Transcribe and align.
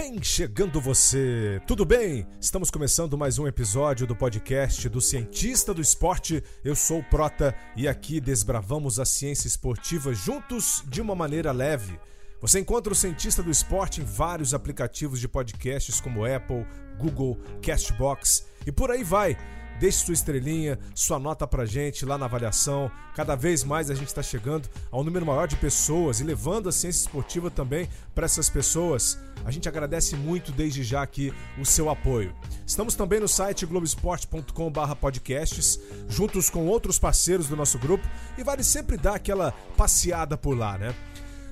Vem 0.00 0.22
chegando 0.22 0.80
você, 0.80 1.60
tudo 1.66 1.84
bem? 1.84 2.24
Estamos 2.40 2.70
começando 2.70 3.18
mais 3.18 3.36
um 3.36 3.48
episódio 3.48 4.06
do 4.06 4.14
podcast 4.14 4.88
do 4.88 5.00
Cientista 5.00 5.74
do 5.74 5.80
Esporte. 5.80 6.40
Eu 6.64 6.76
sou 6.76 7.00
o 7.00 7.02
Prota 7.02 7.52
e 7.76 7.88
aqui 7.88 8.20
desbravamos 8.20 9.00
a 9.00 9.04
ciência 9.04 9.48
esportiva 9.48 10.14
juntos 10.14 10.84
de 10.86 11.00
uma 11.00 11.16
maneira 11.16 11.50
leve. 11.50 11.98
Você 12.40 12.60
encontra 12.60 12.92
o 12.92 12.96
Cientista 12.96 13.42
do 13.42 13.50
Esporte 13.50 14.00
em 14.00 14.04
vários 14.04 14.54
aplicativos 14.54 15.18
de 15.18 15.26
podcasts 15.26 16.00
como 16.00 16.24
Apple, 16.24 16.64
Google, 16.96 17.36
Castbox 17.60 18.46
e 18.64 18.70
por 18.70 18.92
aí 18.92 19.02
vai. 19.02 19.36
Deixe 19.78 20.04
sua 20.04 20.14
estrelinha, 20.14 20.78
sua 20.94 21.18
nota 21.18 21.46
pra 21.46 21.64
gente 21.64 22.04
lá 22.04 22.18
na 22.18 22.26
avaliação. 22.26 22.90
Cada 23.14 23.36
vez 23.36 23.62
mais 23.62 23.90
a 23.90 23.94
gente 23.94 24.08
está 24.08 24.22
chegando 24.22 24.68
a 24.90 24.98
um 24.98 25.04
número 25.04 25.24
maior 25.24 25.46
de 25.46 25.54
pessoas 25.56 26.20
e 26.20 26.24
levando 26.24 26.68
a 26.68 26.72
ciência 26.72 27.02
esportiva 27.02 27.50
também 27.50 27.88
para 28.14 28.24
essas 28.24 28.50
pessoas. 28.50 29.18
A 29.44 29.50
gente 29.50 29.68
agradece 29.68 30.16
muito 30.16 30.50
desde 30.50 30.82
já 30.82 31.02
aqui 31.02 31.32
o 31.58 31.64
seu 31.64 31.88
apoio. 31.88 32.34
Estamos 32.66 32.96
também 32.96 33.20
no 33.20 33.28
site 33.28 33.64
globesport.com/podcasts, 33.66 35.78
juntos 36.08 36.50
com 36.50 36.66
outros 36.66 36.98
parceiros 36.98 37.46
do 37.46 37.56
nosso 37.56 37.78
grupo, 37.78 38.04
e 38.36 38.42
vale 38.42 38.64
sempre 38.64 38.96
dar 38.96 39.14
aquela 39.14 39.52
passeada 39.76 40.36
por 40.36 40.58
lá, 40.58 40.76
né? 40.76 40.92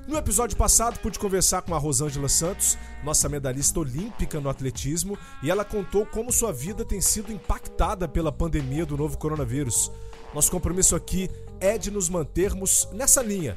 No 0.07 0.17
episódio 0.17 0.57
passado, 0.57 1.01
pude 1.01 1.19
conversar 1.19 1.63
com 1.63 1.75
a 1.75 1.79
Rosângela 1.79 2.29
Santos, 2.29 2.79
nossa 3.03 3.29
medalhista 3.29 3.81
olímpica 3.81 4.41
no 4.41 4.49
atletismo, 4.49 5.19
e 5.43 5.51
ela 5.51 5.65
contou 5.65 6.07
como 6.07 6.31
sua 6.31 6.53
vida 6.53 6.85
tem 6.85 7.01
sido 7.01 7.33
impactada 7.33 8.07
pela 8.07 8.31
pandemia 8.31 8.87
do 8.87 8.97
novo 8.97 9.19
coronavírus. 9.19 9.91
Nosso 10.33 10.49
compromisso 10.49 10.95
aqui 10.95 11.29
é 11.59 11.77
de 11.77 11.91
nos 11.91 12.09
mantermos 12.09 12.89
nessa 12.93 13.21
linha, 13.21 13.57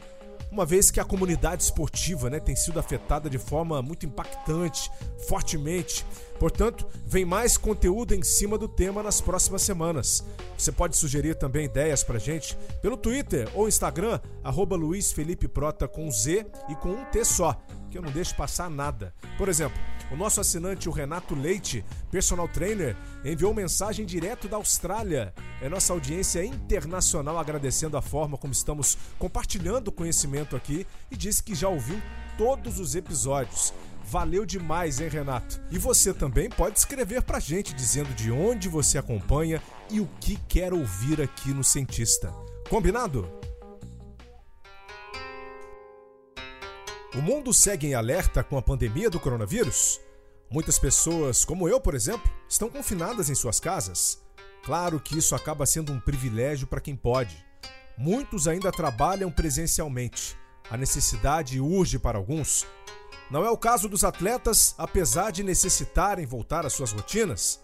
uma 0.52 0.66
vez 0.66 0.90
que 0.90 1.00
a 1.00 1.06
comunidade 1.06 1.64
esportiva 1.64 2.30
né, 2.30 2.40
tem 2.40 2.56
sido 2.56 2.80
afetada 2.80 3.30
de 3.30 3.38
forma 3.38 3.82
muito 3.82 4.06
impactante, 4.06 4.92
fortemente. 5.28 6.06
Portanto, 6.40 6.88
vem 7.06 7.26
mais 7.26 7.58
conteúdo 7.58 8.16
em 8.16 8.24
cima 8.24 8.58
do 8.58 8.68
tema 8.68 9.04
nas 9.04 9.20
próximas 9.20 9.62
semanas. 9.62 10.24
Você 10.58 10.72
pode 10.72 10.96
sugerir 10.98 11.36
também 11.36 11.66
ideias 11.66 12.04
pra 12.04 12.18
gente 12.18 12.58
pelo 12.82 12.98
Twitter 12.98 13.50
ou 13.54 13.68
Instagram, 13.68 14.20
arroba 14.44 14.76
Luiz 14.76 15.12
Felipe 15.12 15.48
Prota 15.48 15.88
com 15.88 16.10
Z 16.10 16.46
e 16.70 16.76
com 16.76 16.90
um 16.90 17.06
T 17.06 17.24
só, 17.26 17.62
que 17.90 17.98
eu 17.98 18.02
não 18.02 18.12
deixo 18.12 18.36
passar 18.36 18.70
nada. 18.70 19.14
Por 19.38 19.50
exemplo, 19.50 19.78
o 20.12 20.16
nosso 20.16 20.40
assinante, 20.40 20.88
o 20.88 20.92
Renato 20.92 21.36
Leite, 21.36 21.84
personal 22.10 22.48
trainer, 22.48 22.96
enviou 23.24 23.54
mensagem 23.54 24.06
direto 24.06 24.48
da 24.48 24.58
Austrália. 24.58 25.34
É 25.62 25.70
nossa 25.70 25.94
audiência 25.94 26.44
internacional 26.44 27.38
agradecendo 27.38 27.98
a 27.98 28.02
forma 28.02 28.38
como 28.38 28.54
estamos 28.54 28.98
compartilhando 29.18 29.92
conhecimento 29.92 30.56
aqui 30.56 30.86
e 31.12 31.18
disse 31.18 31.44
que 31.44 31.54
já 31.54 31.70
ouviu 31.70 32.02
todos 32.38 32.80
os 32.80 32.96
episódios. 32.96 33.74
Valeu 34.06 34.44
demais, 34.44 35.00
hein, 35.00 35.10
Renato? 35.10 35.62
E 35.70 35.78
você 35.78 36.12
também 36.12 36.50
pode 36.50 36.80
escrever 36.80 37.22
pra 37.22 37.40
gente 37.40 37.76
dizendo 37.76 38.14
de 38.16 38.32
onde 38.32 38.68
você 38.68 38.98
acompanha 38.98 39.62
e 39.92 40.00
o 40.00 40.10
que 40.20 40.36
quer 40.48 40.74
ouvir 40.74 41.22
aqui 41.22 41.54
no 41.54 41.64
Cientista. 41.64 42.34
Combinado? 42.70 43.30
O 47.20 47.22
mundo 47.22 47.54
segue 47.54 47.86
em 47.86 47.96
alerta 47.96 48.42
com 48.42 48.58
a 48.58 48.62
pandemia 48.62 49.10
do 49.10 49.20
coronavírus? 49.20 50.00
Muitas 50.50 50.80
pessoas, 50.80 51.44
como 51.44 51.68
eu, 51.68 51.78
por 51.78 51.94
exemplo, 51.94 52.32
estão 52.48 52.70
confinadas 52.70 53.30
em 53.30 53.36
suas 53.36 53.60
casas. 53.60 54.24
Claro 54.64 55.02
que 55.02 55.18
isso 55.18 55.36
acaba 55.36 55.66
sendo 55.66 55.92
um 55.92 56.00
privilégio 56.00 56.66
para 56.66 56.80
quem 56.80 56.96
pode. 56.96 57.46
Muitos 57.98 58.48
ainda 58.48 58.72
trabalham 58.72 59.30
presencialmente. 59.30 60.38
A 60.70 60.78
necessidade 60.78 61.60
urge 61.60 62.00
para 62.00 62.18
alguns, 62.18 62.66
não 63.30 63.44
é 63.44 63.50
o 63.50 63.58
caso 63.58 63.90
dos 63.90 64.06
atletas, 64.06 64.74
apesar 64.78 65.32
de 65.32 65.44
necessitarem 65.44 66.26
voltar 66.26 66.66
às 66.66 66.72
suas 66.72 66.94
rotinas. 66.94 67.60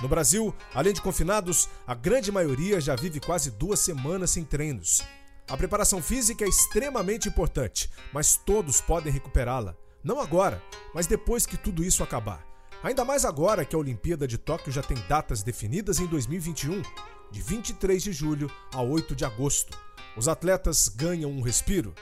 No 0.00 0.08
Brasil, 0.08 0.54
além 0.72 0.94
de 0.94 1.02
confinados, 1.02 1.68
a 1.86 1.94
grande 1.94 2.32
maioria 2.32 2.80
já 2.80 2.96
vive 2.96 3.20
quase 3.20 3.50
duas 3.50 3.80
semanas 3.80 4.30
sem 4.30 4.44
treinos. 4.44 5.02
A 5.46 5.58
preparação 5.58 6.00
física 6.00 6.42
é 6.42 6.48
extremamente 6.48 7.28
importante, 7.28 7.90
mas 8.14 8.34
todos 8.34 8.80
podem 8.80 9.12
recuperá-la. 9.12 9.76
Não 10.02 10.18
agora, 10.18 10.62
mas 10.94 11.06
depois 11.06 11.44
que 11.44 11.58
tudo 11.58 11.84
isso 11.84 12.02
acabar. 12.02 12.42
Ainda 12.82 13.04
mais 13.04 13.26
agora 13.26 13.64
que 13.64 13.76
a 13.76 13.78
Olimpíada 13.78 14.26
de 14.26 14.38
Tóquio 14.38 14.72
já 14.72 14.82
tem 14.82 14.96
datas 15.06 15.42
definidas 15.42 15.98
em 16.00 16.06
2021, 16.06 16.80
de 17.30 17.42
23 17.42 18.02
de 18.02 18.12
julho 18.12 18.50
a 18.72 18.80
8 18.80 19.14
de 19.14 19.24
agosto. 19.24 19.78
Os 20.16 20.28
atletas 20.28 20.88
ganham 20.88 21.30
um 21.30 21.42
respiro. 21.42 21.94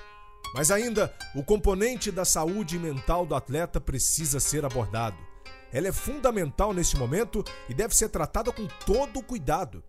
Mas 0.54 0.70
ainda, 0.70 1.12
o 1.34 1.42
componente 1.42 2.12
da 2.12 2.24
saúde 2.24 2.78
mental 2.78 3.26
do 3.26 3.34
atleta 3.34 3.80
precisa 3.80 4.38
ser 4.38 4.64
abordado. 4.64 5.16
Ela 5.72 5.88
é 5.88 5.92
fundamental 5.92 6.72
neste 6.72 6.96
momento 6.96 7.42
e 7.68 7.74
deve 7.74 7.96
ser 7.96 8.08
tratada 8.08 8.52
com 8.52 8.68
todo 8.86 9.18
o 9.18 9.22
cuidado. 9.22 9.82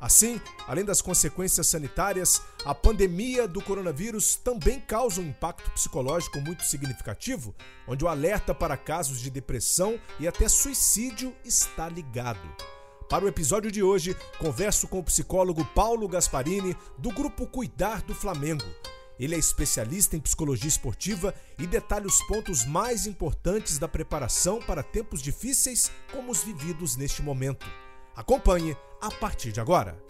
Assim, 0.00 0.40
além 0.66 0.84
das 0.84 1.00
consequências 1.00 1.68
sanitárias, 1.68 2.42
a 2.64 2.74
pandemia 2.74 3.48
do 3.48 3.62
coronavírus 3.62 4.36
também 4.36 4.78
causa 4.78 5.20
um 5.20 5.28
impacto 5.28 5.70
psicológico 5.70 6.40
muito 6.40 6.64
significativo, 6.64 7.54
onde 7.88 8.04
o 8.04 8.08
alerta 8.08 8.54
para 8.54 8.76
casos 8.76 9.20
de 9.20 9.30
depressão 9.30 9.98
e 10.20 10.28
até 10.28 10.48
suicídio 10.48 11.34
está 11.44 11.88
ligado. 11.88 12.46
Para 13.08 13.24
o 13.24 13.28
episódio 13.28 13.70
de 13.70 13.82
hoje, 13.82 14.16
converso 14.38 14.86
com 14.88 14.98
o 14.98 15.04
psicólogo 15.04 15.64
Paulo 15.66 16.08
Gasparini, 16.08 16.76
do 16.98 17.10
grupo 17.10 17.46
Cuidar 17.46 18.02
do 18.02 18.14
Flamengo. 18.14 18.64
Ele 19.18 19.34
é 19.34 19.38
especialista 19.38 20.16
em 20.16 20.20
psicologia 20.20 20.68
esportiva 20.68 21.34
e 21.58 21.66
detalha 21.66 22.06
os 22.06 22.20
pontos 22.26 22.66
mais 22.66 23.06
importantes 23.06 23.78
da 23.78 23.88
preparação 23.88 24.60
para 24.60 24.82
tempos 24.82 25.22
difíceis 25.22 25.90
como 26.12 26.30
os 26.30 26.42
vividos 26.42 26.96
neste 26.96 27.22
momento. 27.22 27.66
Acompanhe 28.16 28.74
a 28.98 29.10
partir 29.10 29.52
de 29.52 29.60
agora. 29.60 30.02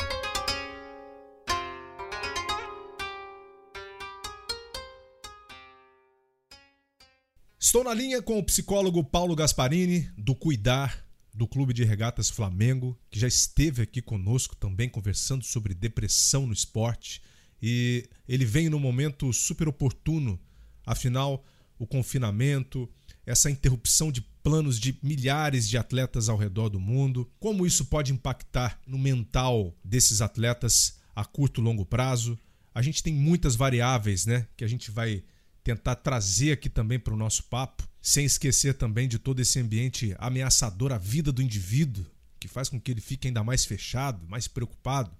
Estou 7.58 7.82
na 7.82 7.92
linha 7.92 8.22
com 8.22 8.38
o 8.38 8.44
psicólogo 8.44 9.02
Paulo 9.02 9.34
Gasparini, 9.34 10.08
do 10.16 10.36
Cuidar, 10.36 11.04
do 11.34 11.48
Clube 11.48 11.74
de 11.74 11.82
Regatas 11.82 12.30
Flamengo, 12.30 12.96
que 13.10 13.18
já 13.18 13.26
esteve 13.26 13.82
aqui 13.82 14.00
conosco 14.00 14.54
também 14.54 14.88
conversando 14.88 15.44
sobre 15.44 15.74
depressão 15.74 16.46
no 16.46 16.52
esporte 16.52 17.20
e 17.60 18.08
ele 18.28 18.44
vem 18.44 18.68
num 18.68 18.78
momento 18.78 19.32
super 19.32 19.66
oportuno. 19.66 20.38
Afinal, 20.86 21.44
o 21.76 21.88
confinamento, 21.88 22.88
essa 23.26 23.50
interrupção 23.50 24.10
de 24.10 24.22
planos 24.22 24.78
de 24.78 24.96
milhares 25.02 25.68
de 25.68 25.76
atletas 25.76 26.28
ao 26.28 26.36
redor 26.36 26.68
do 26.68 26.80
mundo, 26.80 27.30
como 27.38 27.66
isso 27.66 27.86
pode 27.86 28.12
impactar 28.12 28.80
no 28.86 28.96
mental 28.96 29.76
desses 29.84 30.22
atletas 30.22 30.98
a 31.14 31.24
curto 31.24 31.60
e 31.60 31.64
longo 31.64 31.84
prazo. 31.84 32.38
A 32.72 32.80
gente 32.80 33.02
tem 33.02 33.12
muitas 33.12 33.56
variáveis, 33.56 34.24
né, 34.24 34.46
que 34.56 34.64
a 34.64 34.68
gente 34.68 34.90
vai 34.90 35.24
tentar 35.64 35.96
trazer 35.96 36.52
aqui 36.52 36.70
também 36.70 36.98
para 36.98 37.12
o 37.12 37.16
nosso 37.16 37.42
papo, 37.44 37.86
sem 38.00 38.24
esquecer 38.24 38.74
também 38.74 39.08
de 39.08 39.18
todo 39.18 39.40
esse 39.40 39.58
ambiente 39.58 40.14
ameaçador 40.18 40.92
à 40.92 40.98
vida 40.98 41.32
do 41.32 41.42
indivíduo, 41.42 42.06
que 42.38 42.46
faz 42.46 42.68
com 42.68 42.80
que 42.80 42.90
ele 42.90 43.00
fique 43.00 43.26
ainda 43.26 43.42
mais 43.42 43.64
fechado, 43.64 44.24
mais 44.28 44.46
preocupado. 44.46 45.10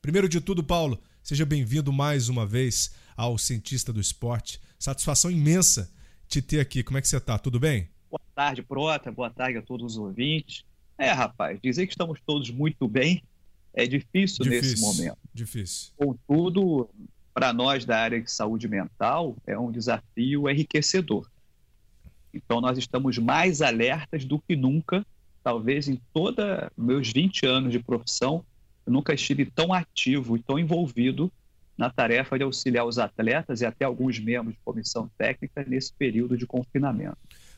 Primeiro 0.00 0.28
de 0.28 0.40
tudo, 0.40 0.64
Paulo, 0.64 0.98
Seja 1.22 1.46
bem-vindo 1.46 1.92
mais 1.92 2.28
uma 2.28 2.44
vez 2.44 2.90
ao 3.16 3.38
Cientista 3.38 3.92
do 3.92 4.00
Esporte. 4.00 4.60
Satisfação 4.76 5.30
imensa 5.30 5.88
te 6.32 6.40
ter 6.40 6.60
aqui. 6.60 6.82
Como 6.82 6.96
é 6.96 7.02
que 7.02 7.08
você 7.08 7.18
está? 7.18 7.38
Tudo 7.38 7.60
bem? 7.60 7.88
Boa 8.10 8.22
tarde, 8.34 8.62
Prota. 8.62 9.12
Boa 9.12 9.28
tarde 9.28 9.58
a 9.58 9.62
todos 9.62 9.92
os 9.92 9.98
ouvintes. 9.98 10.64
É, 10.96 11.10
rapaz, 11.10 11.60
dizer 11.62 11.86
que 11.86 11.92
estamos 11.92 12.18
todos 12.24 12.48
muito 12.48 12.88
bem 12.88 13.22
é 13.74 13.86
difícil, 13.86 14.44
difícil 14.44 14.70
nesse 14.70 14.80
momento. 14.80 15.18
Difícil. 15.34 15.92
Contudo, 15.96 16.88
para 17.34 17.52
nós 17.52 17.84
da 17.84 17.98
área 17.98 18.20
de 18.20 18.30
saúde 18.30 18.66
mental, 18.66 19.36
é 19.46 19.58
um 19.58 19.70
desafio 19.70 20.48
enriquecedor. 20.48 21.28
Então, 22.32 22.62
nós 22.62 22.78
estamos 22.78 23.18
mais 23.18 23.60
alertas 23.60 24.24
do 24.24 24.38
que 24.38 24.56
nunca, 24.56 25.04
talvez 25.44 25.86
em 25.86 26.00
toda 26.14 26.72
meus 26.76 27.12
20 27.12 27.44
anos 27.44 27.72
de 27.72 27.78
profissão, 27.78 28.42
eu 28.86 28.92
nunca 28.92 29.12
estive 29.12 29.44
tão 29.44 29.72
ativo 29.72 30.36
e 30.36 30.42
tão 30.42 30.58
envolvido 30.58 31.30
na 31.76 31.90
tarefa 31.90 32.36
de 32.36 32.44
auxiliar 32.44 32.86
os 32.86 32.98
atletas 32.98 33.60
e 33.60 33.66
até 33.66 33.84
alguns 33.84 34.18
membros 34.18 34.54
de 34.54 34.60
comissão 34.64 35.10
técnica 35.16 35.64
nesse 35.66 35.92
período 35.92 36.36
de 36.36 36.46
confinamento. 36.46 37.16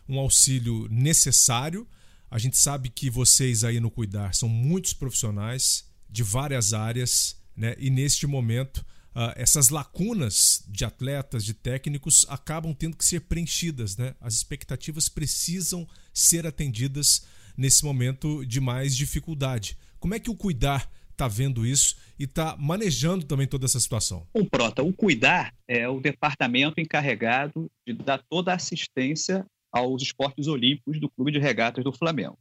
Um 0.08 0.18
auxílio 0.18 0.86
necessário. 0.90 1.86
A 2.30 2.38
gente 2.38 2.58
sabe 2.58 2.88
que 2.88 3.10
vocês 3.10 3.64
aí 3.64 3.80
no 3.80 3.90
Cuidar 3.90 4.34
são 4.34 4.48
muitos 4.48 4.92
profissionais 4.92 5.88
de 6.08 6.22
várias 6.22 6.72
áreas, 6.72 7.40
né? 7.56 7.74
E 7.78 7.90
neste 7.90 8.26
momento, 8.26 8.78
uh, 9.14 9.32
essas 9.36 9.68
lacunas 9.68 10.64
de 10.68 10.84
atletas, 10.84 11.44
de 11.44 11.54
técnicos, 11.54 12.26
acabam 12.28 12.74
tendo 12.74 12.96
que 12.96 13.04
ser 13.04 13.20
preenchidas, 13.20 13.96
né? 13.96 14.14
As 14.20 14.34
expectativas 14.34 15.08
precisam 15.08 15.86
ser 16.12 16.46
atendidas 16.46 17.24
nesse 17.56 17.84
momento 17.84 18.44
de 18.44 18.60
mais 18.60 18.96
dificuldade. 18.96 19.76
Como 19.98 20.14
é 20.14 20.18
que 20.18 20.30
o 20.30 20.36
Cuidar 20.36 20.90
está 21.10 21.28
vendo 21.28 21.64
isso 21.64 21.96
e 22.18 22.24
está 22.24 22.56
manejando 22.56 23.24
também 23.24 23.46
toda 23.46 23.64
essa 23.64 23.80
situação? 23.80 24.26
O 24.32 24.48
Prota, 24.48 24.82
o 24.82 24.92
Cuidar 24.92 25.54
é 25.66 25.88
o 25.88 26.00
departamento 26.00 26.80
encarregado 26.80 27.70
de 27.86 27.92
dar 27.92 28.22
toda 28.28 28.52
a 28.52 28.56
assistência 28.56 29.46
aos 29.72 30.02
esportes 30.02 30.46
olímpicos 30.46 31.00
do 31.00 31.10
Clube 31.10 31.32
de 31.32 31.38
Regatas 31.38 31.82
do 31.82 31.92
Flamengo. 31.92 32.38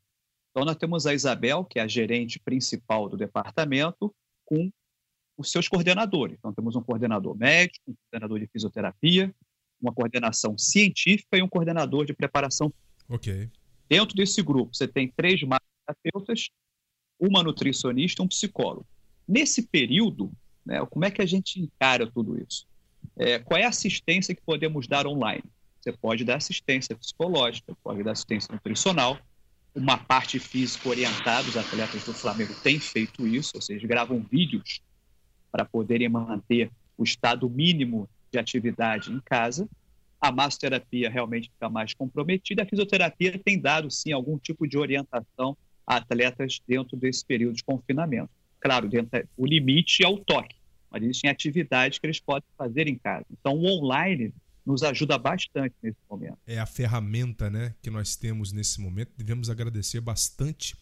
Então, 0.52 0.66
nós 0.66 0.76
temos 0.76 1.08
a 1.08 1.14
Isabel, 1.16 1.66
que 1.66 1.80
é 1.80 1.82
a 1.82 1.88
gerente 1.88 2.40
principal 2.40 3.10
do 3.10 3.18
departamento, 3.18 4.14
com 4.46 4.70
os 5.36 5.50
seus 5.50 5.68
coordenadores. 5.68 6.38
Então, 6.38 6.54
temos 6.54 6.76
um 6.76 6.84
coordenador 6.84 7.36
médico, 7.36 7.90
um 7.90 7.96
coordenador 7.96 8.40
de 8.40 8.48
fisioterapia, 8.48 9.34
uma 9.82 9.92
coordenação 9.92 10.56
científica 10.58 11.38
e 11.38 11.42
um 11.42 11.50
coordenador 11.50 12.06
de 12.06 12.14
preparação. 12.14 12.72
Ok. 13.10 13.50
Dentro 13.90 14.16
desse 14.16 14.44
grupo, 14.44 14.76
você 14.76 14.88
tem 14.88 15.08
três 15.08 15.40
terapeutas, 15.40 16.50
uma 17.20 17.42
nutricionista 17.42 18.22
e 18.22 18.26
um 18.26 18.28
psicólogo. 18.28 18.86
Nesse 19.28 19.68
período, 19.68 20.32
né, 20.66 20.86
como 20.86 21.06
é 21.06 21.12
que 21.12 21.22
a 21.22 21.26
gente 21.26 21.60
encara 21.60 22.10
tudo 22.10 22.42
isso? 22.42 22.66
É, 23.16 23.40
qual 23.40 23.60
é 23.60 23.66
a 23.66 23.70
assistência 23.70 24.34
que 24.34 24.42
podemos 24.42 24.88
dar 24.88 25.06
online? 25.08 25.44
Você 25.82 25.92
pode 25.92 26.24
dar 26.24 26.38
assistência 26.38 26.96
psicológica, 26.96 27.76
pode 27.84 28.04
dar 28.04 28.12
assistência 28.12 28.54
nutricional, 28.54 29.20
uma 29.76 29.98
parte 29.98 30.40
física 30.40 30.88
orientada, 30.88 31.48
os 31.48 31.58
atletas 31.58 32.04
do 32.06 32.14
Flamengo 32.14 32.54
têm 32.62 32.80
feito 32.80 33.28
isso, 33.28 33.52
ou 33.56 33.62
seja, 33.62 33.88
gravam 33.88 34.20
vídeos 34.22 34.82
para 35.52 35.66
poderem 35.66 36.08
manter 36.08 36.72
o 36.98 37.04
estado 37.04 37.50
mínimo 37.50 38.10
de 38.32 38.40
atividade 38.40 39.12
em 39.12 39.20
casa. 39.20 39.68
A 40.22 40.32
massoterapia 40.32 41.10
realmente 41.10 41.50
fica 41.50 41.70
mais 41.70 41.94
comprometida. 41.94 42.64
A 42.64 42.66
fisioterapia 42.66 43.38
tem 43.44 43.60
dado, 43.60 43.92
sim, 43.92 44.12
algum 44.12 44.38
tipo 44.38 44.68
de 44.68 44.78
orientação 44.78 45.58
a 45.86 45.98
atletas 45.98 46.62
dentro 46.66 46.96
desse 46.96 47.26
período 47.26 47.56
de 47.56 47.64
confinamento. 47.64 48.32
Claro, 48.64 48.90
o 49.36 49.46
limite 49.46 50.06
é 50.06 50.08
o 50.08 50.18
toque, 50.18 50.56
mas 50.90 51.04
existem 51.04 51.30
atividades 51.30 52.00
que 52.00 52.08
eles 52.08 52.22
podem 52.22 52.48
fazer 52.58 52.88
em 52.88 52.98
casa. 52.98 53.26
Então, 53.30 53.56
o 53.56 53.66
online 53.66 54.34
nos 54.66 54.84
ajuda 54.84 55.18
bastante 55.18 55.76
nesse 55.84 55.98
momento. 56.10 56.38
É 56.48 56.58
a 56.58 56.66
ferramenta 56.66 57.50
né, 57.50 57.76
que 57.82 57.90
nós 57.90 58.16
temos 58.16 58.54
nesse 58.54 58.80
momento. 58.80 59.12
Devemos 59.18 59.50
agradecer 59.50 60.00
bastante 60.00 60.78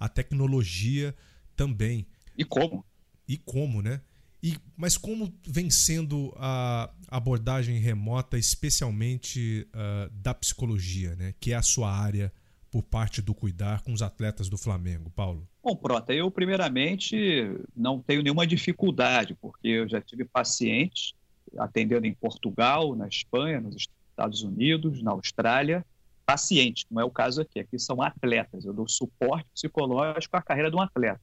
a 0.00 0.08
tecnologia 0.08 1.14
também. 1.54 2.06
E 2.38 2.42
como? 2.42 2.82
E 3.28 3.36
como, 3.36 3.82
né? 3.82 4.00
E, 4.42 4.56
mas 4.74 4.96
como 4.96 5.30
vem 5.46 5.68
sendo 5.68 6.32
a 6.38 6.90
abordagem 7.08 7.78
remota, 7.78 8.38
especialmente 8.38 9.68
uh, 9.74 10.10
da 10.10 10.32
psicologia, 10.32 11.14
né? 11.16 11.34
que 11.38 11.52
é 11.52 11.56
a 11.56 11.62
sua 11.62 11.92
área 11.92 12.32
por 12.70 12.82
parte 12.82 13.20
do 13.20 13.34
cuidar 13.34 13.82
com 13.82 13.92
os 13.92 14.00
atletas 14.00 14.48
do 14.48 14.56
Flamengo, 14.56 15.10
Paulo? 15.10 15.46
Bom, 15.66 15.74
Prota, 15.74 16.14
eu 16.14 16.30
primeiramente 16.30 17.58
não 17.76 18.00
tenho 18.00 18.22
nenhuma 18.22 18.46
dificuldade, 18.46 19.34
porque 19.34 19.66
eu 19.66 19.88
já 19.88 20.00
tive 20.00 20.24
pacientes 20.24 21.12
atendendo 21.58 22.06
em 22.06 22.14
Portugal, 22.14 22.94
na 22.94 23.08
Espanha, 23.08 23.60
nos 23.60 23.74
Estados 23.74 24.42
Unidos, 24.42 25.02
na 25.02 25.10
Austrália, 25.10 25.84
pacientes, 26.24 26.84
como 26.84 27.00
é 27.00 27.04
o 27.04 27.10
caso 27.10 27.40
aqui. 27.40 27.58
Aqui 27.58 27.80
são 27.80 28.00
atletas, 28.00 28.64
eu 28.64 28.72
dou 28.72 28.86
suporte 28.86 29.48
psicológico 29.52 30.36
à 30.36 30.40
carreira 30.40 30.70
de 30.70 30.76
um 30.76 30.80
atleta. 30.80 31.20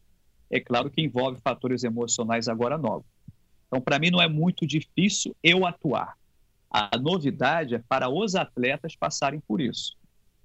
É 0.51 0.59
claro 0.59 0.89
que 0.89 1.01
envolve 1.01 1.39
fatores 1.41 1.85
emocionais 1.85 2.49
agora 2.49 2.77
novos. 2.77 3.07
Então, 3.67 3.79
para 3.79 3.97
mim, 3.97 4.11
não 4.11 4.21
é 4.21 4.27
muito 4.27 4.67
difícil 4.67 5.33
eu 5.41 5.65
atuar. 5.65 6.17
A 6.69 6.97
novidade 6.97 7.75
é 7.75 7.79
para 7.79 8.09
os 8.09 8.35
atletas 8.35 8.93
passarem 8.93 9.39
por 9.39 9.61
isso. 9.61 9.95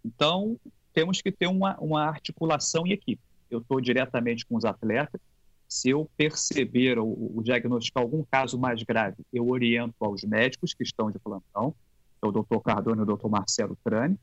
Então, 0.05 0.57
temos 0.93 1.21
que 1.21 1.33
ter 1.33 1.49
uma, 1.49 1.77
uma 1.81 2.05
articulação 2.05 2.87
em 2.87 2.93
equipe. 2.93 3.27
Eu 3.51 3.59
estou 3.59 3.81
diretamente 3.81 4.45
com 4.47 4.57
os 4.57 4.65
atletas, 4.65 5.21
se 5.69 5.91
eu 5.91 6.09
perceber 6.17 6.99
ou, 6.99 7.37
ou 7.37 7.43
diagnosticar 7.43 8.03
algum 8.03 8.25
caso 8.25 8.59
mais 8.59 8.83
grave, 8.83 9.17
eu 9.33 9.49
oriento 9.49 9.95
aos 10.01 10.25
médicos 10.25 10.73
que 10.73 10.83
estão 10.83 11.11
de 11.11 11.19
plantão, 11.19 11.75
é 12.23 12.27
o 12.27 12.33
doutor 12.33 12.61
Cardone 12.61 13.01
e 13.01 13.03
o 13.03 13.07
doutor 13.07 13.29
Marcelo 13.29 13.77
Trani. 13.85 14.19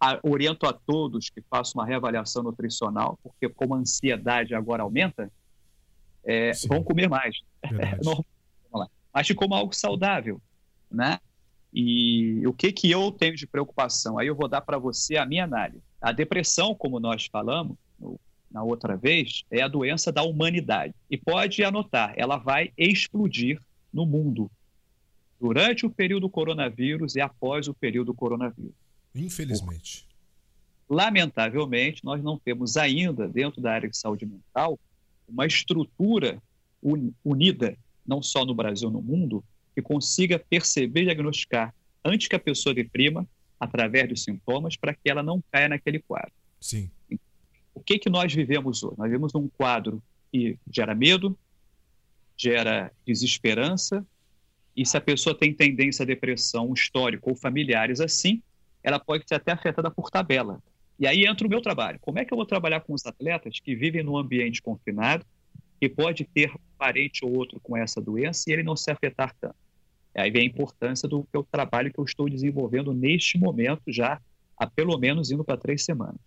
A, 0.00 0.18
oriento 0.22 0.66
a 0.66 0.72
todos 0.72 1.30
que 1.30 1.40
façam 1.42 1.80
uma 1.80 1.86
reavaliação 1.86 2.42
nutricional, 2.42 3.18
porque 3.22 3.48
como 3.48 3.74
a 3.74 3.78
ansiedade 3.78 4.54
agora 4.54 4.82
aumenta, 4.82 5.30
é, 6.24 6.52
vão 6.68 6.82
comer 6.82 7.08
mais. 7.08 7.36
Mas 9.12 9.30
como 9.32 9.54
algo 9.54 9.74
saudável, 9.74 10.40
né? 10.90 11.18
E 11.72 12.46
o 12.46 12.52
que, 12.52 12.72
que 12.72 12.90
eu 12.90 13.12
tenho 13.12 13.36
de 13.36 13.46
preocupação? 13.46 14.18
Aí 14.18 14.26
eu 14.26 14.34
vou 14.34 14.48
dar 14.48 14.62
para 14.62 14.78
você 14.78 15.16
a 15.16 15.26
minha 15.26 15.44
análise. 15.44 15.82
A 16.00 16.12
depressão, 16.12 16.74
como 16.74 16.98
nós 16.98 17.26
falamos, 17.26 17.76
no 17.98 18.18
na 18.52 18.62
outra 18.62 18.96
vez, 18.96 19.44
é 19.50 19.62
a 19.62 19.68
doença 19.68 20.12
da 20.12 20.22
humanidade. 20.22 20.94
E 21.10 21.16
pode 21.16 21.64
anotar, 21.64 22.12
ela 22.16 22.36
vai 22.36 22.70
explodir 22.76 23.58
no 23.92 24.04
mundo 24.04 24.50
durante 25.40 25.84
o 25.84 25.90
período 25.90 26.28
coronavírus 26.28 27.16
e 27.16 27.20
após 27.20 27.66
o 27.66 27.74
período 27.74 28.14
coronavírus. 28.14 28.74
Infelizmente. 29.14 30.06
Lamentavelmente, 30.88 32.04
nós 32.04 32.22
não 32.22 32.38
temos 32.38 32.76
ainda, 32.76 33.26
dentro 33.26 33.60
da 33.60 33.72
área 33.72 33.88
de 33.88 33.96
saúde 33.96 34.26
mental, 34.26 34.78
uma 35.28 35.46
estrutura 35.46 36.40
unida, 37.24 37.76
não 38.06 38.22
só 38.22 38.44
no 38.44 38.54
Brasil, 38.54 38.90
no 38.90 39.00
mundo, 39.00 39.42
que 39.74 39.80
consiga 39.80 40.38
perceber 40.38 41.02
e 41.02 41.04
diagnosticar 41.06 41.74
antes 42.04 42.28
que 42.28 42.36
a 42.36 42.40
pessoa 42.40 42.74
deprima, 42.74 43.26
através 43.58 44.08
dos 44.08 44.22
sintomas, 44.24 44.76
para 44.76 44.92
que 44.92 45.08
ela 45.08 45.22
não 45.22 45.42
caia 45.50 45.68
naquele 45.68 46.00
quadro. 46.00 46.32
Sim. 46.60 46.90
O 47.74 47.80
que, 47.80 47.98
que 47.98 48.10
nós 48.10 48.32
vivemos 48.32 48.82
hoje? 48.82 48.96
Nós 48.98 49.06
vivemos 49.08 49.32
num 49.32 49.48
quadro 49.48 50.02
que 50.30 50.58
gera 50.70 50.94
medo, 50.94 51.36
gera 52.36 52.92
desesperança, 53.06 54.04
e 54.76 54.86
se 54.86 54.96
a 54.96 55.00
pessoa 55.00 55.36
tem 55.36 55.52
tendência 55.52 56.02
à 56.02 56.06
depressão 56.06 56.72
histórica 56.72 57.28
ou 57.28 57.36
familiares 57.36 58.00
assim, 58.00 58.42
ela 58.82 58.98
pode 58.98 59.24
ser 59.28 59.34
até 59.34 59.52
afetada 59.52 59.90
por 59.90 60.10
tabela. 60.10 60.60
E 60.98 61.06
aí 61.06 61.26
entra 61.26 61.46
o 61.46 61.50
meu 61.50 61.60
trabalho. 61.60 61.98
Como 62.00 62.18
é 62.18 62.24
que 62.24 62.32
eu 62.32 62.36
vou 62.36 62.46
trabalhar 62.46 62.80
com 62.80 62.94
os 62.94 63.04
atletas 63.04 63.60
que 63.60 63.74
vivem 63.74 64.02
num 64.02 64.16
ambiente 64.16 64.62
confinado, 64.62 65.24
que 65.80 65.88
pode 65.88 66.24
ter 66.24 66.50
um 66.50 66.76
parente 66.78 67.24
ou 67.24 67.36
outro 67.36 67.60
com 67.60 67.76
essa 67.76 68.00
doença 68.00 68.44
e 68.48 68.52
ele 68.52 68.62
não 68.62 68.76
se 68.76 68.90
afetar 68.90 69.34
tanto? 69.40 69.56
Aí 70.14 70.30
vem 70.30 70.42
a 70.42 70.46
importância 70.46 71.08
do 71.08 71.26
trabalho 71.50 71.92
que 71.92 71.98
eu 71.98 72.04
estou 72.04 72.28
desenvolvendo 72.28 72.92
neste 72.92 73.38
momento, 73.38 73.82
já 73.88 74.20
há 74.58 74.66
pelo 74.66 74.98
menos 74.98 75.30
indo 75.30 75.42
para 75.42 75.56
três 75.56 75.84
semanas. 75.84 76.20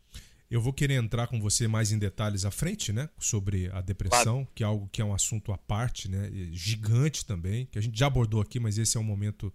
Eu 0.49 0.61
vou 0.61 0.71
querer 0.71 0.95
entrar 0.95 1.27
com 1.27 1.39
você 1.39 1.67
mais 1.67 1.91
em 1.91 1.97
detalhes 1.97 2.45
à 2.45 2.51
frente, 2.51 2.93
né? 2.93 3.09
Sobre 3.17 3.69
a 3.71 3.81
depressão, 3.81 4.37
claro. 4.37 4.47
que 4.53 4.63
é 4.63 4.65
algo 4.65 4.89
que 4.91 5.01
é 5.01 5.05
um 5.05 5.13
assunto 5.13 5.51
à 5.51 5.57
parte, 5.57 6.09
né? 6.09 6.29
Gigante 6.51 7.25
também, 7.25 7.65
que 7.65 7.79
a 7.79 7.81
gente 7.81 7.97
já 7.97 8.07
abordou 8.07 8.41
aqui, 8.41 8.59
mas 8.59 8.77
esse 8.77 8.95
é 8.95 8.99
um 8.99 9.03
momento 9.03 9.51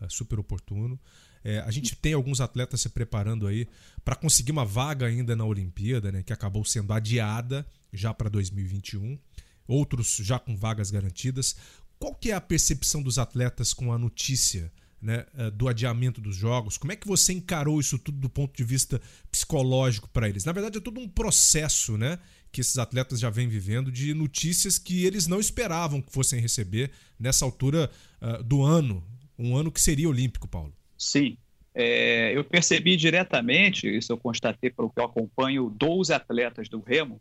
uh, 0.00 0.10
super 0.10 0.40
oportuno. 0.40 0.98
É, 1.44 1.58
a 1.60 1.70
gente 1.70 1.96
tem 1.96 2.12
alguns 2.12 2.40
atletas 2.40 2.80
se 2.80 2.88
preparando 2.88 3.46
aí 3.46 3.68
para 4.04 4.14
conseguir 4.14 4.52
uma 4.52 4.64
vaga 4.64 5.06
ainda 5.06 5.34
na 5.34 5.44
Olimpíada, 5.44 6.10
né? 6.10 6.22
Que 6.22 6.32
acabou 6.32 6.64
sendo 6.64 6.92
adiada 6.92 7.66
já 7.92 8.12
para 8.12 8.28
2021. 8.28 9.18
Outros 9.66 10.16
já 10.16 10.38
com 10.38 10.56
vagas 10.56 10.90
garantidas. 10.90 11.56
Qual 11.98 12.14
que 12.14 12.32
é 12.32 12.34
a 12.34 12.40
percepção 12.40 13.00
dos 13.00 13.16
atletas 13.16 13.72
com 13.72 13.92
a 13.92 13.98
notícia 13.98 14.72
né, 15.02 15.26
eh, 15.36 15.50
do 15.50 15.68
adiamento 15.68 16.20
dos 16.20 16.36
jogos? 16.36 16.78
Como 16.78 16.92
é 16.92 16.96
que 16.96 17.08
você 17.08 17.32
encarou 17.32 17.80
isso 17.80 17.98
tudo 17.98 18.18
do 18.18 18.30
ponto 18.30 18.56
de 18.56 18.62
vista 18.62 19.02
psicológico 19.30 20.08
para 20.08 20.28
eles? 20.28 20.44
Na 20.44 20.52
verdade, 20.52 20.78
é 20.78 20.80
todo 20.80 21.00
um 21.00 21.08
processo 21.08 21.98
né, 21.98 22.18
que 22.52 22.60
esses 22.60 22.78
atletas 22.78 23.18
já 23.18 23.28
vêm 23.28 23.48
vivendo 23.48 23.90
de 23.90 24.14
notícias 24.14 24.78
que 24.78 25.04
eles 25.04 25.26
não 25.26 25.40
esperavam 25.40 26.00
que 26.00 26.12
fossem 26.12 26.40
receber 26.40 26.92
nessa 27.18 27.44
altura 27.44 27.90
uh, 28.20 28.42
do 28.44 28.62
ano, 28.62 29.02
um 29.36 29.56
ano 29.56 29.72
que 29.72 29.80
seria 29.80 30.08
olímpico, 30.08 30.46
Paulo. 30.46 30.72
Sim. 30.96 31.36
É, 31.74 32.36
eu 32.36 32.44
percebi 32.44 32.96
diretamente, 32.96 33.88
isso 33.88 34.12
eu 34.12 34.18
constatei 34.18 34.70
porque 34.70 35.00
eu 35.00 35.04
acompanho 35.06 35.70
12 35.70 36.12
atletas 36.12 36.68
do 36.68 36.80
Remo 36.80 37.18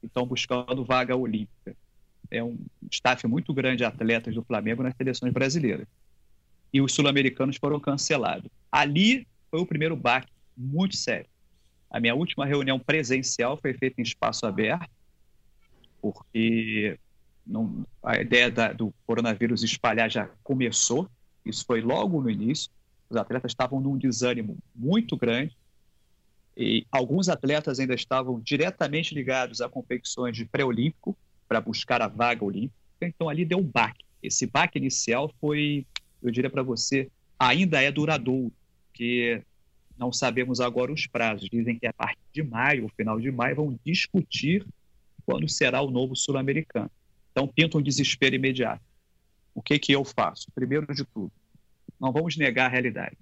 que 0.00 0.06
estão 0.06 0.26
buscando 0.26 0.82
vaga 0.84 1.14
olímpica. 1.14 1.76
É 2.30 2.42
um 2.42 2.56
staff 2.90 3.26
muito 3.26 3.52
grande 3.52 3.78
de 3.78 3.84
atletas 3.84 4.34
do 4.34 4.42
Flamengo 4.42 4.82
nas 4.82 4.96
seleções 4.96 5.32
brasileiras 5.32 5.86
e 6.72 6.80
os 6.80 6.92
sul-americanos 6.92 7.56
foram 7.56 7.80
cancelados. 7.80 8.50
Ali 8.70 9.26
foi 9.50 9.60
o 9.60 9.66
primeiro 9.66 9.96
baque 9.96 10.30
muito 10.56 10.96
sério. 10.96 11.26
A 11.90 11.98
minha 11.98 12.14
última 12.14 12.46
reunião 12.46 12.78
presencial 12.78 13.56
foi 13.56 13.74
feita 13.74 14.00
em 14.00 14.04
espaço 14.04 14.46
aberto, 14.46 14.88
porque 16.00 16.98
não, 17.46 17.84
a 18.02 18.20
ideia 18.20 18.50
da, 18.50 18.72
do 18.72 18.94
coronavírus 19.06 19.62
espalhar 19.62 20.10
já 20.10 20.28
começou. 20.44 21.08
Isso 21.44 21.64
foi 21.66 21.80
logo 21.80 22.22
no 22.22 22.30
início. 22.30 22.70
Os 23.08 23.16
atletas 23.16 23.50
estavam 23.50 23.80
num 23.80 23.98
desânimo 23.98 24.56
muito 24.74 25.16
grande. 25.16 25.56
E 26.56 26.86
alguns 26.92 27.28
atletas 27.28 27.80
ainda 27.80 27.94
estavam 27.94 28.38
diretamente 28.40 29.14
ligados 29.14 29.60
a 29.60 29.68
competições 29.68 30.36
de 30.36 30.44
pré-olímpico 30.44 31.16
para 31.48 31.60
buscar 31.60 32.00
a 32.02 32.06
vaga 32.06 32.44
olímpica. 32.44 32.76
Então 33.02 33.28
ali 33.28 33.44
deu 33.44 33.58
um 33.58 33.64
baque. 33.64 34.04
Esse 34.22 34.46
baque 34.46 34.78
inicial 34.78 35.32
foi 35.40 35.86
eu 36.22 36.30
diria 36.30 36.50
para 36.50 36.62
você, 36.62 37.10
ainda 37.38 37.82
é 37.82 37.90
duradouro, 37.90 38.52
porque 38.86 39.42
não 39.98 40.12
sabemos 40.12 40.60
agora 40.60 40.92
os 40.92 41.06
prazos. 41.06 41.48
Dizem 41.50 41.78
que 41.78 41.86
a 41.86 41.92
partir 41.92 42.18
de 42.32 42.42
maio, 42.42 42.86
o 42.86 42.88
final 42.88 43.20
de 43.20 43.30
maio, 43.30 43.56
vão 43.56 43.78
discutir 43.84 44.66
quando 45.26 45.48
será 45.48 45.82
o 45.82 45.90
novo 45.90 46.16
sul-americano. 46.16 46.90
Então, 47.30 47.46
pinta 47.46 47.78
um 47.78 47.82
desespero 47.82 48.34
imediato. 48.34 48.82
O 49.54 49.62
que, 49.62 49.78
que 49.78 49.92
eu 49.92 50.04
faço? 50.04 50.50
Primeiro 50.54 50.92
de 50.94 51.04
tudo, 51.04 51.32
não 52.00 52.12
vamos 52.12 52.36
negar 52.36 52.66
a 52.66 52.68
realidade. 52.68 53.16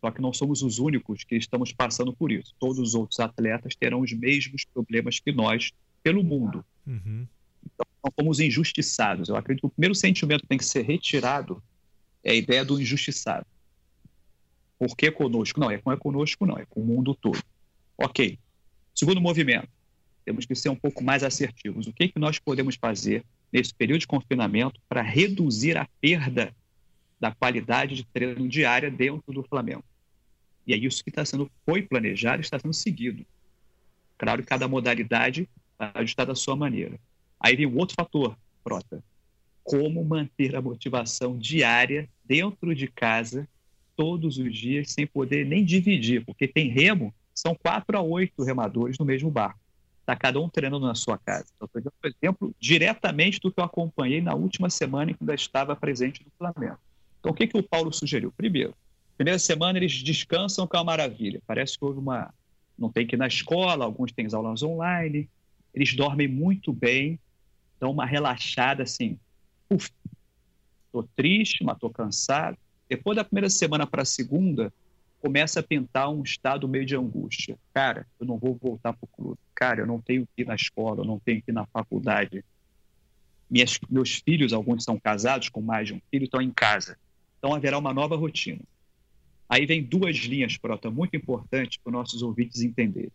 Só 0.00 0.10
que 0.10 0.20
não 0.20 0.32
somos 0.32 0.62
os 0.62 0.80
únicos 0.80 1.22
que 1.22 1.36
estamos 1.36 1.72
passando 1.72 2.12
por 2.12 2.32
isso. 2.32 2.52
Todos 2.58 2.78
os 2.78 2.94
outros 2.94 3.20
atletas 3.20 3.76
terão 3.76 4.00
os 4.00 4.12
mesmos 4.12 4.64
problemas 4.64 5.20
que 5.20 5.30
nós 5.30 5.70
pelo 6.02 6.24
mundo. 6.24 6.64
Uhum. 6.84 7.26
Então, 7.64 7.86
nós 8.02 8.12
fomos 8.18 8.40
injustiçados. 8.40 9.28
Eu 9.28 9.36
acredito 9.36 9.62
que 9.62 9.66
o 9.68 9.70
primeiro 9.70 9.94
sentimento 9.94 10.42
que 10.42 10.48
tem 10.48 10.58
que 10.58 10.64
ser 10.64 10.82
retirado 10.82 11.62
é 12.24 12.32
a 12.32 12.34
ideia 12.34 12.64
do 12.64 12.80
injustiçado. 12.80 13.46
Por 14.78 14.96
que 14.96 15.10
conosco? 15.10 15.60
Não, 15.60 15.70
é, 15.70 15.80
não 15.84 15.92
é 15.92 15.96
conosco, 15.96 16.44
não, 16.44 16.56
é 16.56 16.64
com 16.66 16.80
o 16.80 16.84
mundo 16.84 17.14
todo. 17.14 17.42
Ok. 17.96 18.38
Segundo 18.94 19.20
movimento, 19.20 19.68
temos 20.24 20.44
que 20.44 20.54
ser 20.54 20.68
um 20.68 20.76
pouco 20.76 21.02
mais 21.02 21.22
assertivos. 21.22 21.86
O 21.86 21.92
que, 21.92 22.08
que 22.08 22.18
nós 22.18 22.38
podemos 22.38 22.76
fazer 22.76 23.24
nesse 23.52 23.74
período 23.74 24.00
de 24.00 24.06
confinamento 24.06 24.80
para 24.88 25.02
reduzir 25.02 25.76
a 25.76 25.88
perda 26.00 26.54
da 27.20 27.32
qualidade 27.32 27.94
de 27.94 28.04
treino 28.04 28.48
diária 28.48 28.90
dentro 28.90 29.32
do 29.32 29.42
Flamengo? 29.42 29.84
E 30.66 30.72
é 30.72 30.76
isso 30.76 31.02
que 31.02 31.10
está 31.10 31.24
sendo, 31.24 31.50
foi 31.64 31.82
planejado 31.82 32.40
está 32.40 32.58
sendo 32.58 32.74
seguido. 32.74 33.24
Claro 34.16 34.42
que 34.42 34.48
cada 34.48 34.68
modalidade 34.68 35.48
está 35.72 35.92
ajustada 35.94 36.32
da 36.32 36.36
sua 36.36 36.54
maneira. 36.54 36.98
Aí 37.40 37.56
vem 37.56 37.66
um 37.66 37.76
outro 37.76 37.96
fator, 37.96 38.36
Prota. 38.62 39.02
Como 39.62 40.04
manter 40.04 40.56
a 40.56 40.62
motivação 40.62 41.38
diária 41.38 42.08
dentro 42.24 42.74
de 42.74 42.88
casa, 42.88 43.48
todos 43.96 44.38
os 44.38 44.56
dias, 44.56 44.90
sem 44.90 45.06
poder 45.06 45.46
nem 45.46 45.64
dividir, 45.64 46.24
porque 46.24 46.48
tem 46.48 46.68
remo, 46.68 47.14
são 47.34 47.54
quatro 47.54 47.96
a 47.96 48.00
oito 48.00 48.42
remadores 48.42 48.98
no 48.98 49.04
mesmo 49.04 49.30
barco. 49.30 49.60
Está 50.00 50.16
cada 50.16 50.40
um 50.40 50.48
treinando 50.48 50.86
na 50.86 50.94
sua 50.94 51.16
casa. 51.16 51.46
Então, 51.54 51.66
estou 51.66 51.82
dando 51.82 51.92
um 52.04 52.08
exemplo 52.08 52.56
diretamente 52.58 53.38
do 53.38 53.52
que 53.52 53.60
eu 53.60 53.64
acompanhei 53.64 54.20
na 54.20 54.34
última 54.34 54.68
semana 54.68 55.12
em 55.12 55.14
que 55.14 55.22
ainda 55.22 55.34
estava 55.34 55.76
presente 55.76 56.24
no 56.24 56.32
Flamengo. 56.36 56.78
Então, 57.20 57.30
o 57.30 57.34
que, 57.34 57.46
que 57.46 57.56
o 57.56 57.62
Paulo 57.62 57.92
sugeriu? 57.92 58.32
Primeiro, 58.36 58.74
Primeira 59.22 59.38
semana 59.38 59.78
eles 59.78 60.02
descansam 60.02 60.66
com 60.66 60.76
a 60.76 60.84
maravilha. 60.84 61.40
Parece 61.46 61.78
que 61.78 61.84
houve 61.84 61.98
uma. 61.98 62.34
Não 62.78 62.90
tem 62.90 63.06
que 63.06 63.14
ir 63.14 63.18
na 63.18 63.26
escola, 63.28 63.84
alguns 63.84 64.10
têm 64.10 64.26
aulas 64.32 64.62
online. 64.62 65.28
Eles 65.72 65.94
dormem 65.94 66.26
muito 66.26 66.72
bem, 66.72 67.20
dão 67.78 67.92
uma 67.92 68.04
relaxada 68.04 68.82
assim. 68.82 69.16
Uf, 69.72 69.90
tô 70.92 71.02
triste, 71.16 71.64
mas 71.64 71.78
tô 71.78 71.88
cansado. 71.88 72.58
Depois 72.88 73.16
da 73.16 73.24
primeira 73.24 73.48
semana 73.48 73.86
para 73.86 74.02
a 74.02 74.04
segunda, 74.04 74.72
começa 75.18 75.60
a 75.60 75.62
pintar 75.62 76.10
um 76.10 76.22
estado 76.22 76.68
meio 76.68 76.84
de 76.84 76.94
angústia. 76.94 77.56
Cara, 77.72 78.06
eu 78.20 78.26
não 78.26 78.38
vou 78.38 78.58
voltar 78.60 78.92
para 78.92 79.04
o 79.04 79.08
clube. 79.08 79.38
Cara, 79.54 79.80
eu 79.80 79.86
não 79.86 80.00
tenho 80.00 80.26
que 80.26 80.42
ir 80.42 80.46
na 80.46 80.54
escola, 80.54 81.00
eu 81.00 81.06
não 81.06 81.18
tenho 81.18 81.40
que 81.42 81.50
ir 81.50 81.54
na 81.54 81.64
faculdade. 81.66 82.44
Minhas, 83.48 83.78
meus 83.88 84.16
filhos, 84.16 84.52
alguns 84.52 84.84
são 84.84 84.98
casados 84.98 85.48
com 85.48 85.62
mais 85.62 85.86
de 85.86 85.94
um 85.94 86.00
filho, 86.10 86.24
estão 86.24 86.42
em 86.42 86.50
casa. 86.50 86.98
Então 87.38 87.54
haverá 87.54 87.78
uma 87.78 87.94
nova 87.94 88.16
rotina. 88.16 88.60
Aí 89.48 89.66
vem 89.66 89.82
duas 89.82 90.16
linhas, 90.16 90.56
Prota, 90.56 90.90
muito 90.90 91.16
importantes 91.16 91.78
para 91.78 91.90
os 91.90 91.92
nossos 91.92 92.22
ouvintes 92.22 92.62
entenderem. 92.62 93.12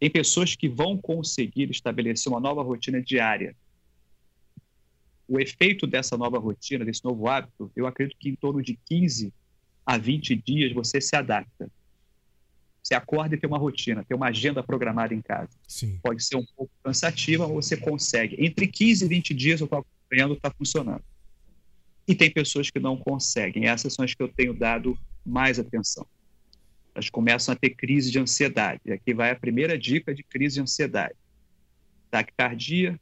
Tem 0.00 0.10
pessoas 0.10 0.54
que 0.54 0.68
vão 0.68 0.96
conseguir 0.96 1.70
estabelecer 1.70 2.32
uma 2.32 2.40
nova 2.40 2.62
rotina 2.62 3.02
diária. 3.02 3.54
O 5.28 5.38
efeito 5.38 5.86
dessa 5.86 6.16
nova 6.16 6.38
rotina, 6.38 6.84
desse 6.84 7.04
novo 7.04 7.28
hábito, 7.28 7.70
eu 7.76 7.86
acredito 7.86 8.16
que 8.18 8.30
em 8.30 8.34
torno 8.34 8.62
de 8.62 8.78
15 8.86 9.32
a 9.84 9.98
20 9.98 10.34
dias 10.34 10.72
você 10.72 11.00
se 11.00 11.14
adapta. 11.14 11.70
Você 12.82 12.94
acorda 12.94 13.34
e 13.34 13.38
tem 13.38 13.46
uma 13.46 13.58
rotina, 13.58 14.02
tem 14.02 14.16
uma 14.16 14.28
agenda 14.28 14.62
programada 14.62 15.12
em 15.12 15.20
casa. 15.20 15.50
Sim. 15.66 15.98
Pode 16.02 16.24
ser 16.24 16.36
um 16.36 16.46
pouco 16.56 16.72
cansativa, 16.82 17.46
mas 17.46 17.66
você 17.66 17.76
consegue. 17.76 18.36
Entre 18.38 18.66
15 18.66 19.04
e 19.04 19.08
20 19.08 19.34
dias 19.34 19.60
eu 19.60 19.64
estou 19.66 19.80
acompanhando, 19.80 20.34
está 20.34 20.50
funcionando. 20.50 21.04
E 22.06 22.14
tem 22.14 22.30
pessoas 22.30 22.70
que 22.70 22.80
não 22.80 22.96
conseguem. 22.96 23.66
Essas 23.66 23.92
são 23.92 24.04
as 24.04 24.14
que 24.14 24.22
eu 24.22 24.28
tenho 24.28 24.54
dado 24.54 24.98
mais 25.24 25.58
atenção. 25.58 26.06
Elas 26.94 27.10
começam 27.10 27.52
a 27.52 27.56
ter 27.56 27.70
crise 27.70 28.10
de 28.10 28.18
ansiedade. 28.18 28.90
Aqui 28.90 29.12
vai 29.12 29.30
a 29.30 29.36
primeira 29.36 29.78
dica 29.78 30.14
de 30.14 30.22
crise 30.22 30.54
de 30.54 30.62
ansiedade: 30.62 31.14
taquicardia, 32.10 32.98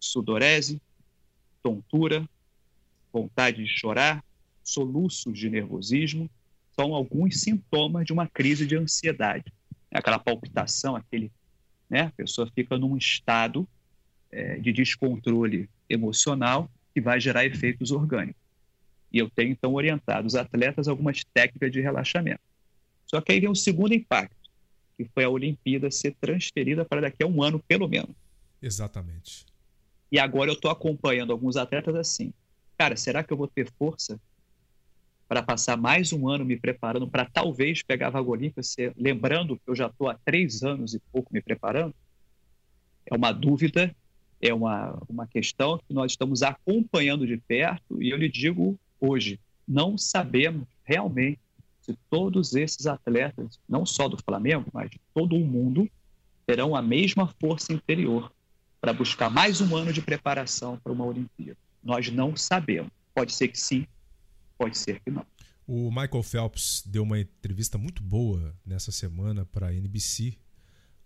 sudorese, 0.00 0.80
tontura, 1.62 2.28
vontade 3.12 3.64
de 3.64 3.68
chorar, 3.68 4.24
soluços 4.62 5.38
de 5.38 5.50
nervosismo, 5.50 6.30
são 6.74 6.94
alguns 6.94 7.40
sintomas 7.40 8.06
de 8.06 8.12
uma 8.12 8.26
crise 8.26 8.66
de 8.66 8.76
ansiedade. 8.76 9.52
Aquela 9.92 10.18
palpitação, 10.18 10.94
aquele, 10.96 11.32
né? 11.88 12.02
A 12.02 12.10
pessoa 12.10 12.50
fica 12.54 12.78
num 12.78 12.96
estado 12.96 13.68
é, 14.30 14.56
de 14.58 14.72
descontrole 14.72 15.68
emocional 15.88 16.70
que 16.94 17.00
vai 17.00 17.20
gerar 17.20 17.44
efeitos 17.44 17.90
orgânicos. 17.90 18.40
E 19.12 19.18
eu 19.18 19.28
tenho, 19.28 19.50
então, 19.50 19.74
orientado 19.74 20.26
os 20.26 20.36
atletas 20.36 20.86
algumas 20.86 21.24
técnicas 21.34 21.72
de 21.72 21.80
relaxamento. 21.80 22.40
Só 23.06 23.20
que 23.20 23.32
aí 23.32 23.40
vem 23.40 23.50
um 23.50 23.54
segundo 23.54 23.92
impacto, 23.92 24.36
que 24.96 25.04
foi 25.12 25.24
a 25.24 25.28
Olimpíada 25.28 25.90
ser 25.90 26.14
transferida 26.20 26.84
para 26.84 27.00
daqui 27.00 27.24
a 27.24 27.26
um 27.26 27.42
ano, 27.42 27.58
pelo 27.58 27.88
menos. 27.88 28.14
Exatamente. 28.62 29.44
E 30.10 30.18
agora 30.18 30.50
eu 30.50 30.54
estou 30.54 30.70
acompanhando 30.70 31.32
alguns 31.32 31.56
atletas 31.56 31.94
assim. 31.94 32.32
Cara, 32.76 32.96
será 32.96 33.22
que 33.22 33.32
eu 33.32 33.36
vou 33.36 33.46
ter 33.46 33.70
força 33.78 34.20
para 35.28 35.42
passar 35.42 35.76
mais 35.76 36.12
um 36.12 36.28
ano 36.28 36.44
me 36.44 36.56
preparando 36.56 37.06
para 37.06 37.24
talvez 37.24 37.82
pegar 37.82 38.08
a 38.08 38.10
vaga 38.10 38.28
olímpica, 38.28 38.62
lembrando 38.96 39.56
que 39.56 39.70
eu 39.70 39.76
já 39.76 39.86
estou 39.86 40.08
há 40.08 40.18
três 40.24 40.62
anos 40.62 40.94
e 40.94 41.00
pouco 41.12 41.32
me 41.32 41.40
preparando? 41.40 41.94
É 43.06 43.14
uma 43.14 43.30
dúvida, 43.30 43.94
é 44.40 44.52
uma, 44.52 45.00
uma 45.08 45.26
questão 45.26 45.78
que 45.86 45.94
nós 45.94 46.12
estamos 46.12 46.42
acompanhando 46.42 47.26
de 47.26 47.36
perto 47.36 48.02
e 48.02 48.10
eu 48.10 48.16
lhe 48.16 48.28
digo 48.28 48.78
hoje 49.00 49.38
não 49.66 49.96
sabemos 49.96 50.66
realmente 50.84 51.38
se 51.80 51.96
todos 52.10 52.54
esses 52.54 52.86
atletas, 52.86 53.58
não 53.68 53.86
só 53.86 54.08
do 54.08 54.18
Flamengo, 54.22 54.66
mas 54.72 54.90
de 54.90 55.00
todo 55.14 55.36
o 55.36 55.44
mundo, 55.44 55.88
terão 56.44 56.74
a 56.74 56.82
mesma 56.82 57.28
força 57.40 57.72
interior 57.72 58.32
para 58.80 58.92
buscar 58.92 59.30
mais 59.30 59.60
um 59.60 59.76
ano 59.76 59.92
de 59.92 60.00
preparação 60.00 60.78
para 60.78 60.92
uma 60.92 61.04
Olimpíada. 61.04 61.58
Nós 61.82 62.10
não 62.10 62.36
sabemos. 62.36 62.90
Pode 63.14 63.32
ser 63.32 63.48
que 63.48 63.58
sim, 63.58 63.86
pode 64.56 64.76
ser 64.78 65.00
que 65.00 65.10
não. 65.10 65.26
O 65.66 65.90
Michael 65.90 66.22
Phelps 66.22 66.82
deu 66.86 67.02
uma 67.02 67.18
entrevista 67.18 67.78
muito 67.78 68.02
boa 68.02 68.54
nessa 68.64 68.90
semana 68.90 69.44
para 69.44 69.68
a 69.68 69.74
NBC, 69.74 70.36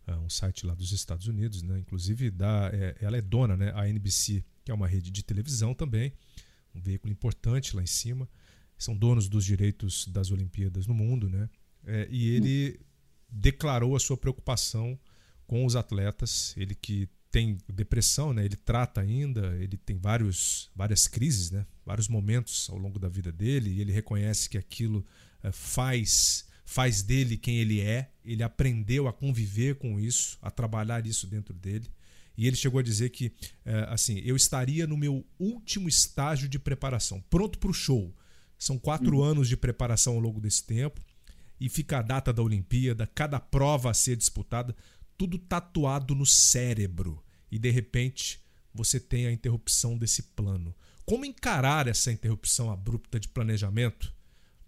é, 0.07 0.15
um 0.17 0.31
site 0.31 0.67
lá 0.67 0.75
dos 0.75 0.93
Estados 0.93 1.27
Unidos, 1.27 1.63
né? 1.63 1.79
Inclusive, 1.79 2.31
dá, 2.31 2.71
é, 2.73 2.97
ela 3.01 3.17
é 3.17 3.21
dona, 3.21 3.57
né? 3.57 3.73
A 3.75 3.89
NBC, 3.89 4.45
que 4.65 4.71
é 4.71 4.75
uma 4.75 4.87
rede 4.87 5.11
de 5.11 5.23
televisão 5.23 5.75
também 5.75 6.13
um 6.75 6.81
veículo 6.81 7.13
importante 7.13 7.77
lá 7.77 7.83
em 7.83 7.87
cima. 7.87 8.29
São 8.77 8.97
donos 8.97 9.29
dos 9.29 9.45
direitos 9.45 10.07
das 10.09 10.31
Olimpíadas 10.31 10.87
no 10.87 10.95
mundo, 10.95 11.31
né? 11.31 11.49
É, 11.87 12.09
e 12.11 12.31
ele 12.31 12.81
declarou 13.29 13.95
a 13.95 14.01
sua 14.01 14.17
preocupação 14.17 14.99
com 15.47 15.65
os 15.65 15.77
atletas. 15.77 16.55
Ele 16.57 16.75
que 16.75 17.09
tem 17.35 17.59
depressão, 17.69 18.33
né? 18.33 18.45
Ele 18.45 18.55
trata 18.55 19.01
ainda, 19.01 19.57
ele 19.59 19.77
tem 19.77 19.99
vários, 19.99 20.71
várias 20.73 21.09
crises, 21.09 21.51
né? 21.51 21.67
Vários 21.85 22.07
momentos 22.07 22.71
ao 22.71 22.79
longo 22.79 22.97
da 22.97 23.09
vida 23.09 23.33
dele 23.33 23.71
e 23.71 23.81
ele 23.81 23.91
reconhece 23.91 24.49
que 24.49 24.57
aquilo 24.57 25.05
é, 25.43 25.51
faz 25.51 26.47
faz 26.65 27.03
dele 27.03 27.37
quem 27.37 27.57
ele 27.57 27.81
é. 27.81 28.09
Ele 28.25 28.45
aprendeu 28.45 29.09
a 29.09 29.13
conviver 29.13 29.75
com 29.75 29.99
isso, 29.99 30.39
a 30.41 30.49
trabalhar 30.49 31.05
isso 31.09 31.27
dentro 31.27 31.53
dele. 31.53 31.91
E 32.37 32.47
ele 32.47 32.55
chegou 32.55 32.79
a 32.79 32.85
dizer 32.85 33.11
que, 33.11 33.33
é, 33.65 33.85
assim, 33.89 34.21
eu 34.25 34.37
estaria 34.37 34.87
no 34.87 34.97
meu 34.97 35.27
último 35.37 35.89
estágio 35.89 36.49
de 36.49 36.59
preparação, 36.61 37.21
pronto 37.29 37.59
para 37.59 37.71
o 37.71 37.75
show. 37.75 38.15
São 38.57 38.79
quatro 38.79 39.19
uhum. 39.19 39.25
anos 39.25 39.49
de 39.49 39.57
preparação 39.57 40.15
ao 40.15 40.21
longo 40.21 40.41
desse 40.41 40.63
tempo. 40.63 41.01
E 41.61 41.69
fica 41.69 41.99
a 41.99 42.03
data 42.03 42.33
da 42.33 42.43
Olimpíada, 42.43 43.09
cada 43.13 43.41
prova 43.41 43.91
a 43.91 43.95
ser 43.95 44.15
disputada, 44.17 44.75
tudo 45.17 45.37
tatuado 45.37 46.15
no 46.15 46.25
cérebro. 46.27 47.24
E 47.55 47.59
de 47.61 47.71
repente 47.71 48.41
você 48.75 48.99
tem 48.99 49.29
a 49.29 49.33
interrupção 49.33 49.97
desse 49.97 50.25
plano. 50.25 50.75
Como 51.07 51.25
encarar 51.25 51.87
essa 51.87 52.11
interrupção 52.11 52.69
abrupta 52.69 53.21
de 53.21 53.29
planejamento, 53.29 54.13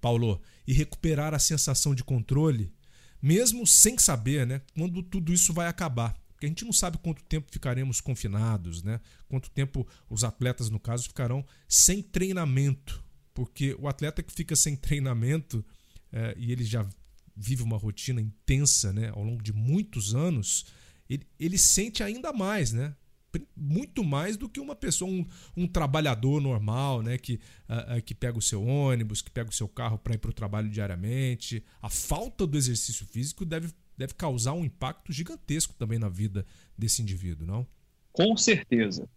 Paulo, 0.01 0.41
e 0.65 0.73
recuperar 0.73 1.35
a 1.35 1.39
sensação 1.41 1.97
de 1.97 2.05
controle, 2.05 2.73
mesmo 3.21 3.67
sem 3.67 3.99
saber 3.99 4.47
né, 4.47 4.63
quando 4.73 5.03
tudo 5.03 5.33
isso 5.33 5.53
vai 5.53 5.67
acabar? 5.67 6.17
Porque 6.29 6.47
a 6.47 6.49
gente 6.49 6.65
não 6.65 6.73
sabe 6.73 6.97
quanto 6.99 7.25
tempo 7.25 7.49
ficaremos 7.51 8.01
confinados, 8.01 8.85
né? 8.85 9.01
Quanto 9.27 9.51
tempo 9.51 9.85
os 10.09 10.23
atletas, 10.23 10.71
no 10.71 10.79
caso, 10.79 11.09
ficarão 11.09 11.45
sem 11.67 12.01
treinamento. 12.01 13.03
Porque 13.35 13.75
o 13.81 13.89
atleta 13.89 14.23
que 14.23 14.33
fica 14.33 14.55
sem 14.55 14.77
treinamento 14.77 15.65
é, 16.13 16.37
e 16.39 16.53
ele 16.53 16.63
já 16.63 16.89
vive 17.35 17.65
uma 17.65 17.79
rotina 17.79 18.21
intensa 18.21 18.93
né, 18.93 19.09
ao 19.09 19.25
longo 19.25 19.43
de 19.43 19.53
muitos 19.53 20.15
anos, 20.15 20.67
ele, 21.09 21.27
ele 21.39 21.59
sente 21.59 22.03
ainda 22.03 22.33
mais, 22.33 22.73
né? 22.73 22.95
muito 23.55 24.03
mais 24.03 24.35
do 24.35 24.49
que 24.49 24.59
uma 24.59 24.75
pessoa, 24.75 25.11
um, 25.11 25.27
um 25.55 25.67
trabalhador 25.67 26.41
normal, 26.41 27.03
né? 27.03 27.19
Que, 27.19 27.35
uh, 27.69 27.99
uh, 27.99 28.03
que 28.03 28.15
pega 28.15 28.39
o 28.39 28.41
seu 28.41 28.65
ônibus, 28.65 29.21
que 29.21 29.31
pega 29.31 29.51
o 29.51 29.53
seu 29.53 29.69
carro 29.69 29.99
para 29.99 30.15
ir 30.15 30.19
para 30.19 30.31
o 30.31 30.33
trabalho 30.33 30.71
diariamente. 30.71 31.63
A 31.83 31.91
falta 31.91 32.47
do 32.47 32.57
exercício 32.57 33.05
físico 33.05 33.45
deve 33.45 33.69
deve 33.97 34.15
causar 34.15 34.53
um 34.53 34.65
impacto 34.65 35.13
gigantesco 35.13 35.75
também 35.75 35.99
na 35.99 36.09
vida 36.09 36.45
desse 36.77 37.01
indivíduo, 37.01 37.47
não? 37.47 37.67
Com 38.13 38.37
certeza. 38.37 39.09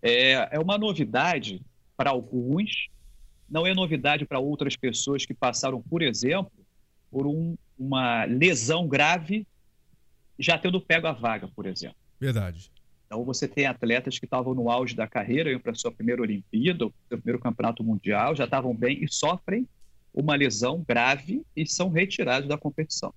É, 0.00 0.56
é 0.56 0.58
uma 0.58 0.78
novidade 0.78 1.60
para 1.96 2.10
alguns, 2.10 2.88
não 3.48 3.66
é 3.66 3.74
novidade 3.74 4.24
para 4.24 4.38
outras 4.38 4.76
pessoas 4.76 5.24
que 5.26 5.34
passaram, 5.34 5.80
por 5.82 6.02
exemplo, 6.02 6.52
por 7.10 7.26
um, 7.26 7.56
uma 7.78 8.24
lesão 8.24 8.88
grave, 8.88 9.46
já 10.38 10.58
tendo 10.58 10.80
pego 10.80 11.06
a 11.06 11.12
vaga, 11.12 11.48
por 11.48 11.66
exemplo. 11.66 11.96
Verdade. 12.18 12.70
Então 13.06 13.24
você 13.24 13.46
tem 13.46 13.66
atletas 13.66 14.18
que 14.18 14.24
estavam 14.24 14.54
no 14.54 14.70
auge 14.70 14.94
da 14.94 15.06
carreira, 15.06 15.50
iam 15.50 15.60
para 15.60 15.72
a 15.72 15.74
sua 15.74 15.92
primeira 15.92 16.22
Olimpíada, 16.22 16.90
seu 17.08 17.18
primeiro 17.18 17.38
campeonato 17.38 17.84
mundial, 17.84 18.34
já 18.34 18.44
estavam 18.44 18.74
bem 18.74 19.04
e 19.04 19.08
sofrem 19.08 19.68
uma 20.12 20.34
lesão 20.34 20.84
grave 20.86 21.42
e 21.56 21.66
são 21.66 21.90
retirados 21.90 22.48
da 22.48 22.56
competição. 22.56 23.12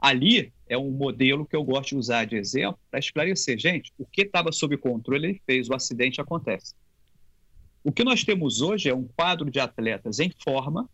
Ali 0.00 0.52
é 0.68 0.76
um 0.76 0.90
modelo 0.90 1.46
que 1.46 1.56
eu 1.56 1.64
gosto 1.64 1.90
de 1.90 1.96
usar 1.96 2.26
de 2.26 2.36
exemplo 2.36 2.78
para 2.90 2.98
esclarecer, 2.98 3.58
gente, 3.58 3.92
o 3.98 4.04
que 4.04 4.22
estava 4.22 4.52
sob 4.52 4.76
controle 4.76 5.28
ele 5.28 5.42
fez, 5.46 5.68
o 5.68 5.74
acidente 5.74 6.20
acontece. 6.20 6.74
O 7.82 7.92
que 7.92 8.04
nós 8.04 8.24
temos 8.24 8.60
hoje 8.60 8.88
é 8.88 8.94
um 8.94 9.04
quadro 9.04 9.50
de 9.50 9.60
atletas 9.60 10.18
em 10.18 10.30
forma, 10.42 10.88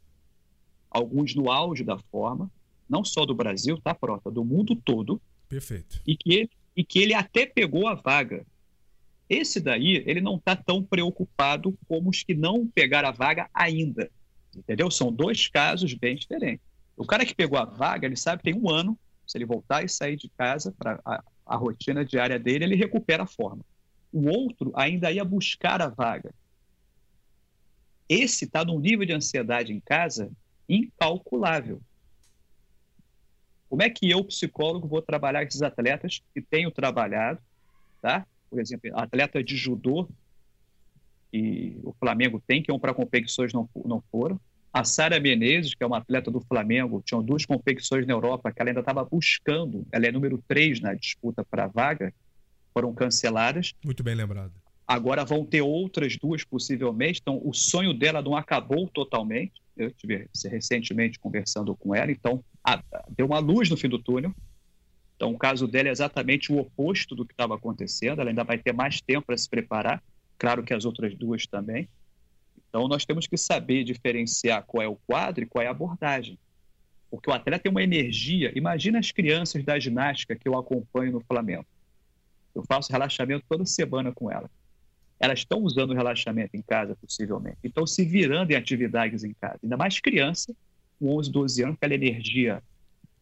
alguns 0.90 1.34
no 1.34 1.50
auge 1.50 1.84
da 1.84 1.98
forma, 1.98 2.50
não 2.88 3.04
só 3.04 3.24
do 3.24 3.34
Brasil, 3.34 3.80
tá, 3.80 3.94
Prota? 3.94 4.30
Do 4.30 4.44
mundo 4.44 4.74
todo. 4.74 5.20
Perfeito. 5.50 6.00
E 6.06 6.16
que 6.16 6.32
ele, 6.32 6.50
e 6.76 6.84
que 6.84 7.00
ele 7.00 7.12
até 7.12 7.44
pegou 7.44 7.88
a 7.88 7.94
vaga. 7.94 8.46
Esse 9.28 9.60
daí, 9.60 10.02
ele 10.06 10.20
não 10.20 10.36
está 10.36 10.54
tão 10.54 10.82
preocupado 10.82 11.76
como 11.88 12.08
os 12.08 12.22
que 12.22 12.34
não 12.34 12.66
pegaram 12.68 13.08
a 13.08 13.12
vaga 13.12 13.50
ainda. 13.52 14.08
Entendeu? 14.56 14.90
São 14.90 15.12
dois 15.12 15.48
casos 15.48 15.92
bem 15.92 16.14
diferentes. 16.14 16.64
O 16.96 17.04
cara 17.04 17.26
que 17.26 17.34
pegou 17.34 17.58
a 17.58 17.64
vaga, 17.64 18.06
ele 18.06 18.16
sabe 18.16 18.42
que 18.42 18.52
tem 18.52 18.60
um 18.60 18.70
ano, 18.70 18.98
se 19.26 19.36
ele 19.36 19.44
voltar 19.44 19.84
e 19.84 19.88
sair 19.88 20.16
de 20.16 20.28
casa 20.28 20.72
para 20.78 21.00
a, 21.04 21.22
a 21.44 21.56
rotina 21.56 22.04
diária 22.04 22.38
dele, 22.38 22.64
ele 22.64 22.76
recupera 22.76 23.24
a 23.24 23.26
forma. 23.26 23.64
O 24.12 24.28
outro 24.28 24.72
ainda 24.74 25.10
ia 25.10 25.24
buscar 25.24 25.82
a 25.82 25.88
vaga. 25.88 26.32
Esse 28.08 28.44
está 28.44 28.64
num 28.64 28.78
nível 28.78 29.06
de 29.06 29.12
ansiedade 29.12 29.72
em 29.72 29.80
casa 29.80 30.30
incalculável. 30.68 31.80
Como 33.70 33.84
é 33.84 33.88
que 33.88 34.10
eu, 34.10 34.24
psicólogo, 34.24 34.88
vou 34.88 35.00
trabalhar 35.00 35.44
esses 35.44 35.62
atletas 35.62 36.20
que 36.34 36.42
tenho 36.42 36.72
trabalhado, 36.72 37.38
tá? 38.02 38.26
Por 38.50 38.60
exemplo, 38.60 38.90
atleta 38.94 39.44
de 39.44 39.56
judô, 39.56 40.08
que 41.30 41.78
o 41.84 41.92
Flamengo 41.92 42.42
tem, 42.44 42.60
que 42.60 42.72
iam 42.72 42.80
para 42.80 42.92
competições 42.92 43.52
não, 43.52 43.68
não 43.84 44.02
foram. 44.10 44.40
A 44.72 44.82
Sara 44.82 45.20
Menezes, 45.20 45.72
que 45.72 45.84
é 45.84 45.86
uma 45.86 45.98
atleta 45.98 46.32
do 46.32 46.40
Flamengo, 46.40 47.00
tinham 47.04 47.22
duas 47.22 47.46
competições 47.46 48.04
na 48.08 48.12
Europa 48.12 48.50
que 48.50 48.60
ela 48.60 48.70
ainda 48.70 48.80
estava 48.80 49.04
buscando, 49.04 49.86
ela 49.92 50.06
é 50.06 50.10
número 50.10 50.42
3 50.48 50.80
na 50.80 50.94
disputa 50.94 51.44
para 51.44 51.64
a 51.64 51.68
vaga, 51.68 52.12
foram 52.74 52.92
canceladas. 52.92 53.72
Muito 53.84 54.02
bem 54.02 54.16
lembrado. 54.16 54.52
Agora 54.84 55.24
vão 55.24 55.44
ter 55.44 55.62
outras 55.62 56.16
duas 56.16 56.42
possivelmente, 56.42 57.20
então 57.20 57.40
o 57.44 57.54
sonho 57.54 57.94
dela 57.94 58.20
não 58.20 58.34
acabou 58.34 58.88
totalmente. 58.88 59.52
Eu 59.80 59.88
estive 59.88 60.28
recentemente 60.44 61.18
conversando 61.18 61.74
com 61.74 61.94
ela, 61.94 62.12
então 62.12 62.44
a, 62.62 62.82
deu 63.08 63.26
uma 63.26 63.38
luz 63.38 63.70
no 63.70 63.76
fim 63.76 63.88
do 63.88 63.98
túnel. 63.98 64.34
Então 65.16 65.32
o 65.32 65.38
caso 65.38 65.66
dela 65.66 65.88
é 65.88 65.92
exatamente 65.92 66.52
o 66.52 66.58
oposto 66.58 67.14
do 67.14 67.24
que 67.24 67.32
estava 67.32 67.54
acontecendo, 67.54 68.20
ela 68.20 68.30
ainda 68.30 68.44
vai 68.44 68.58
ter 68.58 68.72
mais 68.72 69.00
tempo 69.00 69.26
para 69.26 69.36
se 69.36 69.48
preparar, 69.48 70.02
claro 70.38 70.62
que 70.62 70.74
as 70.74 70.84
outras 70.84 71.14
duas 71.14 71.46
também. 71.46 71.88
Então 72.68 72.86
nós 72.88 73.04
temos 73.04 73.26
que 73.26 73.36
saber 73.36 73.84
diferenciar 73.84 74.64
qual 74.64 74.82
é 74.82 74.88
o 74.88 74.96
quadro 75.06 75.44
e 75.44 75.46
qual 75.46 75.64
é 75.64 75.66
a 75.66 75.72
abordagem. 75.72 76.38
Porque 77.10 77.28
o 77.28 77.32
atleta 77.32 77.64
tem 77.64 77.72
uma 77.72 77.82
energia. 77.82 78.52
Imagina 78.54 78.98
as 78.98 79.10
crianças 79.10 79.64
da 79.64 79.78
ginástica 79.78 80.36
que 80.36 80.48
eu 80.48 80.56
acompanho 80.56 81.12
no 81.12 81.20
Flamengo. 81.20 81.66
Eu 82.54 82.62
faço 82.64 82.92
relaxamento 82.92 83.44
toda 83.48 83.66
semana 83.66 84.12
com 84.12 84.30
elas 84.30 84.50
elas 85.20 85.40
estão 85.40 85.60
usando 85.60 85.90
o 85.90 85.94
relaxamento 85.94 86.56
em 86.56 86.62
casa, 86.62 86.96
possivelmente. 86.96 87.58
Estão 87.62 87.86
se 87.86 88.04
virando 88.04 88.50
em 88.52 88.54
atividades 88.54 89.22
em 89.22 89.34
casa. 89.34 89.58
Ainda 89.62 89.76
mais 89.76 90.00
criança, 90.00 90.54
com 90.98 91.14
11, 91.16 91.30
12 91.30 91.62
anos, 91.62 91.76
aquela 91.76 91.94
energia 91.94 92.62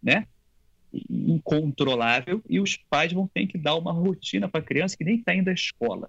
né, 0.00 0.26
incontrolável, 1.10 2.40
e 2.48 2.60
os 2.60 2.76
pais 2.76 3.12
vão 3.12 3.26
ter 3.26 3.48
que 3.48 3.58
dar 3.58 3.74
uma 3.74 3.92
rotina 3.92 4.48
para 4.48 4.60
a 4.60 4.64
criança 4.64 4.96
que 4.96 5.04
nem 5.04 5.16
está 5.16 5.34
indo 5.34 5.50
à 5.50 5.52
escola. 5.52 6.08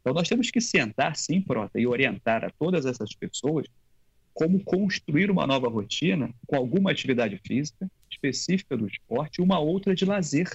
Então, 0.00 0.12
nós 0.12 0.28
temos 0.28 0.50
que 0.50 0.60
sentar, 0.60 1.16
sim, 1.16 1.40
Prota, 1.40 1.80
e 1.80 1.86
orientar 1.86 2.44
a 2.44 2.50
todas 2.50 2.84
essas 2.84 3.14
pessoas 3.14 3.66
como 4.34 4.62
construir 4.62 5.30
uma 5.30 5.46
nova 5.46 5.66
rotina 5.66 6.30
com 6.46 6.56
alguma 6.56 6.90
atividade 6.90 7.40
física 7.44 7.90
específica 8.10 8.76
do 8.76 8.86
esporte 8.86 9.36
e 9.38 9.42
uma 9.42 9.58
outra 9.58 9.94
de 9.94 10.04
lazer. 10.04 10.48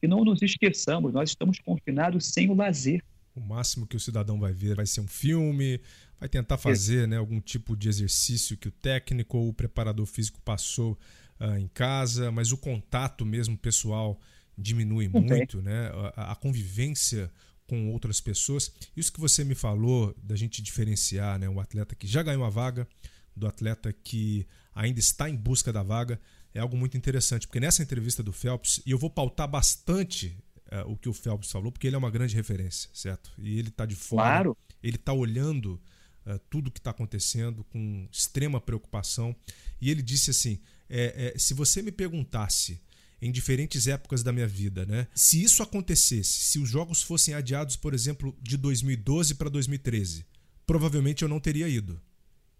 E 0.00 0.06
não 0.06 0.24
nos 0.24 0.40
esqueçamos, 0.40 1.12
nós 1.12 1.30
estamos 1.30 1.58
confinados 1.58 2.26
sem 2.26 2.48
o 2.48 2.54
lazer. 2.54 3.02
O 3.36 3.40
máximo 3.40 3.86
que 3.86 3.96
o 3.96 4.00
cidadão 4.00 4.40
vai 4.40 4.52
ver 4.52 4.74
vai 4.74 4.86
ser 4.86 5.00
um 5.00 5.06
filme, 5.06 5.80
vai 6.18 6.28
tentar 6.28 6.56
fazer 6.56 7.06
né, 7.06 7.16
algum 7.16 7.40
tipo 7.40 7.76
de 7.76 7.88
exercício 7.88 8.56
que 8.56 8.68
o 8.68 8.72
técnico 8.72 9.36
ou 9.36 9.50
o 9.50 9.52
preparador 9.52 10.06
físico 10.06 10.40
passou 10.40 10.98
uh, 11.38 11.56
em 11.56 11.68
casa, 11.68 12.32
mas 12.32 12.50
o 12.50 12.56
contato 12.56 13.24
mesmo 13.24 13.56
pessoal 13.56 14.18
diminui 14.56 15.08
okay. 15.08 15.20
muito, 15.20 15.60
né? 15.60 15.90
A, 16.16 16.32
a, 16.32 16.34
convivência 16.34 17.30
com 17.66 17.90
outras 17.90 18.20
pessoas. 18.20 18.72
Isso 18.96 19.12
que 19.12 19.20
você 19.20 19.44
me 19.44 19.54
falou 19.54 20.14
da 20.22 20.34
gente 20.34 20.62
diferenciar 20.62 21.38
né, 21.38 21.48
o 21.48 21.60
atleta 21.60 21.94
que 21.94 22.06
já 22.06 22.22
ganhou 22.22 22.44
a 22.44 22.50
vaga 22.50 22.88
do 23.34 23.46
atleta 23.46 23.92
que 23.92 24.46
ainda 24.74 24.98
está 24.98 25.28
em 25.28 25.36
busca 25.36 25.72
da 25.72 25.82
vaga 25.82 26.18
é 26.54 26.60
algo 26.60 26.76
muito 26.76 26.96
interessante, 26.96 27.46
porque 27.46 27.60
nessa 27.60 27.82
entrevista 27.82 28.22
do 28.22 28.32
Phelps, 28.32 28.80
e 28.86 28.90
eu 28.90 28.98
vou 28.98 29.10
pautar 29.10 29.46
bastante 29.46 30.34
é, 30.70 30.82
o 30.82 30.96
que 30.96 31.08
o 31.08 31.12
Phelps 31.12 31.50
falou, 31.50 31.70
porque 31.70 31.86
ele 31.86 31.96
é 31.96 31.98
uma 31.98 32.10
grande 32.10 32.34
referência, 32.34 32.90
certo? 32.92 33.32
E 33.38 33.58
ele 33.58 33.68
está 33.68 33.86
de 33.86 33.94
fora, 33.94 34.22
claro. 34.22 34.56
ele 34.82 34.96
está 34.96 35.12
olhando 35.12 35.80
uh, 36.26 36.38
tudo 36.50 36.68
o 36.68 36.70
que 36.70 36.80
está 36.80 36.90
acontecendo 36.90 37.64
com 37.64 38.08
extrema 38.10 38.60
preocupação. 38.60 39.34
E 39.80 39.90
ele 39.90 40.02
disse 40.02 40.30
assim: 40.30 40.58
é, 40.88 41.32
é, 41.34 41.38
se 41.38 41.54
você 41.54 41.82
me 41.82 41.92
perguntasse 41.92 42.80
em 43.20 43.32
diferentes 43.32 43.86
épocas 43.86 44.22
da 44.22 44.32
minha 44.32 44.46
vida, 44.46 44.84
né? 44.84 45.06
Se 45.14 45.42
isso 45.42 45.62
acontecesse, 45.62 46.32
se 46.32 46.58
os 46.58 46.68
jogos 46.68 47.02
fossem 47.02 47.34
adiados, 47.34 47.76
por 47.76 47.94
exemplo, 47.94 48.36
de 48.42 48.56
2012 48.56 49.34
para 49.36 49.48
2013, 49.48 50.26
provavelmente 50.66 51.22
eu 51.22 51.28
não 51.28 51.40
teria 51.40 51.68
ido. 51.68 52.00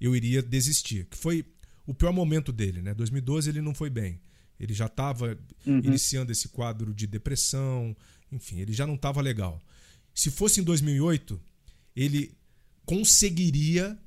Eu 0.00 0.14
iria 0.14 0.42
desistir, 0.42 1.06
que 1.06 1.16
foi 1.16 1.44
o 1.86 1.94
pior 1.94 2.12
momento 2.12 2.52
dele, 2.52 2.82
né? 2.82 2.94
2012 2.94 3.50
ele 3.50 3.60
não 3.60 3.74
foi 3.74 3.90
bem. 3.90 4.20
Ele 4.58 4.72
já 4.72 4.86
estava 4.86 5.38
uhum. 5.66 5.78
iniciando 5.78 6.32
esse 6.32 6.48
quadro 6.48 6.94
de 6.94 7.06
depressão, 7.06 7.96
enfim, 8.32 8.60
ele 8.60 8.72
já 8.72 8.86
não 8.86 8.94
estava 8.94 9.20
legal. 9.20 9.62
Se 10.14 10.30
fosse 10.30 10.60
em 10.60 10.64
2008, 10.64 11.40
ele 11.94 12.36
conseguiria 12.84 13.98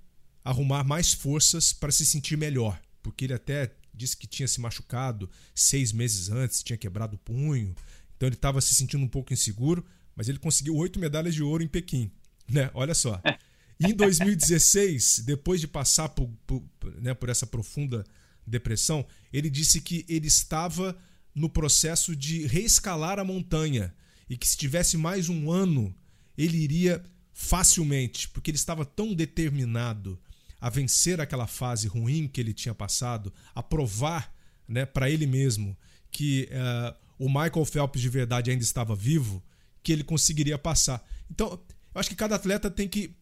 arrumar 0.43 0.83
mais 0.83 1.13
forças 1.13 1.71
para 1.73 1.91
se 1.91 2.05
sentir 2.05 2.37
melhor, 2.37 2.79
porque 3.03 3.25
ele 3.25 3.33
até 3.33 3.71
disse 3.93 4.15
que 4.15 4.25
tinha 4.25 4.47
se 4.47 4.59
machucado 4.61 5.29
seis 5.53 5.91
meses 5.91 6.29
antes, 6.29 6.63
tinha 6.63 6.77
quebrado 6.77 7.15
o 7.15 7.19
punho, 7.19 7.75
então 8.15 8.27
ele 8.27 8.35
estava 8.35 8.61
se 8.61 8.73
sentindo 8.73 9.03
um 9.03 9.07
pouco 9.07 9.33
inseguro, 9.33 9.85
mas 10.15 10.29
ele 10.29 10.39
conseguiu 10.39 10.75
oito 10.75 10.99
medalhas 10.99 11.35
de 11.35 11.43
ouro 11.43 11.63
em 11.63 11.67
Pequim, 11.67 12.11
né? 12.49 12.71
Olha 12.73 12.93
só. 12.93 13.21
E 13.81 13.91
em 13.91 13.93
2016, 13.93 15.23
depois 15.25 15.61
de 15.61 15.67
passar 15.67 16.09
por, 16.09 16.29
por, 16.45 16.61
né, 17.01 17.13
por 17.13 17.29
essa 17.29 17.47
profunda 17.47 18.05
depressão, 18.49 19.05
ele 19.31 19.49
disse 19.49 19.81
que 19.81 20.05
ele 20.09 20.27
estava 20.27 20.97
no 21.33 21.49
processo 21.49 22.15
de 22.15 22.45
reescalar 22.45 23.19
a 23.19 23.23
montanha 23.23 23.93
e 24.29 24.37
que 24.37 24.47
se 24.47 24.57
tivesse 24.57 24.97
mais 24.97 25.29
um 25.29 25.51
ano, 25.51 25.95
ele 26.37 26.57
iria 26.57 27.03
facilmente, 27.33 28.27
porque 28.29 28.51
ele 28.51 28.57
estava 28.57 28.85
tão 28.85 29.13
determinado 29.13 30.19
a 30.59 30.69
vencer 30.69 31.21
aquela 31.21 31.47
fase 31.47 31.87
ruim 31.87 32.27
que 32.27 32.41
ele 32.41 32.53
tinha 32.53 32.75
passado, 32.75 33.33
a 33.55 33.63
provar 33.63 34.33
né, 34.67 34.85
para 34.85 35.09
ele 35.09 35.25
mesmo 35.25 35.77
que 36.11 36.49
uh, 36.51 36.95
o 37.17 37.27
Michael 37.27 37.65
Phelps 37.65 38.01
de 38.01 38.09
verdade 38.09 38.51
ainda 38.51 38.63
estava 38.63 38.95
vivo, 38.95 39.43
que 39.81 39.91
ele 39.91 40.03
conseguiria 40.03 40.57
passar. 40.57 41.05
Então, 41.29 41.59
eu 41.93 41.99
acho 41.99 42.09
que 42.09 42.15
cada 42.15 42.35
atleta 42.35 42.69
tem 42.69 42.87
que 42.87 43.15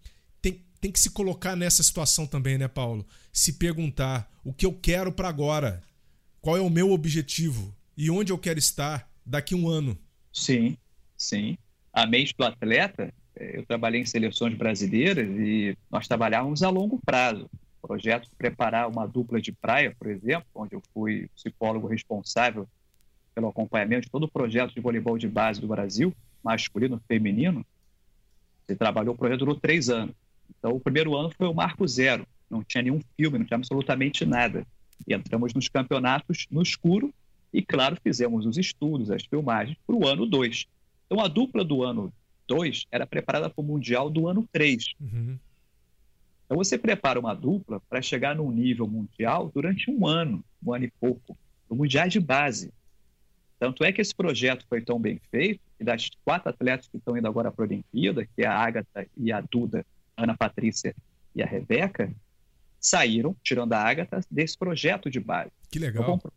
tem 0.79 0.91
que 0.91 0.99
se 0.99 1.09
colocar 1.09 1.55
nessa 1.55 1.83
situação 1.83 2.25
também, 2.25 2.57
né, 2.57 2.67
Paulo? 2.67 3.05
Se 3.31 3.53
perguntar 3.53 4.31
o 4.43 4.53
que 4.53 4.65
eu 4.65 4.73
quero 4.73 5.11
para 5.11 5.29
agora, 5.29 5.83
qual 6.41 6.57
é 6.57 6.61
o 6.61 6.69
meu 6.69 6.91
objetivo 6.91 7.75
e 7.97 8.09
onde 8.09 8.31
eu 8.31 8.37
quero 8.37 8.59
estar 8.59 9.09
daqui 9.25 9.55
um 9.55 9.67
ano. 9.67 9.97
Sim, 10.31 10.77
sim. 11.17 11.57
A 11.91 12.05
mente 12.05 12.33
do 12.37 12.45
atleta, 12.45 13.11
é, 13.35 13.57
eu 13.57 13.65
trabalhei 13.65 14.01
em 14.01 14.05
seleções 14.05 14.55
brasileiras 14.55 15.27
e 15.27 15.75
nós 15.91 16.07
trabalhávamos 16.07 16.63
a 16.63 16.69
longo 16.69 16.99
prazo. 17.03 17.49
Projeto 17.81 18.23
de 18.23 18.35
preparar 18.35 18.87
uma 18.87 19.07
dupla 19.07 19.41
de 19.41 19.51
praia, 19.51 19.95
por 19.97 20.07
exemplo, 20.07 20.47
onde 20.53 20.75
eu 20.75 20.81
fui 20.93 21.29
psicólogo 21.35 21.87
responsável 21.87 22.67
pelo 23.33 23.47
acompanhamento 23.47 24.03
de 24.03 24.11
todo 24.11 24.23
o 24.23 24.31
projeto 24.31 24.73
de 24.73 24.81
voleibol 24.81 25.17
de 25.17 25.27
base 25.27 25.61
do 25.61 25.67
Brasil, 25.67 26.13
masculino, 26.43 27.01
feminino. 27.07 27.65
Você 28.65 28.75
trabalhou, 28.75 29.13
o 29.13 29.17
projeto 29.17 29.39
durou 29.39 29.55
três 29.55 29.89
anos. 29.89 30.15
Então, 30.57 30.71
o 30.71 30.79
primeiro 30.79 31.15
ano 31.15 31.31
foi 31.35 31.47
o 31.47 31.53
marco 31.53 31.87
zero. 31.87 32.27
Não 32.49 32.63
tinha 32.63 32.81
nenhum 32.81 33.01
filme, 33.15 33.39
não 33.39 33.45
tinha 33.45 33.57
absolutamente 33.57 34.25
nada. 34.25 34.65
E 35.07 35.13
entramos 35.13 35.53
nos 35.53 35.67
campeonatos 35.67 36.47
no 36.49 36.61
escuro 36.61 37.13
e, 37.53 37.61
claro, 37.61 37.97
fizemos 38.01 38.45
os 38.45 38.57
estudos, 38.57 39.11
as 39.11 39.23
filmagens 39.23 39.77
para 39.85 39.95
o 39.95 40.07
ano 40.07 40.25
2. 40.25 40.65
Então, 41.05 41.23
a 41.23 41.27
dupla 41.27 41.63
do 41.63 41.83
ano 41.83 42.11
2 42.47 42.85
era 42.91 43.05
preparada 43.05 43.49
para 43.49 43.61
o 43.61 43.65
Mundial 43.65 44.09
do 44.09 44.27
ano 44.27 44.47
3. 44.51 44.93
Uhum. 44.99 45.37
Então 46.47 46.57
você 46.57 46.77
prepara 46.77 47.19
uma 47.19 47.33
dupla 47.33 47.81
para 47.89 48.01
chegar 48.01 48.33
num 48.33 48.49
nível 48.49 48.87
mundial 48.87 49.51
durante 49.53 49.91
um 49.91 50.07
ano, 50.07 50.41
um 50.65 50.73
ano 50.73 50.85
e 50.85 50.91
pouco, 50.97 51.37
no 51.69 51.75
Mundial 51.75 52.07
de 52.07 52.21
base. 52.21 52.71
Tanto 53.59 53.83
é 53.83 53.91
que 53.91 53.99
esse 53.99 54.15
projeto 54.15 54.65
foi 54.69 54.81
tão 54.81 54.97
bem 54.97 55.19
feito, 55.29 55.59
que 55.77 55.83
das 55.83 56.09
quatro 56.23 56.49
atletas 56.49 56.87
que 56.87 56.97
estão 56.97 57.17
indo 57.17 57.27
agora 57.27 57.51
para 57.51 57.65
a 57.65 57.67
Olimpíada, 57.67 58.25
que 58.25 58.43
é 58.43 58.47
a 58.47 58.55
Agatha 58.55 59.05
e 59.17 59.29
a 59.31 59.41
Duda, 59.41 59.85
Ana 60.17 60.35
Patrícia 60.35 60.95
e 61.35 61.43
a 61.43 61.45
Rebeca, 61.45 62.11
saíram, 62.79 63.35
tirando 63.43 63.73
a 63.73 63.79
Agatha, 63.79 64.19
desse 64.29 64.57
projeto 64.57 65.09
de 65.09 65.19
base. 65.19 65.51
Que 65.69 65.77
legal. 65.77 66.15
Então, 66.15 66.31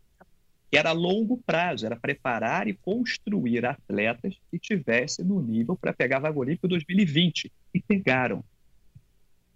que 0.71 0.77
era 0.77 0.91
a 0.91 0.93
longo 0.93 1.37
prazo, 1.39 1.87
era 1.87 1.97
preparar 1.97 2.69
e 2.69 2.75
construir 2.75 3.65
atletas 3.67 4.37
que 4.51 4.59
tivessem 4.59 5.25
no 5.25 5.41
nível 5.41 5.77
para 5.77 5.93
pegar 5.93 6.19
a 6.19 6.21
vaga 6.21 6.39
olímpica 6.39 6.69
2020. 6.69 7.51
E 7.75 7.81
pegaram. 7.81 8.45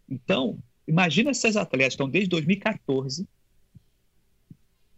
Então, 0.09 0.59
imagina 0.89 1.31
esses 1.31 1.57
atletas 1.57 1.93
estão 1.93 2.09
desde 2.09 2.31
2014 2.31 3.29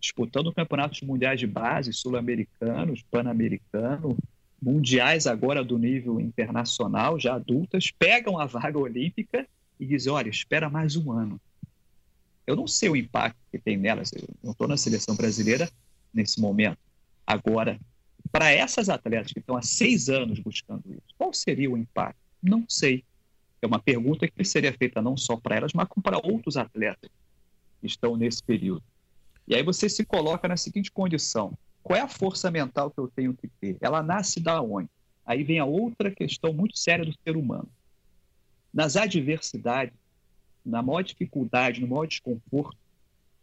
disputando 0.00 0.52
campeonatos 0.52 1.00
mundiais 1.02 1.40
de 1.40 1.46
base, 1.46 1.92
sul-americanos, 1.92 3.02
pan-americano, 3.10 4.16
mundiais 4.60 5.26
agora 5.26 5.64
do 5.64 5.78
nível 5.78 6.20
internacional, 6.20 7.18
já 7.18 7.34
adultas, 7.34 7.90
pegam 7.90 8.38
a 8.38 8.46
vaga 8.46 8.78
olímpica 8.78 9.46
e 9.78 9.86
dizem: 9.86 10.12
olha, 10.12 10.28
espera 10.28 10.68
mais 10.70 10.96
um 10.96 11.12
ano. 11.12 11.40
Eu 12.46 12.56
não 12.56 12.66
sei 12.66 12.88
o 12.88 12.96
impacto 12.96 13.38
que 13.50 13.58
tem 13.58 13.76
nelas, 13.76 14.12
eu 14.12 14.28
não 14.42 14.52
estou 14.52 14.68
na 14.68 14.76
seleção 14.76 15.16
brasileira 15.16 15.68
nesse 16.14 16.40
momento. 16.40 16.78
Agora, 17.26 17.78
para 18.30 18.50
essas 18.52 18.88
atletas 18.88 19.32
que 19.32 19.40
estão 19.40 19.56
há 19.56 19.62
seis 19.62 20.08
anos 20.08 20.38
buscando 20.38 20.82
isso, 20.86 21.14
qual 21.18 21.32
seria 21.32 21.70
o 21.70 21.76
impacto? 21.76 22.18
Não 22.42 22.64
sei. 22.68 23.04
É 23.60 23.66
uma 23.66 23.80
pergunta 23.80 24.28
que 24.28 24.44
seria 24.44 24.72
feita 24.72 25.02
não 25.02 25.16
só 25.16 25.36
para 25.36 25.56
elas, 25.56 25.72
mas 25.72 25.88
para 26.02 26.18
outros 26.18 26.56
atletas 26.56 27.10
que 27.80 27.86
estão 27.86 28.16
nesse 28.16 28.42
período. 28.42 28.82
E 29.48 29.54
aí 29.54 29.62
você 29.62 29.88
se 29.88 30.04
coloca 30.04 30.46
na 30.46 30.56
seguinte 30.56 30.90
condição: 30.90 31.56
qual 31.86 31.96
é 31.96 32.02
a 32.02 32.08
força 32.08 32.50
mental 32.50 32.90
que 32.90 32.98
eu 32.98 33.06
tenho 33.06 33.32
que 33.32 33.46
ter? 33.46 33.76
Ela 33.80 34.02
nasce 34.02 34.40
da 34.40 34.60
onde? 34.60 34.88
Aí 35.24 35.44
vem 35.44 35.60
a 35.60 35.64
outra 35.64 36.10
questão 36.10 36.52
muito 36.52 36.76
séria 36.76 37.04
do 37.04 37.14
ser 37.22 37.36
humano. 37.36 37.68
Nas 38.74 38.96
adversidades, 38.96 39.94
na 40.64 40.82
maior 40.82 41.02
dificuldade, 41.02 41.80
no 41.80 41.86
maior 41.86 42.06
desconforto, 42.06 42.76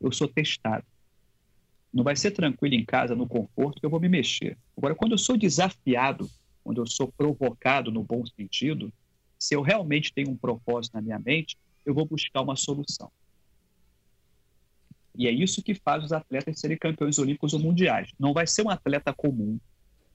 eu 0.02 0.12
sou 0.12 0.28
testado. 0.28 0.84
Não 1.94 2.04
vai 2.04 2.18
ser 2.18 2.32
tranquilo 2.32 2.76
em 2.76 2.84
casa, 2.84 3.16
no 3.16 3.26
conforto, 3.26 3.80
que 3.80 3.86
eu 3.86 3.90
vou 3.90 4.02
me 4.02 4.10
mexer. 4.10 4.58
Agora, 4.76 4.94
quando 4.94 5.14
eu 5.14 5.18
sou 5.18 5.38
desafiado, 5.38 6.30
quando 6.66 6.82
eu 6.82 6.86
sou 6.86 7.08
provocado 7.08 7.94
no 7.94 8.04
bom 8.04 8.26
sentido, 8.26 8.92
se 9.40 9.56
eu 9.56 9.62
realmente 9.62 10.12
tenho 10.12 10.30
um 10.30 10.36
propósito 10.36 10.96
na 10.96 11.02
minha 11.02 11.18
mente, 11.18 11.58
eu 11.86 11.94
vou 11.94 12.06
buscar 12.06 12.42
uma 12.42 12.58
solução. 12.58 13.10
E 15.16 15.28
é 15.28 15.32
isso 15.32 15.62
que 15.62 15.76
faz 15.76 16.04
os 16.04 16.12
atletas 16.12 16.60
serem 16.60 16.78
campeões 16.78 17.20
olímpicos 17.20 17.54
ou 17.54 17.60
mundiais. 17.60 18.12
Não 18.20 18.34
vai 18.34 18.48
ser 18.48 18.64
um 18.64 18.70
atleta 18.70 19.14
comum, 19.14 19.60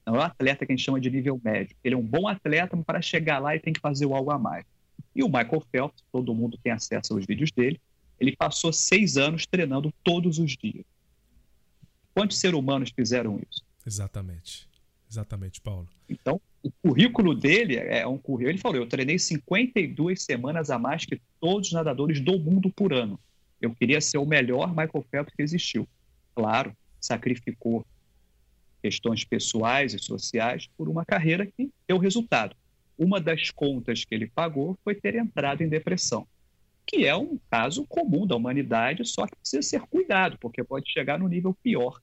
não 0.05 0.15
é 0.15 0.19
um 0.19 0.21
atleta 0.21 0.65
que 0.65 0.71
a 0.71 0.75
gente 0.75 0.83
chama 0.83 0.99
de 0.99 1.09
nível 1.09 1.39
médio. 1.43 1.75
Ele 1.83 1.95
é 1.95 1.97
um 1.97 2.05
bom 2.05 2.27
atleta, 2.27 2.75
mas 2.75 2.85
para 2.85 3.01
chegar 3.01 3.39
lá 3.39 3.53
ele 3.53 3.63
tem 3.63 3.73
que 3.73 3.79
fazer 3.79 4.05
algo 4.05 4.31
a 4.31 4.39
mais. 4.39 4.65
E 5.15 5.23
o 5.23 5.27
Michael 5.27 5.63
Phelps, 5.71 6.03
todo 6.11 6.33
mundo 6.33 6.57
tem 6.61 6.71
acesso 6.71 7.13
aos 7.13 7.25
vídeos 7.25 7.51
dele, 7.51 7.79
ele 8.19 8.35
passou 8.35 8.73
seis 8.73 9.17
anos 9.17 9.45
treinando 9.45 9.93
todos 10.03 10.39
os 10.39 10.57
dias. 10.57 10.83
Quantos 12.13 12.37
seres 12.37 12.57
humanos 12.57 12.91
fizeram 12.93 13.39
isso? 13.49 13.63
Exatamente. 13.85 14.67
Exatamente, 15.09 15.61
Paulo. 15.61 15.87
Então, 16.07 16.39
o 16.61 16.69
currículo 16.69 17.33
dele 17.33 17.77
é 17.77 18.05
um 18.05 18.17
currículo. 18.17 18.51
Ele 18.51 18.57
falou: 18.57 18.77
eu 18.77 18.87
treinei 18.87 19.17
52 19.17 20.21
semanas 20.21 20.69
a 20.69 20.77
mais 20.77 21.05
que 21.05 21.19
todos 21.39 21.69
os 21.69 21.73
nadadores 21.73 22.19
do 22.19 22.37
mundo 22.37 22.69
por 22.69 22.93
ano. 22.93 23.19
Eu 23.61 23.73
queria 23.73 23.99
ser 23.99 24.17
o 24.17 24.25
melhor 24.25 24.69
Michael 24.69 25.05
Phelps 25.11 25.33
que 25.35 25.41
existiu. 25.41 25.87
Claro, 26.35 26.75
sacrificou 26.99 27.85
questões 28.81 29.23
pessoais 29.23 29.93
e 29.93 29.99
sociais 29.99 30.69
por 30.77 30.87
uma 30.87 31.05
carreira 31.05 31.45
que 31.45 31.69
deu 31.87 31.97
resultado. 31.97 32.55
Uma 32.97 33.19
das 33.19 33.49
contas 33.49 34.03
que 34.03 34.13
ele 34.13 34.27
pagou 34.27 34.77
foi 34.83 34.95
ter 34.95 35.15
entrado 35.15 35.61
em 35.61 35.69
depressão, 35.69 36.27
que 36.85 37.05
é 37.05 37.15
um 37.15 37.39
caso 37.49 37.85
comum 37.85 38.25
da 38.25 38.35
humanidade, 38.35 39.05
só 39.05 39.25
que 39.25 39.35
precisa 39.35 39.61
ser 39.61 39.81
cuidado, 39.81 40.37
porque 40.39 40.63
pode 40.63 40.91
chegar 40.91 41.19
no 41.19 41.27
nível 41.27 41.53
pior, 41.63 42.01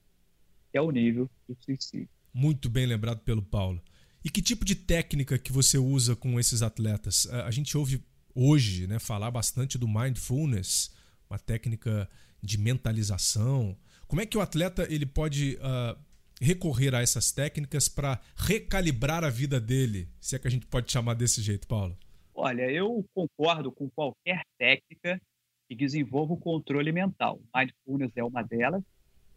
que 0.71 0.77
é 0.77 0.81
o 0.81 0.91
nível 0.91 1.29
do 1.47 1.57
suicídio. 1.59 2.09
Muito 2.33 2.69
bem 2.69 2.85
lembrado 2.85 3.19
pelo 3.19 3.41
Paulo. 3.41 3.81
E 4.23 4.29
que 4.29 4.41
tipo 4.41 4.65
de 4.65 4.75
técnica 4.75 5.37
que 5.37 5.51
você 5.51 5.77
usa 5.77 6.15
com 6.15 6.39
esses 6.39 6.61
atletas? 6.61 7.27
A 7.45 7.51
gente 7.51 7.77
ouve 7.77 8.03
hoje 8.33 8.87
né, 8.87 8.99
falar 8.99 9.31
bastante 9.31 9.77
do 9.77 9.87
mindfulness, 9.87 10.91
uma 11.29 11.39
técnica 11.39 12.09
de 12.41 12.57
mentalização. 12.57 13.77
Como 14.07 14.21
é 14.21 14.25
que 14.25 14.37
o 14.37 14.41
atleta 14.41 14.87
ele 14.89 15.05
pode 15.05 15.57
uh, 15.57 15.99
recorrer 16.41 16.95
a 16.95 17.01
essas 17.01 17.31
técnicas 17.31 17.89
para 17.89 18.19
recalibrar 18.35 19.23
a 19.23 19.29
vida 19.29 19.59
dele? 19.59 20.07
Se 20.19 20.35
é 20.35 20.39
que 20.39 20.47
a 20.47 20.51
gente 20.51 20.65
pode 20.65 20.91
chamar 20.91 21.13
desse 21.13 21.41
jeito, 21.41 21.67
Paulo. 21.67 21.97
Olha, 22.33 22.69
eu 22.71 23.03
concordo 23.13 23.71
com 23.71 23.89
qualquer 23.89 24.41
técnica 24.57 25.19
que 25.67 25.75
desenvolva 25.75 26.33
o 26.33 26.37
controle 26.37 26.91
mental. 26.91 27.41
Mindfulness 27.53 28.11
é 28.15 28.23
uma 28.23 28.43
delas. 28.43 28.83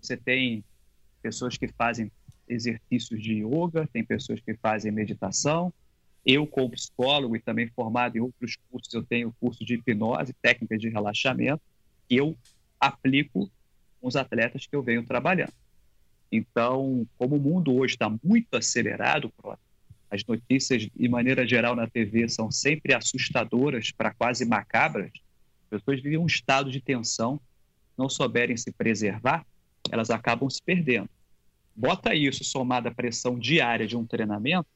Você 0.01 0.17
tem 0.17 0.63
pessoas 1.23 1.57
que 1.57 1.69
fazem 1.69 2.11
exercícios 2.47 3.23
de 3.23 3.45
yoga, 3.45 3.89
tem 3.93 4.05
pessoas 4.05 4.41
que 4.41 4.55
fazem 4.55 4.93
meditação. 4.93 5.73
Eu, 6.25 6.47
como 6.47 6.71
psicólogo 6.71 7.35
e 7.35 7.41
também 7.41 7.69
formado 7.69 8.17
em 8.17 8.21
outros 8.21 8.57
cursos, 8.71 8.93
eu 8.93 9.03
tenho 9.03 9.35
curso 9.41 9.65
de 9.65 9.75
hipnose, 9.75 10.35
técnicas 10.35 10.79
de 10.79 10.91
relaxamento 10.91 11.63
eu 12.11 12.37
aplico 12.79 13.51
com 14.01 14.09
os 14.09 14.17
atletas 14.17 14.67
que 14.67 14.75
eu 14.75 14.83
venho 14.83 15.05
trabalhando. 15.05 15.53
Então, 16.33 17.07
como 17.17 17.37
o 17.37 17.41
mundo 17.41 17.75
hoje 17.75 17.95
está 17.95 18.11
muito 18.23 18.57
acelerado, 18.57 19.33
as 20.11 20.25
notícias, 20.25 20.89
de 20.95 21.09
maneira 21.09 21.47
geral, 21.47 21.77
na 21.77 21.87
TV 21.87 22.29
são 22.29 22.51
sempre 22.51 22.95
assustadoras 22.95 23.93
para 23.93 24.13
quase 24.13 24.45
macabras, 24.45 25.11
as 25.65 25.79
pessoas 25.79 26.03
vivem 26.03 26.19
um 26.19 26.27
estado 26.27 26.71
de 26.71 26.81
tensão, 26.81 27.41
não 27.97 28.09
souberem 28.09 28.57
se 28.57 28.73
preservar, 28.73 29.47
elas 29.91 30.11
acabam 30.11 30.51
se 30.51 30.61
perdendo. 30.63 31.09
Bota 31.75 32.15
isso 32.15 32.43
somado 32.43 32.89
à 32.89 32.91
pressão 32.91 33.39
diária 33.39 33.87
de 33.87 33.97
um 33.97 34.05
treinamento, 34.05 34.67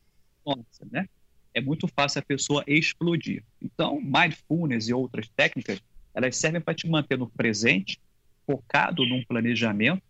nossa, 0.47 0.87
né? 0.91 1.09
É 1.53 1.61
muito 1.61 1.87
fácil 1.89 2.21
a 2.21 2.23
pessoa 2.23 2.65
explodir. 2.67 3.43
Então, 3.63 4.01
mindfulness 4.01 4.89
e 4.89 4.95
outras 4.95 5.29
técnicas 5.29 5.81
elas 6.15 6.37
servem 6.37 6.61
para 6.61 6.75
te 6.75 6.89
manter 6.89 7.19
no 7.19 7.29
presente, 7.29 8.01
focado 8.47 9.05
num 9.05 9.25
planejamento 9.25 10.03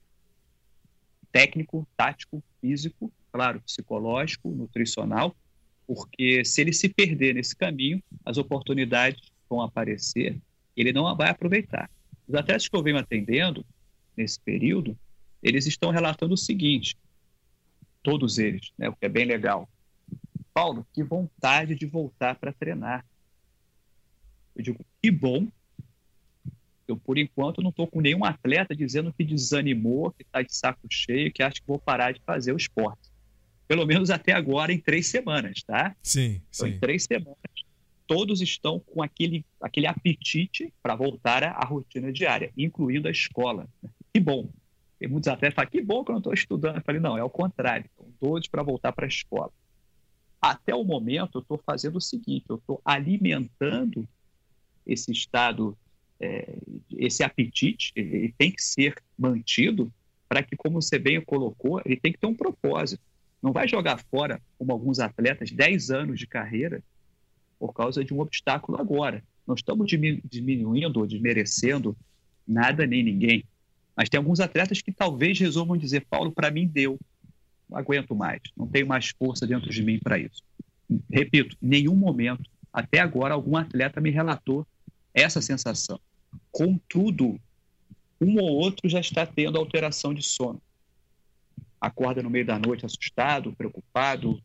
técnico, 1.32 1.88
tático, 1.96 2.42
físico, 2.60 3.12
claro, 3.32 3.60
psicológico, 3.62 4.50
nutricional, 4.50 5.34
porque 5.86 6.44
se 6.44 6.60
ele 6.60 6.72
se 6.72 6.88
perder 6.88 7.34
nesse 7.34 7.56
caminho, 7.56 8.00
as 8.24 8.38
oportunidades 8.38 9.32
vão 9.48 9.60
aparecer, 9.60 10.40
ele 10.76 10.92
não 10.92 11.14
vai 11.16 11.30
aproveitar. 11.30 11.90
Os 12.28 12.34
atletas 12.34 12.68
que 12.68 12.76
eu 12.76 12.82
venho 12.82 12.98
atendendo 12.98 13.66
nesse 14.16 14.38
período, 14.38 14.96
eles 15.42 15.66
estão 15.66 15.90
relatando 15.90 16.34
o 16.34 16.38
seguinte, 16.38 16.96
todos 18.02 18.38
eles, 18.38 18.72
né, 18.78 18.88
o 18.88 18.94
que 18.94 19.06
é 19.06 19.08
bem 19.08 19.24
legal. 19.24 19.68
Paulo, 20.52 20.86
que 20.92 21.02
vontade 21.02 21.74
de 21.74 21.84
voltar 21.84 22.36
para 22.36 22.52
treinar. 22.52 23.04
Eu 24.54 24.62
digo, 24.62 24.86
que 25.02 25.10
bom 25.10 25.48
eu, 26.86 26.96
por 26.96 27.18
enquanto, 27.18 27.62
não 27.62 27.70
estou 27.70 27.86
com 27.86 28.00
nenhum 28.00 28.24
atleta 28.24 28.74
dizendo 28.74 29.12
que 29.12 29.24
desanimou, 29.24 30.10
que 30.10 30.22
está 30.22 30.42
de 30.42 30.54
saco 30.54 30.86
cheio, 30.90 31.32
que 31.32 31.42
acha 31.42 31.60
que 31.60 31.66
vou 31.66 31.78
parar 31.78 32.12
de 32.12 32.20
fazer 32.24 32.52
o 32.52 32.56
esporte. 32.56 33.10
Pelo 33.66 33.86
menos 33.86 34.10
até 34.10 34.32
agora, 34.32 34.72
em 34.72 34.78
três 34.78 35.06
semanas, 35.06 35.62
tá? 35.62 35.96
Sim, 36.02 36.42
então, 36.52 36.68
sim. 36.68 36.68
Em 36.68 36.78
três 36.78 37.04
semanas, 37.04 37.36
todos 38.06 38.40
estão 38.40 38.78
com 38.78 39.02
aquele, 39.02 39.44
aquele 39.60 39.86
apetite 39.86 40.72
para 40.82 40.94
voltar 40.94 41.42
à, 41.42 41.64
rotina 41.64 42.12
diária, 42.12 42.52
incluindo 42.56 43.08
a 43.08 43.10
escola. 43.10 43.66
Que 44.12 44.20
bom. 44.20 44.50
Tem 44.98 45.08
muitos 45.08 45.28
atletas 45.28 45.54
que 45.54 45.56
falam, 45.56 45.70
que 45.70 45.82
bom 45.82 46.04
que 46.04 46.10
eu 46.10 46.14
não 46.14 46.20
estou 46.20 46.34
estudando. 46.34 46.76
Eu 46.76 46.82
falei, 46.82 47.00
não, 47.00 47.16
é 47.16 47.24
o 47.24 47.30
contrário. 47.30 47.86
Estão 47.86 48.06
todos 48.20 48.48
para 48.48 48.62
voltar 48.62 48.92
para 48.92 49.06
a 49.06 49.08
escola. 49.08 49.50
Até 50.40 50.74
o 50.74 50.84
momento, 50.84 51.38
eu 51.38 51.40
estou 51.40 51.58
fazendo 51.64 51.96
o 51.96 52.00
seguinte, 52.00 52.44
eu 52.48 52.56
estou 52.56 52.80
alimentando 52.84 54.06
esse 54.86 55.10
estado 55.10 55.76
é, 56.24 56.56
esse 56.96 57.22
apetite 57.22 57.92
ele 57.94 58.34
tem 58.38 58.50
que 58.50 58.62
ser 58.62 58.94
mantido 59.18 59.92
para 60.28 60.42
que, 60.42 60.56
como 60.56 60.80
você 60.80 60.98
bem 60.98 61.20
colocou, 61.20 61.80
ele 61.84 61.96
tem 61.96 62.12
que 62.12 62.18
ter 62.18 62.26
um 62.26 62.34
propósito. 62.34 63.02
Não 63.42 63.52
vai 63.52 63.68
jogar 63.68 63.98
fora, 64.10 64.40
como 64.58 64.72
alguns 64.72 64.98
atletas, 64.98 65.50
10 65.50 65.90
anos 65.90 66.18
de 66.18 66.26
carreira 66.26 66.82
por 67.58 67.72
causa 67.72 68.02
de 68.02 68.12
um 68.14 68.20
obstáculo 68.20 68.80
agora. 68.80 69.22
Não 69.46 69.54
estamos 69.54 69.86
diminuindo 69.88 70.98
ou 70.98 71.06
desmerecendo 71.06 71.96
nada 72.48 72.86
nem 72.86 73.02
ninguém. 73.02 73.44
Mas 73.94 74.08
tem 74.08 74.18
alguns 74.18 74.40
atletas 74.40 74.80
que 74.80 74.90
talvez 74.90 75.38
resolvam 75.38 75.76
dizer: 75.76 76.06
Paulo, 76.08 76.32
para 76.32 76.50
mim 76.50 76.66
deu, 76.66 76.98
não 77.68 77.78
aguento 77.78 78.14
mais, 78.14 78.40
não 78.56 78.66
tenho 78.66 78.86
mais 78.86 79.10
força 79.10 79.46
dentro 79.46 79.70
de 79.70 79.82
mim 79.82 79.98
para 80.02 80.18
isso. 80.18 80.42
Repito, 81.10 81.56
nenhum 81.60 81.94
momento, 81.94 82.50
até 82.72 82.98
agora, 82.98 83.34
algum 83.34 83.56
atleta 83.56 84.00
me 84.00 84.10
relatou 84.10 84.66
essa 85.12 85.40
sensação. 85.40 86.00
Contudo, 86.54 87.36
um 88.20 88.40
ou 88.40 88.48
outro 88.48 88.88
já 88.88 89.00
está 89.00 89.26
tendo 89.26 89.58
alteração 89.58 90.14
de 90.14 90.22
sono. 90.22 90.62
Acorda 91.80 92.22
no 92.22 92.30
meio 92.30 92.46
da 92.46 92.56
noite 92.60 92.86
assustado, 92.86 93.52
preocupado, 93.52 94.40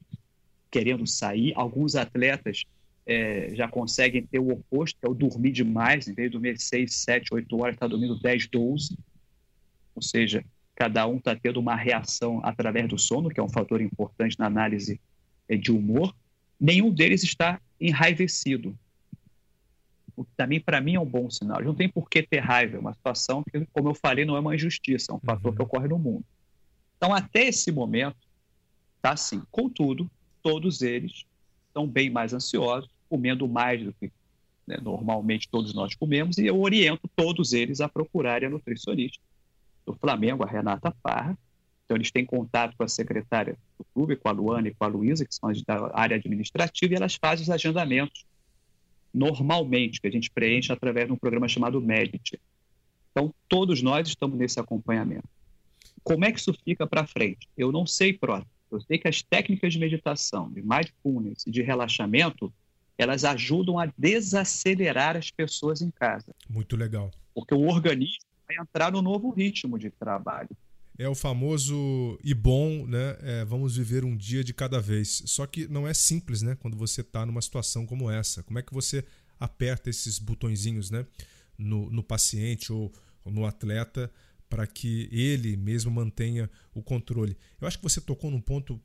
querendo 0.72 1.06
sair. 1.06 1.54
Alguns 1.56 1.96
atletas 1.96 2.64
é, 3.06 3.54
já 3.54 3.68
conseguem 3.68 4.26
ter 4.26 4.40
o 4.40 4.50
oposto, 4.50 5.00
que 5.00 5.06
é 5.06 5.10
o 5.10 5.14
dormir 5.14 5.52
demais, 5.52 6.08
em 6.08 6.16
vez 6.16 6.30
de 6.30 6.32
dormir 6.32 6.60
6, 6.60 6.92
7, 6.92 7.32
8 7.32 7.62
horas, 7.62 7.76
está 7.76 7.86
dormindo 7.86 8.20
10, 8.20 8.48
12. 8.48 8.98
Ou 9.94 10.02
seja, 10.02 10.44
cada 10.74 11.06
um 11.06 11.18
está 11.18 11.36
tendo 11.36 11.60
uma 11.60 11.76
reação 11.76 12.42
através 12.44 12.88
do 12.88 12.98
sono, 12.98 13.30
que 13.30 13.40
é 13.40 13.44
um 13.44 13.50
fator 13.50 13.82
importante 13.82 14.40
na 14.40 14.48
análise 14.48 15.00
é, 15.48 15.56
de 15.56 15.72
humor. 15.72 16.16
Nenhum 16.60 16.92
deles 16.92 17.22
está 17.22 17.62
enraivecido. 17.80 18.76
O 20.20 20.26
que 20.26 20.32
também, 20.36 20.60
para 20.60 20.82
mim, 20.82 20.96
é 20.96 21.00
um 21.00 21.06
bom 21.06 21.30
sinal. 21.30 21.64
Não 21.64 21.74
tem 21.74 21.88
por 21.88 22.10
que 22.10 22.22
ter 22.22 22.40
raiva. 22.40 22.76
É 22.76 22.80
uma 22.80 22.94
situação 22.94 23.42
que, 23.42 23.66
como 23.72 23.88
eu 23.88 23.96
falei, 23.96 24.26
não 24.26 24.36
é 24.36 24.40
uma 24.42 24.54
injustiça, 24.54 25.14
é 25.14 25.16
um 25.16 25.20
fator 25.20 25.52
uhum. 25.52 25.56
que 25.56 25.62
ocorre 25.62 25.88
no 25.88 25.98
mundo. 25.98 26.26
Então, 26.98 27.14
até 27.14 27.46
esse 27.46 27.72
momento, 27.72 28.18
está 28.98 29.14
assim. 29.14 29.42
Contudo, 29.50 30.12
todos 30.44 30.82
eles 30.82 31.24
estão 31.68 31.88
bem 31.88 32.10
mais 32.10 32.34
ansiosos, 32.34 32.90
comendo 33.08 33.48
mais 33.48 33.82
do 33.82 33.94
que 33.94 34.12
né, 34.68 34.78
normalmente 34.82 35.48
todos 35.48 35.74
nós 35.74 35.96
comemos, 35.96 36.38
e 36.38 36.46
eu 36.46 36.60
oriento 36.60 37.10
todos 37.16 37.54
eles 37.54 37.80
a 37.80 37.88
procurarem 37.88 38.50
a 38.50 38.52
nutricionista 38.52 39.24
do 39.86 39.94
Flamengo, 39.94 40.44
a 40.44 40.48
Renata 40.48 40.94
Parra. 41.02 41.38
Então, 41.86 41.96
eles 41.96 42.12
têm 42.12 42.26
contato 42.26 42.76
com 42.76 42.84
a 42.84 42.90
secretária 42.90 43.58
do 43.78 43.86
clube, 43.94 44.18
com 44.18 44.28
a 44.28 44.34
Luana 44.34 44.68
e 44.68 44.74
com 44.74 44.84
a 44.84 44.88
Luísa, 44.88 45.24
que 45.24 45.34
são 45.34 45.50
as 45.50 45.62
da 45.62 45.90
área 45.94 46.18
administrativa, 46.18 46.94
e 46.94 46.98
elas 46.98 47.16
fazem 47.16 47.44
os 47.44 47.50
agendamentos 47.50 48.28
normalmente, 49.14 50.00
que 50.00 50.08
a 50.08 50.12
gente 50.12 50.30
preenche 50.30 50.72
através 50.72 51.08
de 51.08 51.14
um 51.14 51.18
programa 51.18 51.48
chamado 51.48 51.82
Medit. 51.82 52.40
Então, 53.12 53.34
todos 53.48 53.82
nós 53.82 54.08
estamos 54.08 54.38
nesse 54.38 54.60
acompanhamento. 54.60 55.28
Como 56.04 56.26
é 56.26 56.32
que 56.32 56.40
isso 56.40 56.54
fica 56.64 56.88
para 56.88 57.06
frente? 57.06 57.48
Eu 57.58 57.72
não 57.72 57.86
sei, 57.86 58.14
Prota. 58.14 58.48
Eu 58.72 58.80
sei 58.82 58.98
que 58.98 59.08
as 59.08 59.22
técnicas 59.22 59.74
de 59.74 59.80
meditação, 59.80 60.50
de 60.52 60.62
mindfulness 60.62 61.46
e 61.48 61.52
de 61.52 61.62
relaxamento, 61.62 62.54
elas 62.98 63.24
ajudam 63.24 63.80
a 63.80 63.88
desacelerar 63.98 65.18
as 65.18 65.32
pessoas 65.32 65.82
em 65.82 65.90
casa. 65.90 66.36
Muito 66.48 66.76
legal. 66.76 67.10
Porque 67.34 67.56
o 67.56 67.68
organismo 67.68 68.24
vai 68.48 68.58
entrar 68.62 68.92
no 68.92 69.02
novo 69.02 69.32
ritmo 69.32 69.80
de 69.80 69.90
trabalho. 69.90 70.50
É 71.00 71.08
o 71.08 71.16
famoso 71.16 72.20
e 72.22 72.34
bom, 72.34 72.86
né? 72.86 73.18
É, 73.22 73.46
vamos 73.46 73.78
viver 73.78 74.04
um 74.04 74.18
dia 74.18 74.44
de 74.44 74.54
cada 74.54 74.82
vez. 74.82 75.24
Só 75.28 75.48
que 75.48 75.66
não 75.66 75.88
é 75.88 75.94
simples, 75.94 76.42
né? 76.42 76.56
Quando 76.56 76.76
você 76.76 77.00
está 77.00 77.26
numa 77.26 77.42
situação 77.42 77.86
como 77.86 78.12
essa. 78.12 78.44
Como 78.44 78.60
é 78.60 78.62
que 78.62 78.74
você 78.74 79.06
aperta 79.40 79.90
esses 79.90 80.20
botõezinhos, 80.20 80.92
né? 80.92 81.06
No, 81.58 81.90
no 81.90 82.04
paciente 82.04 82.74
ou, 82.74 82.92
no 83.26 83.46
atleta 83.46 84.12
para 84.50 84.68
que 84.68 85.08
ele 85.10 85.56
mesmo 85.56 85.90
mantenha 85.90 86.50
o 86.74 86.84
controle. 86.84 87.38
Eu 87.62 87.68
acho 87.68 87.78
que 87.78 87.84
você 87.84 88.02
tocou 88.02 88.30
num 88.30 88.42
ponto 88.42 88.82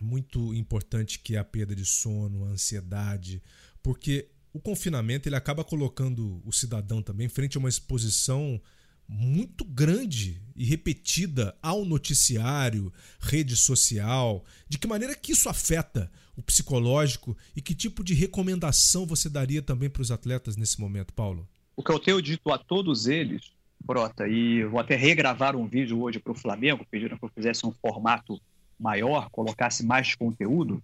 muito 0.00 0.52
importante 0.52 1.20
que 1.20 1.36
é 1.36 1.38
a 1.38 1.44
perda 1.44 1.76
de 1.76 1.84
sono, 1.84 2.44
a 2.44 2.48
ansiedade, 2.48 3.42
porque 3.82 4.30
o 4.52 4.60
confinamento 4.60 5.28
ele 5.28 5.36
acaba 5.36 5.62
colocando 5.62 6.42
o 6.44 6.52
cidadão 6.52 7.02
também 7.02 7.28
frente 7.28 7.56
a 7.56 7.60
uma 7.60 7.68
exposição 7.68 8.60
muito 9.08 9.64
grande 9.64 10.40
e 10.54 10.64
repetida 10.64 11.56
ao 11.62 11.84
noticiário, 11.84 12.92
rede 13.20 13.56
social. 13.56 14.44
De 14.68 14.78
que 14.78 14.86
maneira 14.86 15.14
que 15.14 15.32
isso 15.32 15.48
afeta 15.48 16.10
o 16.36 16.42
psicológico 16.42 17.36
e 17.54 17.62
que 17.62 17.74
tipo 17.74 18.02
de 18.02 18.14
recomendação 18.14 19.06
você 19.06 19.28
daria 19.28 19.62
também 19.62 19.88
para 19.88 20.02
os 20.02 20.10
atletas 20.10 20.56
nesse 20.56 20.80
momento, 20.80 21.12
Paulo? 21.12 21.48
O 21.76 21.82
que 21.82 21.92
eu 21.92 21.98
tenho 21.98 22.20
dito 22.22 22.50
a 22.50 22.58
todos 22.58 23.06
eles, 23.06 23.52
Prota, 23.86 24.26
e 24.26 24.64
vou 24.64 24.80
até 24.80 24.96
regravar 24.96 25.54
um 25.54 25.66
vídeo 25.66 26.02
hoje 26.02 26.18
para 26.18 26.32
o 26.32 26.36
Flamengo, 26.36 26.86
pedindo 26.90 27.18
que 27.18 27.24
eu 27.24 27.30
fizesse 27.34 27.66
um 27.66 27.72
formato 27.72 28.40
maior, 28.78 29.30
colocasse 29.30 29.84
mais 29.84 30.14
conteúdo, 30.14 30.82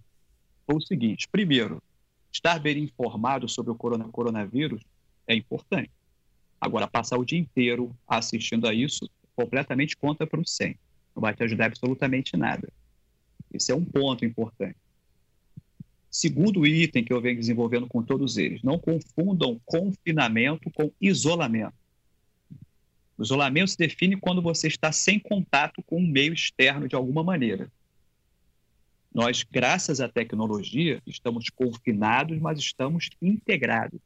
foi 0.65 0.75
o 0.75 0.81
seguinte: 0.81 1.27
primeiro, 1.27 1.81
estar 2.31 2.59
bem 2.59 2.83
informado 2.83 3.47
sobre 3.49 3.71
o 3.71 3.75
coronavírus 3.75 4.81
é 5.27 5.35
importante. 5.35 5.91
Agora, 6.63 6.87
passar 6.87 7.17
o 7.17 7.25
dia 7.25 7.37
inteiro 7.37 7.93
assistindo 8.07 8.65
a 8.65 8.73
isso, 8.73 9.09
completamente 9.35 9.97
contra 9.97 10.25
para 10.25 10.39
o 10.39 10.47
100. 10.47 10.77
Não 11.13 11.19
vai 11.19 11.35
te 11.35 11.43
ajudar 11.43 11.65
absolutamente 11.65 12.37
nada. 12.37 12.69
Esse 13.53 13.73
é 13.73 13.75
um 13.75 13.83
ponto 13.83 14.23
importante. 14.23 14.77
Segundo 16.09 16.65
item 16.65 17.03
que 17.03 17.11
eu 17.11 17.19
venho 17.19 17.37
desenvolvendo 17.37 17.85
com 17.85 18.01
todos 18.01 18.37
eles, 18.37 18.63
não 18.63 18.79
confundam 18.79 19.59
confinamento 19.65 20.71
com 20.71 20.89
isolamento. 21.01 21.75
O 23.17 23.23
isolamento 23.23 23.71
se 23.71 23.77
define 23.77 24.15
quando 24.15 24.41
você 24.41 24.69
está 24.69 24.89
sem 24.89 25.19
contato 25.19 25.83
com 25.83 25.97
um 25.97 26.07
meio 26.07 26.33
externo 26.33 26.87
de 26.87 26.95
alguma 26.95 27.25
maneira. 27.25 27.69
Nós, 29.13 29.43
graças 29.43 29.99
à 29.99 30.07
tecnologia, 30.07 31.01
estamos 31.05 31.49
confinados, 31.49 32.39
mas 32.39 32.57
estamos 32.57 33.09
integrados. 33.21 33.99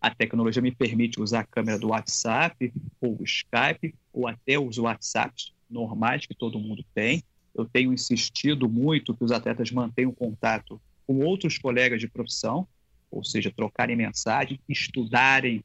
A 0.00 0.14
tecnologia 0.14 0.62
me 0.62 0.74
permite 0.74 1.20
usar 1.20 1.40
a 1.40 1.44
câmera 1.44 1.78
do 1.78 1.88
WhatsApp, 1.88 2.72
ou 3.00 3.18
Skype, 3.22 3.94
ou 4.12 4.26
até 4.28 4.58
os 4.58 4.78
WhatsApps 4.78 5.52
normais 5.68 6.26
que 6.26 6.34
todo 6.34 6.58
mundo 6.58 6.84
tem. 6.94 7.22
Eu 7.54 7.64
tenho 7.64 7.92
insistido 7.92 8.68
muito 8.68 9.14
que 9.14 9.24
os 9.24 9.32
atletas 9.32 9.70
mantenham 9.70 10.12
contato 10.12 10.80
com 11.06 11.20
outros 11.20 11.58
colegas 11.58 12.00
de 12.00 12.08
profissão, 12.08 12.68
ou 13.10 13.24
seja, 13.24 13.50
trocarem 13.50 13.96
mensagem, 13.96 14.60
estudarem 14.68 15.64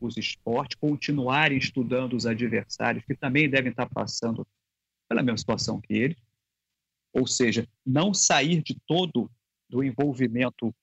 os 0.00 0.16
esportes, 0.16 0.76
continuarem 0.78 1.58
estudando 1.58 2.14
os 2.14 2.26
adversários 2.26 3.04
que 3.04 3.14
também 3.14 3.48
devem 3.48 3.70
estar 3.70 3.88
passando 3.88 4.46
pela 5.08 5.22
mesma 5.22 5.38
situação 5.38 5.80
que 5.80 5.94
eles 5.94 6.26
ou 7.16 7.26
seja, 7.26 7.66
não 7.84 8.12
sair 8.12 8.62
de 8.62 8.76
todo 8.86 9.30
do 9.70 9.82
envolvimento 9.82 10.74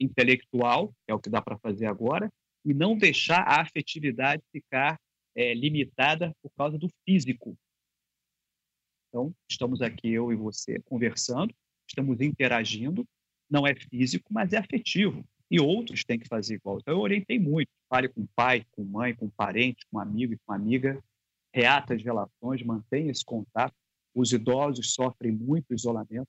intelectual, 0.00 0.88
que 1.04 1.12
é 1.12 1.14
o 1.14 1.18
que 1.18 1.30
dá 1.30 1.40
para 1.40 1.58
fazer 1.58 1.86
agora, 1.86 2.30
e 2.64 2.74
não 2.74 2.96
deixar 2.96 3.42
a 3.42 3.60
afetividade 3.60 4.42
ficar 4.52 4.98
é, 5.34 5.54
limitada 5.54 6.34
por 6.42 6.50
causa 6.56 6.78
do 6.78 6.88
físico. 7.04 7.56
Então, 9.08 9.34
estamos 9.48 9.80
aqui, 9.80 10.12
eu 10.12 10.32
e 10.32 10.36
você, 10.36 10.80
conversando, 10.84 11.54
estamos 11.88 12.20
interagindo, 12.20 13.06
não 13.48 13.66
é 13.66 13.74
físico, 13.74 14.32
mas 14.32 14.52
é 14.52 14.58
afetivo. 14.58 15.24
E 15.48 15.60
outros 15.60 16.04
têm 16.04 16.18
que 16.18 16.26
fazer 16.26 16.56
igual. 16.56 16.78
Então, 16.78 16.94
eu 16.94 17.00
orientei 17.00 17.38
muito. 17.38 17.68
Fale 17.88 18.08
com 18.08 18.26
pai, 18.34 18.66
com 18.72 18.82
mãe, 18.82 19.14
com 19.14 19.30
parente, 19.30 19.86
com 19.90 20.00
amigo 20.00 20.32
e 20.32 20.38
com 20.44 20.52
amiga. 20.52 21.00
Reata 21.54 21.94
as 21.94 22.02
relações, 22.02 22.62
mantenha 22.64 23.12
esse 23.12 23.24
contato 23.24 23.74
os 24.16 24.32
idosos 24.32 24.94
sofrem 24.94 25.30
muito 25.30 25.74
isolamento. 25.74 26.26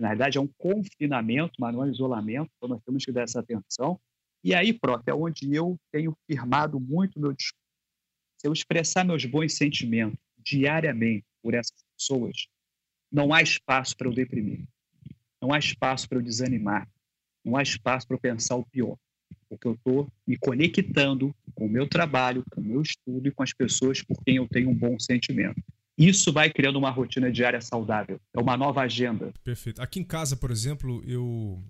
Na 0.00 0.08
verdade, 0.08 0.38
é 0.38 0.40
um 0.40 0.46
confinamento, 0.46 1.52
mas 1.58 1.74
não 1.74 1.82
é 1.82 1.86
um 1.86 1.90
isolamento, 1.90 2.50
então 2.56 2.70
nós 2.70 2.82
temos 2.82 3.04
que 3.04 3.12
dar 3.12 3.22
essa 3.22 3.40
atenção. 3.40 4.00
E 4.42 4.54
aí, 4.54 4.72
Prof, 4.72 5.02
é 5.06 5.12
onde 5.12 5.54
eu 5.54 5.78
tenho 5.92 6.16
firmado 6.26 6.80
muito 6.80 7.20
meu 7.20 7.34
discurso. 7.34 7.60
Se 8.38 8.48
eu 8.48 8.52
expressar 8.54 9.04
meus 9.04 9.26
bons 9.26 9.52
sentimentos 9.52 10.18
diariamente 10.38 11.26
por 11.42 11.52
essas 11.52 11.84
pessoas, 11.94 12.48
não 13.12 13.34
há 13.34 13.42
espaço 13.42 13.94
para 13.94 14.08
eu 14.08 14.14
deprimir. 14.14 14.66
Não 15.42 15.52
há 15.52 15.58
espaço 15.58 16.08
para 16.08 16.16
eu 16.16 16.22
desanimar. 16.22 16.88
Não 17.44 17.54
há 17.54 17.62
espaço 17.62 18.06
para 18.06 18.16
eu 18.16 18.20
pensar 18.20 18.56
o 18.56 18.64
pior. 18.64 18.96
Porque 19.50 19.68
eu 19.68 19.74
estou 19.74 20.10
me 20.26 20.38
conectando 20.38 21.34
com 21.54 21.66
o 21.66 21.68
meu 21.68 21.86
trabalho, 21.86 22.42
com 22.50 22.62
o 22.62 22.64
meu 22.64 22.80
estudo 22.80 23.28
e 23.28 23.30
com 23.30 23.42
as 23.42 23.52
pessoas 23.52 24.02
por 24.02 24.24
quem 24.24 24.36
eu 24.36 24.48
tenho 24.48 24.70
um 24.70 24.74
bom 24.74 24.98
sentimento. 24.98 25.62
Isso 26.00 26.32
vai 26.32 26.48
criando 26.48 26.78
uma 26.78 26.88
rotina 26.88 27.30
diária 27.30 27.60
saudável. 27.60 28.18
É 28.34 28.40
uma 28.40 28.56
nova 28.56 28.80
agenda. 28.80 29.34
Perfeito. 29.44 29.82
Aqui 29.82 30.00
em 30.00 30.04
casa, 30.04 30.34
por 30.34 30.50
exemplo, 30.50 31.04
eu 31.06 31.62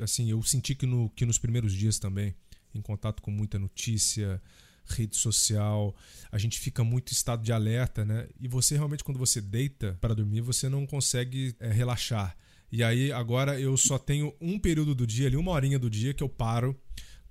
assim, 0.00 0.28
eu 0.28 0.42
senti 0.42 0.74
que, 0.74 0.86
no, 0.86 1.08
que 1.10 1.24
nos 1.24 1.38
primeiros 1.38 1.72
dias 1.72 1.96
também, 1.96 2.34
em 2.74 2.82
contato 2.82 3.22
com 3.22 3.30
muita 3.30 3.60
notícia, 3.60 4.42
rede 4.88 5.14
social, 5.14 5.94
a 6.32 6.36
gente 6.36 6.58
fica 6.58 6.82
muito 6.82 7.12
estado 7.12 7.44
de 7.44 7.52
alerta, 7.52 8.04
né? 8.04 8.26
E 8.40 8.48
você 8.48 8.74
realmente, 8.74 9.04
quando 9.04 9.18
você 9.18 9.40
deita 9.40 9.96
para 10.00 10.14
dormir, 10.14 10.40
você 10.40 10.68
não 10.68 10.84
consegue 10.84 11.54
é, 11.60 11.70
relaxar. 11.70 12.36
E 12.72 12.82
aí, 12.82 13.12
agora 13.12 13.60
eu 13.60 13.76
só 13.76 14.00
tenho 14.00 14.34
um 14.40 14.58
período 14.58 14.96
do 14.96 15.06
dia 15.06 15.28
ali, 15.28 15.36
uma 15.36 15.52
horinha 15.52 15.78
do 15.78 15.88
dia 15.88 16.12
que 16.12 16.24
eu 16.24 16.28
paro 16.28 16.76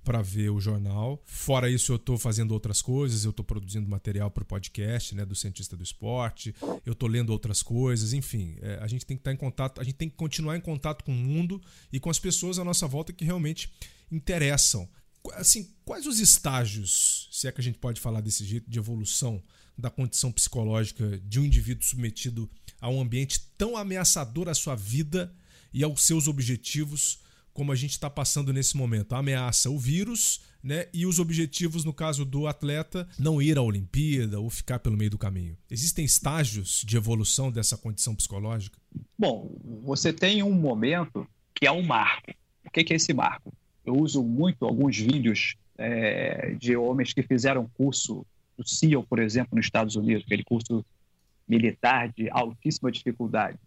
para 0.06 0.22
ver 0.22 0.50
o 0.50 0.60
jornal. 0.60 1.20
Fora 1.26 1.68
isso, 1.68 1.90
eu 1.90 1.96
estou 1.96 2.16
fazendo 2.16 2.52
outras 2.52 2.80
coisas, 2.80 3.24
eu 3.24 3.30
estou 3.30 3.44
produzindo 3.44 3.88
material 3.88 4.30
para 4.30 4.44
o 4.44 4.46
podcast, 4.46 5.16
né, 5.16 5.26
do 5.26 5.34
cientista 5.34 5.76
do 5.76 5.82
esporte. 5.82 6.54
Eu 6.86 6.92
estou 6.92 7.08
lendo 7.08 7.30
outras 7.30 7.60
coisas, 7.60 8.12
enfim, 8.12 8.56
é, 8.62 8.78
a 8.80 8.86
gente 8.86 9.04
tem 9.04 9.16
que 9.16 9.22
estar 9.22 9.32
tá 9.32 9.34
em 9.34 9.36
contato, 9.36 9.80
a 9.80 9.84
gente 9.84 9.96
tem 9.96 10.08
que 10.08 10.14
continuar 10.14 10.56
em 10.56 10.60
contato 10.60 11.02
com 11.02 11.10
o 11.10 11.14
mundo 11.14 11.60
e 11.92 11.98
com 11.98 12.08
as 12.08 12.20
pessoas 12.20 12.56
à 12.60 12.62
nossa 12.62 12.86
volta 12.86 13.12
que 13.12 13.24
realmente 13.24 13.68
interessam. 14.10 14.88
Assim, 15.32 15.74
quais 15.84 16.06
os 16.06 16.20
estágios, 16.20 17.28
se 17.32 17.48
é 17.48 17.52
que 17.52 17.60
a 17.60 17.64
gente 17.64 17.78
pode 17.78 18.00
falar 18.00 18.20
desse 18.20 18.44
jeito, 18.44 18.70
de 18.70 18.78
evolução 18.78 19.42
da 19.76 19.90
condição 19.90 20.30
psicológica 20.30 21.20
de 21.24 21.40
um 21.40 21.44
indivíduo 21.44 21.84
submetido 21.84 22.48
a 22.80 22.88
um 22.88 23.00
ambiente 23.00 23.40
tão 23.58 23.76
ameaçador 23.76 24.48
à 24.48 24.54
sua 24.54 24.76
vida 24.76 25.34
e 25.74 25.82
aos 25.82 26.02
seus 26.02 26.28
objetivos? 26.28 27.25
Como 27.56 27.72
a 27.72 27.74
gente 27.74 27.92
está 27.92 28.10
passando 28.10 28.52
nesse 28.52 28.76
momento. 28.76 29.14
A 29.14 29.18
ameaça, 29.18 29.70
o 29.70 29.78
vírus, 29.78 30.42
né? 30.62 30.88
E 30.92 31.06
os 31.06 31.18
objetivos, 31.18 31.86
no 31.86 31.92
caso 31.92 32.22
do 32.22 32.46
atleta, 32.46 33.08
não 33.18 33.40
ir 33.40 33.56
à 33.56 33.62
Olimpíada 33.62 34.38
ou 34.38 34.50
ficar 34.50 34.78
pelo 34.78 34.94
meio 34.94 35.10
do 35.10 35.16
caminho. 35.16 35.56
Existem 35.70 36.04
estágios 36.04 36.82
de 36.86 36.98
evolução 36.98 37.50
dessa 37.50 37.78
condição 37.78 38.14
psicológica? 38.14 38.78
Bom, 39.18 39.56
você 39.82 40.12
tem 40.12 40.42
um 40.42 40.52
momento 40.52 41.26
que 41.54 41.66
é 41.66 41.72
um 41.72 41.82
marco. 41.82 42.30
O 42.62 42.70
que 42.70 42.92
é 42.92 42.96
esse 42.96 43.14
marco? 43.14 43.50
Eu 43.86 43.94
uso 43.94 44.22
muito 44.22 44.66
alguns 44.66 44.98
vídeos 44.98 45.56
é, 45.78 46.54
de 46.58 46.76
homens 46.76 47.14
que 47.14 47.22
fizeram 47.22 47.70
curso 47.72 48.26
do 48.58 48.68
SEAL, 48.68 49.02
por 49.02 49.18
exemplo, 49.18 49.56
nos 49.56 49.64
Estados 49.64 49.96
Unidos, 49.96 50.24
aquele 50.26 50.44
curso 50.44 50.84
militar 51.48 52.12
de 52.12 52.28
altíssima 52.28 52.92
dificuldade. 52.92 53.58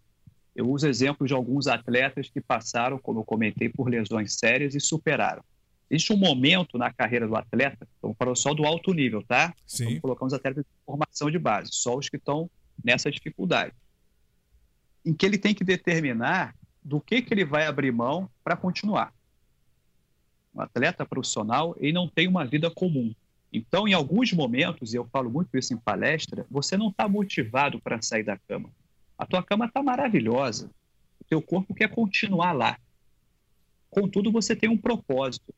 Eu 0.54 0.68
uso 0.68 0.88
exemplos 0.88 1.28
de 1.28 1.34
alguns 1.34 1.66
atletas 1.66 2.28
que 2.28 2.40
passaram, 2.40 2.98
como 2.98 3.20
eu 3.20 3.24
comentei, 3.24 3.68
por 3.68 3.88
lesões 3.88 4.34
sérias 4.34 4.74
e 4.74 4.80
superaram. 4.80 5.42
Existe 5.90 6.12
um 6.12 6.16
momento 6.16 6.78
na 6.78 6.92
carreira 6.92 7.26
do 7.26 7.34
atleta, 7.34 7.86
então 7.98 8.14
para 8.14 8.34
só 8.36 8.54
do 8.54 8.64
alto 8.64 8.92
nível, 8.92 9.22
tá? 9.22 9.52
Sim. 9.66 9.84
Vamos 9.84 10.00
colocar 10.00 10.26
os 10.26 10.32
atletas 10.32 10.64
de 10.64 10.70
formação 10.86 11.30
de 11.30 11.38
base, 11.38 11.70
só 11.72 11.96
os 11.96 12.08
que 12.08 12.16
estão 12.16 12.48
nessa 12.82 13.10
dificuldade, 13.10 13.74
em 15.04 15.12
que 15.12 15.26
ele 15.26 15.36
tem 15.36 15.52
que 15.52 15.64
determinar 15.64 16.54
do 16.82 17.00
que, 17.00 17.20
que 17.22 17.34
ele 17.34 17.44
vai 17.44 17.66
abrir 17.66 17.92
mão 17.92 18.30
para 18.42 18.56
continuar. 18.56 19.12
Um 20.54 20.60
atleta 20.60 21.04
profissional, 21.04 21.76
ele 21.78 21.92
não 21.92 22.08
tem 22.08 22.28
uma 22.28 22.44
vida 22.44 22.70
comum. 22.70 23.12
Então, 23.52 23.88
em 23.88 23.92
alguns 23.92 24.32
momentos, 24.32 24.94
e 24.94 24.96
eu 24.96 25.06
falo 25.12 25.28
muito 25.28 25.56
isso 25.56 25.74
em 25.74 25.76
palestra, 25.76 26.46
você 26.48 26.76
não 26.76 26.88
está 26.88 27.08
motivado 27.08 27.80
para 27.80 28.00
sair 28.00 28.22
da 28.22 28.38
cama. 28.38 28.70
A 29.20 29.26
tua 29.26 29.42
cama 29.42 29.66
está 29.66 29.82
maravilhosa. 29.82 30.70
O 31.20 31.24
teu 31.24 31.42
corpo 31.42 31.74
quer 31.74 31.90
continuar 31.90 32.52
lá. 32.52 32.78
Contudo, 33.90 34.32
você 34.32 34.56
tem 34.56 34.70
um 34.70 34.78
propósito. 34.78 35.54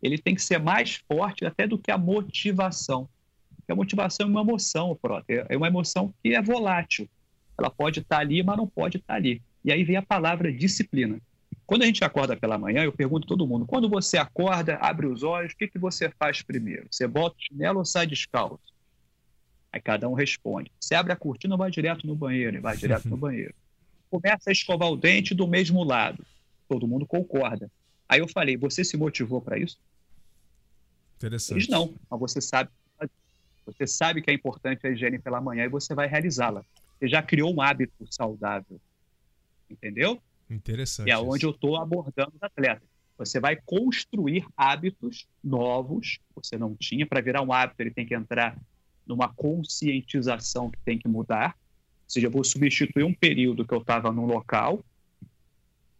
Ele 0.00 0.16
tem 0.16 0.36
que 0.36 0.42
ser 0.42 0.60
mais 0.60 1.02
forte 1.08 1.44
até 1.44 1.66
do 1.66 1.76
que 1.76 1.90
a 1.90 1.98
motivação. 1.98 3.08
Porque 3.56 3.72
a 3.72 3.74
motivação 3.74 4.28
é 4.28 4.30
uma 4.30 4.42
emoção, 4.42 4.96
Prota. 5.02 5.24
É 5.48 5.56
uma 5.56 5.66
emoção 5.66 6.14
que 6.22 6.32
é 6.32 6.40
volátil. 6.40 7.08
Ela 7.58 7.70
pode 7.70 7.98
estar 7.98 8.18
tá 8.18 8.22
ali, 8.22 8.40
mas 8.40 8.56
não 8.56 8.68
pode 8.68 8.98
estar 8.98 9.14
tá 9.14 9.18
ali. 9.18 9.42
E 9.64 9.72
aí 9.72 9.82
vem 9.82 9.96
a 9.96 10.02
palavra 10.02 10.52
disciplina. 10.52 11.20
Quando 11.66 11.82
a 11.82 11.86
gente 11.86 12.04
acorda 12.04 12.36
pela 12.36 12.56
manhã, 12.56 12.84
eu 12.84 12.92
pergunto 12.92 13.24
a 13.24 13.28
todo 13.28 13.48
mundo: 13.48 13.66
quando 13.66 13.88
você 13.88 14.16
acorda, 14.16 14.76
abre 14.76 15.06
os 15.06 15.24
olhos, 15.24 15.54
o 15.54 15.56
que, 15.56 15.66
que 15.66 15.78
você 15.78 16.08
faz 16.08 16.40
primeiro? 16.40 16.86
Você 16.88 17.08
bota 17.08 17.34
o 17.36 17.42
chinelo 17.42 17.80
ou 17.80 17.84
sai 17.84 18.06
descalço? 18.06 18.71
Aí 19.72 19.80
cada 19.80 20.08
um 20.08 20.12
responde. 20.12 20.70
Você 20.78 20.94
abre 20.94 21.12
a 21.12 21.16
cortina 21.16 21.56
vai 21.56 21.70
direto 21.70 22.06
no 22.06 22.14
banheiro? 22.14 22.56
E 22.56 22.60
vai 22.60 22.76
direto 22.76 23.08
no 23.08 23.16
banheiro. 23.18 23.54
Começa 24.10 24.50
a 24.50 24.52
escovar 24.52 24.90
o 24.90 24.96
dente 24.96 25.34
do 25.34 25.48
mesmo 25.48 25.82
lado. 25.82 26.24
Todo 26.68 26.86
mundo 26.86 27.06
concorda. 27.06 27.70
Aí 28.06 28.20
eu 28.20 28.28
falei: 28.28 28.56
você 28.56 28.84
se 28.84 28.96
motivou 28.96 29.40
para 29.40 29.58
isso? 29.58 29.78
Interessante. 31.16 31.56
Eles 31.56 31.68
não, 31.68 31.94
mas 32.10 32.20
você 32.20 32.40
sabe. 32.40 32.70
Você 33.64 33.86
sabe 33.86 34.20
que 34.20 34.30
é 34.30 34.34
importante 34.34 34.86
a 34.86 34.90
higiene 34.90 35.18
pela 35.18 35.40
manhã 35.40 35.64
e 35.64 35.68
você 35.68 35.94
vai 35.94 36.08
realizá-la. 36.08 36.64
Você 36.98 37.08
já 37.08 37.22
criou 37.22 37.54
um 37.54 37.62
hábito 37.62 38.06
saudável. 38.10 38.80
Entendeu? 39.70 40.20
Interessante. 40.50 41.10
É 41.10 41.16
onde 41.16 41.46
eu 41.46 41.50
estou 41.50 41.76
abordando 41.80 42.32
os 42.34 42.42
atletas. 42.42 42.86
Você 43.16 43.38
vai 43.38 43.56
construir 43.56 44.44
hábitos 44.56 45.26
novos, 45.42 46.18
você 46.34 46.58
não 46.58 46.74
tinha, 46.74 47.06
para 47.06 47.20
virar 47.20 47.40
um 47.40 47.52
hábito, 47.52 47.80
ele 47.80 47.92
tem 47.92 48.04
que 48.04 48.14
entrar 48.14 48.56
numa 49.06 49.28
conscientização 49.28 50.70
que 50.70 50.78
tem 50.84 50.98
que 50.98 51.08
mudar. 51.08 51.56
Ou 52.04 52.10
seja, 52.10 52.26
eu 52.26 52.30
vou 52.30 52.44
substituir 52.44 53.04
um 53.04 53.14
período 53.14 53.66
que 53.66 53.74
eu 53.74 53.80
estava 53.80 54.12
num 54.12 54.26
local 54.26 54.84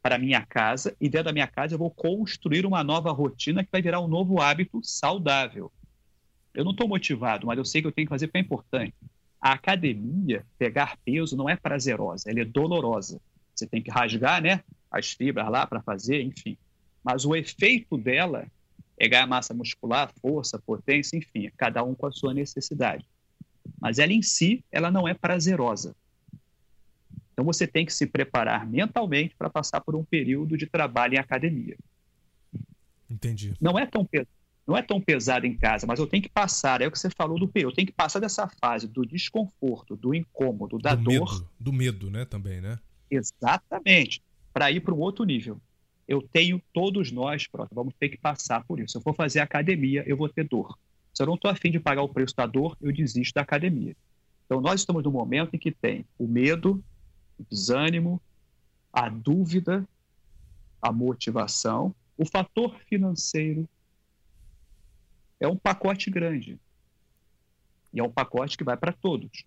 para 0.03 0.19
minha 0.19 0.45
casa, 0.45 0.97
e 1.01 1.09
dentro 1.09 1.27
da 1.27 1.33
minha 1.33 1.47
casa 1.47 1.75
eu 1.75 1.79
vou 1.79 1.91
construir 1.91 2.67
uma 2.67 2.83
nova 2.83 3.13
rotina 3.13 3.63
que 3.63 3.71
vai 3.71 3.81
virar 3.81 4.01
um 4.01 4.09
novo 4.09 4.41
hábito 4.41 4.81
saudável. 4.83 5.71
Eu 6.53 6.65
não 6.65 6.73
estou 6.73 6.89
motivado, 6.89 7.47
mas 7.47 7.57
eu 7.57 7.65
sei 7.65 7.81
que 7.81 7.87
eu 7.87 7.93
tenho 7.93 8.07
que 8.07 8.13
fazer 8.13 8.27
porque 8.27 8.39
é 8.39 8.41
importante. 8.41 8.95
A 9.41 9.53
academia, 9.53 10.45
pegar 10.59 10.99
peso, 11.05 11.37
não 11.37 11.49
é 11.49 11.55
prazerosa, 11.55 12.29
ela 12.29 12.41
é 12.41 12.45
dolorosa. 12.45 13.21
Você 13.55 13.67
tem 13.67 13.81
que 13.81 13.91
rasgar, 13.91 14.43
né? 14.43 14.63
As 14.91 15.13
fibras 15.13 15.49
lá 15.49 15.67
para 15.67 15.81
fazer, 15.81 16.21
enfim. 16.21 16.57
Mas 17.03 17.25
o 17.25 17.35
efeito 17.35 17.97
dela 17.97 18.47
é 19.03 19.09
ganhar 19.09 19.27
massa 19.27 19.53
muscular, 19.53 20.13
força, 20.21 20.61
potência, 20.61 21.17
enfim, 21.17 21.51
cada 21.57 21.83
um 21.83 21.93
com 21.93 22.07
a 22.07 22.13
sua 22.13 22.33
necessidade. 22.33 23.05
Mas 23.81 23.99
ela 23.99 24.13
em 24.13 24.23
si, 24.23 24.65
ela 24.71 24.93
não 24.93 25.09
é 25.09 25.13
prazerosa. 25.13 25.97
Então 27.33 27.45
você 27.45 27.67
tem 27.67 27.85
que 27.85 27.93
se 27.93 28.07
preparar 28.07 28.65
mentalmente 28.65 29.35
para 29.37 29.51
passar 29.51 29.81
por 29.81 29.97
um 29.97 30.05
período 30.05 30.57
de 30.57 30.67
trabalho 30.67 31.15
em 31.15 31.19
academia. 31.19 31.77
Entendi. 33.11 33.55
Não 33.61 33.77
é 33.77 33.87
tão 33.87 34.05
pesado 34.05 34.29
não 34.65 34.77
é 34.77 34.83
tão 34.83 35.01
pesado 35.01 35.45
em 35.45 35.57
casa, 35.57 35.89
mas 35.89 35.99
eu 35.99 36.07
tenho 36.07 36.23
que 36.23 36.29
passar, 36.29 36.81
é 36.81 36.87
o 36.87 36.93
que 36.93 36.97
você 36.97 37.11
falou 37.11 37.37
do 37.37 37.49
período, 37.49 37.73
eu 37.73 37.75
tenho 37.75 37.87
que 37.89 37.93
passar 37.93 38.21
dessa 38.21 38.49
fase 38.61 38.87
do 38.87 39.05
desconforto, 39.05 39.97
do 39.97 40.15
incômodo, 40.15 40.79
da 40.79 40.95
do 40.95 41.03
dor. 41.03 41.33
Medo, 41.33 41.49
do 41.59 41.73
medo, 41.73 42.11
né, 42.13 42.25
também, 42.25 42.61
né? 42.61 42.79
Exatamente. 43.11 44.23
Para 44.55 44.71
ir 44.71 44.79
para 44.79 44.95
um 44.95 45.01
outro 45.01 45.25
nível. 45.25 45.61
Eu 46.13 46.21
tenho, 46.21 46.61
todos 46.75 47.11
nós, 47.11 47.47
pronto, 47.47 47.75
vamos 47.75 47.95
ter 47.99 48.11
que 48.11 48.19
passar 48.19 48.63
por 48.65 48.79
isso. 48.79 48.93
Se 48.93 48.99
eu 48.99 49.01
for 49.01 49.15
fazer 49.15 49.41
academia, 49.41 50.05
eu 50.07 50.15
vou 50.15 50.29
ter 50.29 50.47
dor. 50.47 50.79
Se 51.11 51.23
eu 51.23 51.27
não 51.27 51.37
estou 51.37 51.51
afim 51.51 51.71
de 51.71 51.81
pagar 51.81 52.03
o 52.03 52.09
preço 52.11 52.37
da 52.37 52.45
dor, 52.45 52.77
eu 52.83 52.93
desisto 52.93 53.33
da 53.33 53.41
academia. 53.41 53.97
Então, 54.45 54.61
nós 54.61 54.81
estamos 54.81 55.03
no 55.03 55.11
momento 55.11 55.57
em 55.57 55.59
que 55.59 55.73
tem 55.73 56.05
o 56.19 56.29
medo, 56.29 56.85
o 57.39 57.45
desânimo, 57.49 58.21
a 58.93 59.09
dúvida, 59.09 59.89
a 60.83 60.93
motivação, 60.93 61.95
o 62.19 62.27
fator 62.27 62.79
financeiro. 62.81 63.67
É 65.41 65.49
um 65.49 65.57
pacote 65.57 66.11
grande. 66.11 66.61
E 67.91 68.01
é 68.01 68.03
um 68.03 68.13
pacote 68.13 68.59
que 68.59 68.65
vai 68.65 68.77
para 68.77 68.93
todos. 68.93 69.47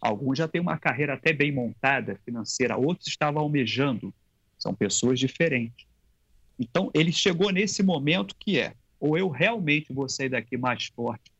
Alguns 0.00 0.38
já 0.38 0.46
têm 0.46 0.60
uma 0.60 0.78
carreira 0.78 1.14
até 1.14 1.32
bem 1.32 1.50
montada 1.50 2.20
financeira, 2.24 2.76
outros 2.76 3.08
estavam 3.08 3.42
almejando. 3.42 4.14
São 4.56 4.72
pessoas 4.72 5.18
diferentes. 5.18 5.92
Então, 6.58 6.90
ele 6.94 7.12
chegou 7.12 7.50
nesse 7.50 7.82
momento 7.82 8.34
que 8.38 8.58
é: 8.58 8.74
ou 9.00 9.18
eu 9.18 9.28
realmente 9.28 9.92
vou 9.92 10.08
sair 10.08 10.28
daqui 10.28 10.56
mais 10.56 10.86
forte, 10.86 11.32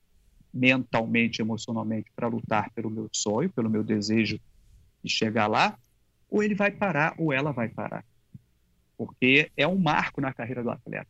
mentalmente, 0.52 1.40
emocionalmente, 1.40 2.10
para 2.14 2.28
lutar 2.28 2.70
pelo 2.70 2.90
meu 2.90 3.08
sonho, 3.12 3.50
pelo 3.50 3.70
meu 3.70 3.82
desejo 3.82 4.40
de 5.02 5.10
chegar 5.10 5.46
lá, 5.46 5.78
ou 6.30 6.42
ele 6.42 6.54
vai 6.54 6.70
parar, 6.70 7.14
ou 7.18 7.32
ela 7.32 7.52
vai 7.52 7.68
parar. 7.68 8.04
Porque 8.96 9.50
é 9.56 9.66
um 9.66 9.78
marco 9.78 10.20
na 10.20 10.32
carreira 10.32 10.62
do 10.62 10.70
atleta. 10.70 11.08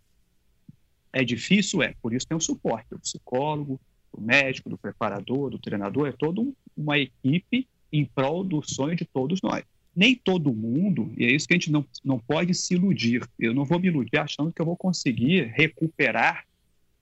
É 1.13 1.23
difícil? 1.23 1.83
É. 1.83 1.95
Por 2.03 2.13
isso 2.13 2.27
tem 2.27 2.37
o 2.37 2.41
suporte 2.41 2.89
do 2.91 2.99
psicólogo, 2.99 3.81
do 4.13 4.21
médico, 4.21 4.69
do 4.69 4.79
preparador, 4.79 5.51
do 5.51 5.59
treinador, 5.59 6.09
é 6.09 6.13
toda 6.13 6.41
um, 6.41 6.55
uma 6.77 6.99
equipe 6.99 7.69
em 7.93 8.05
prol 8.05 8.43
do 8.43 8.63
sonho 8.63 8.97
de 8.97 9.05
todos 9.05 9.41
nós. 9.43 9.65
Nem 9.97 10.15
todo 10.15 10.53
mundo, 10.53 11.13
e 11.17 11.25
é 11.25 11.31
isso 11.31 11.47
que 11.47 11.55
a 11.55 11.57
gente 11.57 11.71
não, 11.71 11.85
não 12.05 12.19
pode 12.19 12.53
se 12.55 12.75
iludir. 12.75 13.27
Eu 13.39 13.55
não 13.55 13.65
vou 13.65 13.79
me 13.79 13.89
iludir 13.89 14.19
achando 14.19 14.53
que 14.53 14.61
eu 14.61 14.67
vou 14.67 14.77
conseguir 14.77 15.53
recuperar, 15.55 16.45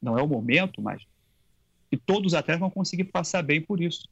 não 0.01 0.19
é 0.19 0.23
o 0.23 0.29
momento, 0.29 0.83
mas 0.83 1.03
que 1.91 1.97
todos 1.97 2.33
os 2.33 2.35
atletas 2.35 2.61
vão 2.61 2.71
conseguir 2.71 3.05
passar 3.05 3.43
bem 3.43 3.61
por 3.61 3.81
isso. 3.81 4.09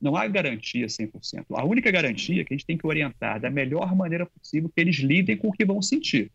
Não 0.00 0.16
há 0.16 0.26
garantia 0.26 0.86
100%. 0.86 1.44
A 1.54 1.64
única 1.64 1.90
garantia 1.90 2.42
é 2.42 2.44
que 2.44 2.52
a 2.52 2.56
gente 2.56 2.66
tem 2.66 2.76
que 2.76 2.86
orientar 2.86 3.40
da 3.40 3.48
melhor 3.48 3.94
maneira 3.94 4.26
possível 4.26 4.68
que 4.68 4.80
eles 4.80 4.96
lidem 4.96 5.36
com 5.36 5.48
o 5.48 5.52
que 5.52 5.64
vão 5.64 5.80
sentir. 5.80 6.30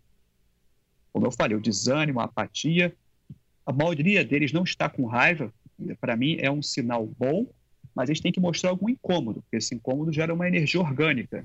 Como 1.12 1.26
eu 1.26 1.32
falei, 1.32 1.58
o 1.58 1.62
desânimo, 1.62 2.20
a 2.20 2.24
apatia, 2.24 2.96
a 3.66 3.74
maioria 3.74 4.24
deles 4.24 4.54
não 4.54 4.64
está 4.64 4.88
com 4.88 5.06
raiva, 5.06 5.54
para 6.00 6.16
mim 6.16 6.38
é 6.40 6.50
um 6.50 6.62
sinal 6.62 7.06
bom, 7.06 7.46
mas 7.98 8.10
eles 8.10 8.22
têm 8.22 8.32
que 8.32 8.40
mostrar 8.40 8.70
algum 8.70 8.88
incômodo, 8.88 9.42
porque 9.42 9.58
esse 9.58 9.74
incômodo 9.74 10.14
gera 10.14 10.32
uma 10.32 10.48
energia 10.48 10.80
orgânica. 10.80 11.44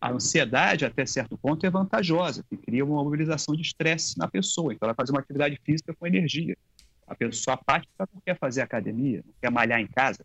A 0.00 0.12
ansiedade, 0.12 0.84
até 0.84 1.04
certo 1.04 1.36
ponto, 1.36 1.66
é 1.66 1.70
vantajosa, 1.70 2.44
porque 2.44 2.64
cria 2.64 2.84
uma 2.84 3.02
mobilização 3.02 3.56
de 3.56 3.62
estresse 3.62 4.16
na 4.16 4.28
pessoa. 4.28 4.72
Então, 4.72 4.86
ela 4.86 4.94
faz 4.94 5.10
uma 5.10 5.18
atividade 5.18 5.60
física 5.64 5.92
com 5.92 6.06
energia. 6.06 6.56
A 7.08 7.16
pessoa 7.16 7.54
apática 7.54 8.08
não 8.14 8.22
quer 8.24 8.38
fazer 8.38 8.60
academia, 8.60 9.20
não 9.26 9.34
quer 9.40 9.50
malhar 9.50 9.80
em 9.80 9.86
casa. 9.88 10.24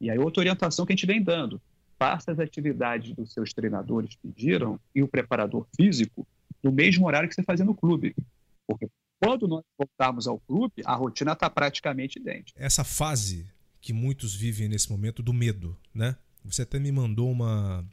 E 0.00 0.10
aí, 0.10 0.18
outra 0.18 0.40
orientação 0.40 0.86
que 0.86 0.94
a 0.94 0.96
gente 0.96 1.06
vem 1.06 1.22
dando: 1.22 1.60
faça 1.98 2.32
as 2.32 2.38
atividades 2.38 3.14
dos 3.14 3.34
seus 3.34 3.52
treinadores 3.52 4.16
pediram 4.16 4.80
e 4.94 5.02
o 5.02 5.08
preparador 5.08 5.66
físico 5.76 6.26
no 6.62 6.72
mesmo 6.72 7.06
horário 7.06 7.28
que 7.28 7.34
você 7.34 7.42
fazia 7.42 7.66
no 7.66 7.74
clube. 7.74 8.16
Porque 8.66 8.88
quando 9.22 9.46
nós 9.46 9.62
voltarmos 9.76 10.26
ao 10.26 10.38
clube, 10.40 10.82
a 10.86 10.94
rotina 10.94 11.32
está 11.32 11.50
praticamente 11.50 12.18
idêntica. 12.18 12.58
Essa 12.58 12.84
fase 12.84 13.46
que 13.80 13.92
muitos 13.92 14.34
vivem 14.34 14.68
nesse 14.68 14.90
momento 14.90 15.22
do 15.22 15.32
medo, 15.32 15.76
né? 15.94 16.16
Você 16.44 16.62
até 16.62 16.78
me 16.78 16.90
mandou 16.90 17.30
uma, 17.30 17.86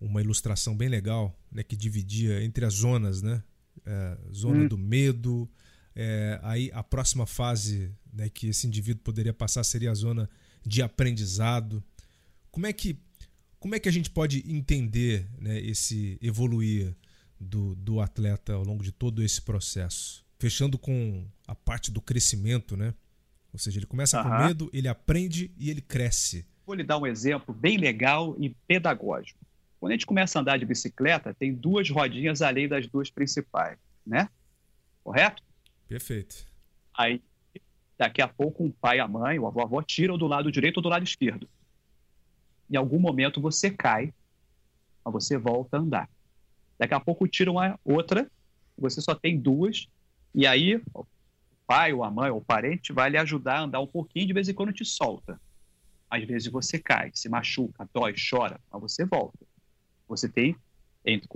uma 0.00 0.20
ilustração 0.20 0.76
bem 0.76 0.88
legal, 0.88 1.38
né? 1.50 1.62
Que 1.62 1.76
dividia 1.76 2.42
entre 2.42 2.64
as 2.64 2.74
zonas, 2.74 3.22
né? 3.22 3.42
É, 3.84 4.18
zona 4.32 4.64
hum. 4.64 4.68
do 4.68 4.78
medo, 4.78 5.48
é, 5.94 6.38
aí 6.42 6.70
a 6.74 6.82
próxima 6.82 7.24
fase 7.26 7.90
né, 8.12 8.28
que 8.28 8.48
esse 8.48 8.66
indivíduo 8.66 9.02
poderia 9.02 9.32
passar 9.32 9.64
seria 9.64 9.90
a 9.90 9.94
zona 9.94 10.28
de 10.64 10.82
aprendizado. 10.82 11.82
Como 12.50 12.66
é 12.66 12.72
que, 12.72 12.98
como 13.58 13.74
é 13.74 13.80
que 13.80 13.88
a 13.88 13.92
gente 13.92 14.10
pode 14.10 14.44
entender 14.46 15.26
né, 15.38 15.58
esse 15.58 16.18
evoluir 16.20 16.94
do, 17.40 17.74
do 17.76 18.00
atleta 18.00 18.52
ao 18.52 18.62
longo 18.62 18.84
de 18.84 18.92
todo 18.92 19.22
esse 19.22 19.40
processo? 19.40 20.22
Fechando 20.38 20.76
com 20.76 21.26
a 21.46 21.54
parte 21.54 21.90
do 21.90 22.02
crescimento, 22.02 22.76
né? 22.76 22.92
Ou 23.56 23.58
seja, 23.58 23.78
ele 23.78 23.86
começa 23.86 24.22
uhum. 24.22 24.28
com 24.28 24.46
medo, 24.46 24.70
ele 24.70 24.86
aprende 24.86 25.50
e 25.56 25.70
ele 25.70 25.80
cresce. 25.80 26.46
Vou 26.66 26.74
lhe 26.74 26.84
dar 26.84 26.98
um 26.98 27.06
exemplo 27.06 27.54
bem 27.54 27.78
legal 27.78 28.36
e 28.38 28.50
pedagógico. 28.68 29.40
Quando 29.80 29.92
a 29.92 29.94
gente 29.94 30.04
começa 30.04 30.38
a 30.38 30.42
andar 30.42 30.58
de 30.58 30.66
bicicleta, 30.66 31.32
tem 31.32 31.54
duas 31.54 31.88
rodinhas 31.88 32.42
além 32.42 32.68
das 32.68 32.86
duas 32.86 33.08
principais, 33.10 33.78
né? 34.06 34.28
Correto? 35.02 35.42
Perfeito. 35.88 36.44
Aí, 36.94 37.22
daqui 37.96 38.20
a 38.20 38.28
pouco, 38.28 38.62
um 38.62 38.70
pai, 38.70 38.98
a 38.98 39.08
mãe, 39.08 39.38
o 39.38 39.46
avô, 39.46 39.60
a 39.60 39.64
avó 39.64 39.80
tiram 39.80 40.18
do 40.18 40.26
lado 40.26 40.52
direito 40.52 40.76
ou 40.76 40.82
do 40.82 40.90
lado 40.90 41.04
esquerdo. 41.04 41.48
Em 42.70 42.76
algum 42.76 42.98
momento 42.98 43.40
você 43.40 43.70
cai, 43.70 44.12
mas 45.02 45.14
você 45.14 45.38
volta 45.38 45.78
a 45.78 45.80
andar. 45.80 46.10
Daqui 46.78 46.92
a 46.92 47.00
pouco 47.00 47.26
tiram 47.26 47.58
a 47.58 47.78
outra, 47.82 48.30
você 48.76 49.00
só 49.00 49.14
tem 49.14 49.40
duas, 49.40 49.88
e 50.34 50.46
aí 50.46 50.78
pai, 51.66 51.92
ou 51.92 52.04
a 52.04 52.10
mãe, 52.10 52.30
ou 52.30 52.38
o 52.38 52.44
parente 52.44 52.92
vai 52.92 53.10
lhe 53.10 53.18
ajudar 53.18 53.58
a 53.58 53.62
andar 53.62 53.80
um 53.80 53.86
pouquinho, 53.86 54.26
de 54.26 54.32
vez 54.32 54.48
em 54.48 54.54
quando 54.54 54.72
te 54.72 54.84
solta. 54.84 55.40
Às 56.08 56.24
vezes 56.24 56.48
você 56.48 56.78
cai, 56.78 57.10
se 57.14 57.28
machuca, 57.28 57.88
dói, 57.92 58.14
chora, 58.30 58.60
mas 58.72 58.80
você 58.80 59.04
volta. 59.04 59.38
Você 60.08 60.28
tem, 60.28 60.56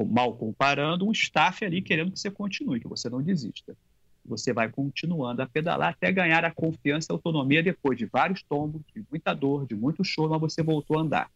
mal 0.07 0.37
comparando, 0.37 1.07
um 1.07 1.13
staff 1.13 1.65
ali 1.65 1.83
querendo 1.83 2.13
que 2.13 2.19
você 2.19 2.31
continue, 2.31 2.81
que 2.81 2.89
você 2.89 3.09
não 3.09 3.23
desista. 3.23 3.77
Você 4.25 4.53
vai 4.53 4.69
continuando 4.69 5.43
a 5.43 5.47
pedalar 5.47 5.91
até 5.91 6.13
ganhar 6.13 6.45
a 6.45 6.53
confiança 6.53 7.09
e 7.11 7.13
a 7.13 7.17
autonomia 7.17 7.63
depois 7.63 7.99
de 7.99 8.07
vários 8.07 8.43
tombos, 8.43 8.83
de 8.95 9.05
muita 9.11 9.35
dor, 9.35 9.67
de 9.67 9.75
muito 9.75 10.05
choro, 10.05 10.31
mas 10.31 10.41
você 10.41 10.63
voltou 10.63 10.99
a 10.99 11.03
andar. 11.03 11.31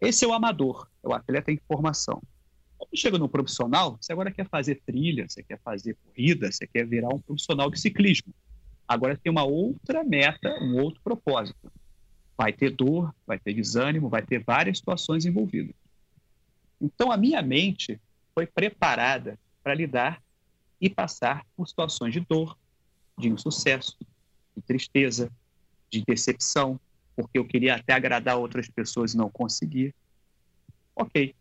Esse 0.00 0.24
é 0.24 0.28
o 0.28 0.32
amador, 0.32 0.88
é 1.02 1.08
o 1.08 1.12
atleta 1.12 1.50
em 1.50 1.58
formação. 1.66 2.22
Quando 2.90 3.00
chega 3.00 3.18
no 3.18 3.28
profissional, 3.28 3.96
você 4.00 4.12
agora 4.12 4.32
quer 4.32 4.48
fazer 4.48 4.82
trilha, 4.84 5.24
você 5.28 5.44
quer 5.44 5.60
fazer 5.60 5.96
corrida, 6.04 6.50
você 6.50 6.66
quer 6.66 6.84
virar 6.84 7.14
um 7.14 7.20
profissional 7.20 7.70
de 7.70 7.78
ciclismo. 7.78 8.34
Agora 8.86 9.16
tem 9.16 9.30
uma 9.30 9.44
outra 9.44 10.02
meta, 10.02 10.58
um 10.60 10.76
outro 10.76 11.00
propósito. 11.00 11.70
Vai 12.36 12.52
ter 12.52 12.70
dor, 12.70 13.14
vai 13.24 13.38
ter 13.38 13.54
desânimo, 13.54 14.08
vai 14.08 14.22
ter 14.22 14.42
várias 14.42 14.78
situações 14.78 15.24
envolvidas. 15.24 15.74
Então 16.80 17.12
a 17.12 17.16
minha 17.16 17.40
mente 17.42 18.00
foi 18.34 18.44
preparada 18.44 19.38
para 19.62 19.72
lidar 19.72 20.20
e 20.80 20.90
passar 20.90 21.46
por 21.56 21.68
situações 21.68 22.12
de 22.12 22.20
dor, 22.20 22.58
de 23.16 23.28
insucesso, 23.28 23.96
de 24.56 24.62
tristeza, 24.62 25.30
de 25.88 26.02
decepção, 26.04 26.80
porque 27.14 27.38
eu 27.38 27.44
queria 27.44 27.76
até 27.76 27.92
agradar 27.92 28.36
outras 28.36 28.68
pessoas 28.68 29.14
e 29.14 29.16
não 29.16 29.30
consegui. 29.30 29.94
Ok. 30.96 31.36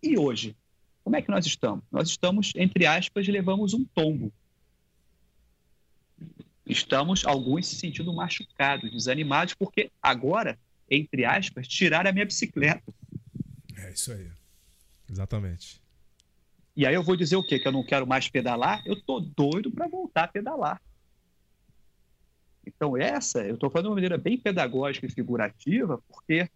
E 0.00 0.16
hoje? 0.16 0.54
Como 1.04 1.16
é 1.16 1.22
que 1.22 1.30
nós 1.30 1.44
estamos? 1.44 1.84
Nós 1.92 2.08
estamos, 2.08 2.52
entre 2.56 2.86
aspas, 2.86 3.28
levamos 3.28 3.74
um 3.74 3.84
tombo. 3.84 4.32
Estamos, 6.66 7.26
alguns, 7.26 7.66
se 7.66 7.76
sentindo 7.76 8.10
machucados, 8.14 8.90
desanimados, 8.90 9.52
porque 9.52 9.92
agora, 10.02 10.58
entre 10.90 11.26
aspas, 11.26 11.68
tiraram 11.68 12.08
a 12.08 12.12
minha 12.12 12.24
bicicleta. 12.24 12.82
É 13.76 13.92
isso 13.92 14.12
aí. 14.12 14.30
Exatamente. 15.10 15.78
E 16.74 16.86
aí 16.86 16.94
eu 16.94 17.02
vou 17.02 17.16
dizer 17.16 17.36
o 17.36 17.44
quê? 17.44 17.58
Que 17.58 17.68
eu 17.68 17.72
não 17.72 17.84
quero 17.84 18.06
mais 18.06 18.28
pedalar? 18.28 18.82
Eu 18.86 19.00
tô 19.00 19.20
doido 19.20 19.70
para 19.70 19.86
voltar 19.86 20.24
a 20.24 20.28
pedalar. 20.28 20.80
Então 22.66 22.96
essa, 22.96 23.44
eu 23.44 23.54
estou 23.54 23.68
falando 23.68 23.84
de 23.84 23.88
uma 23.90 23.94
maneira 23.96 24.16
bem 24.16 24.38
pedagógica 24.38 25.06
e 25.06 25.10
figurativa, 25.10 26.02
porque 26.08 26.48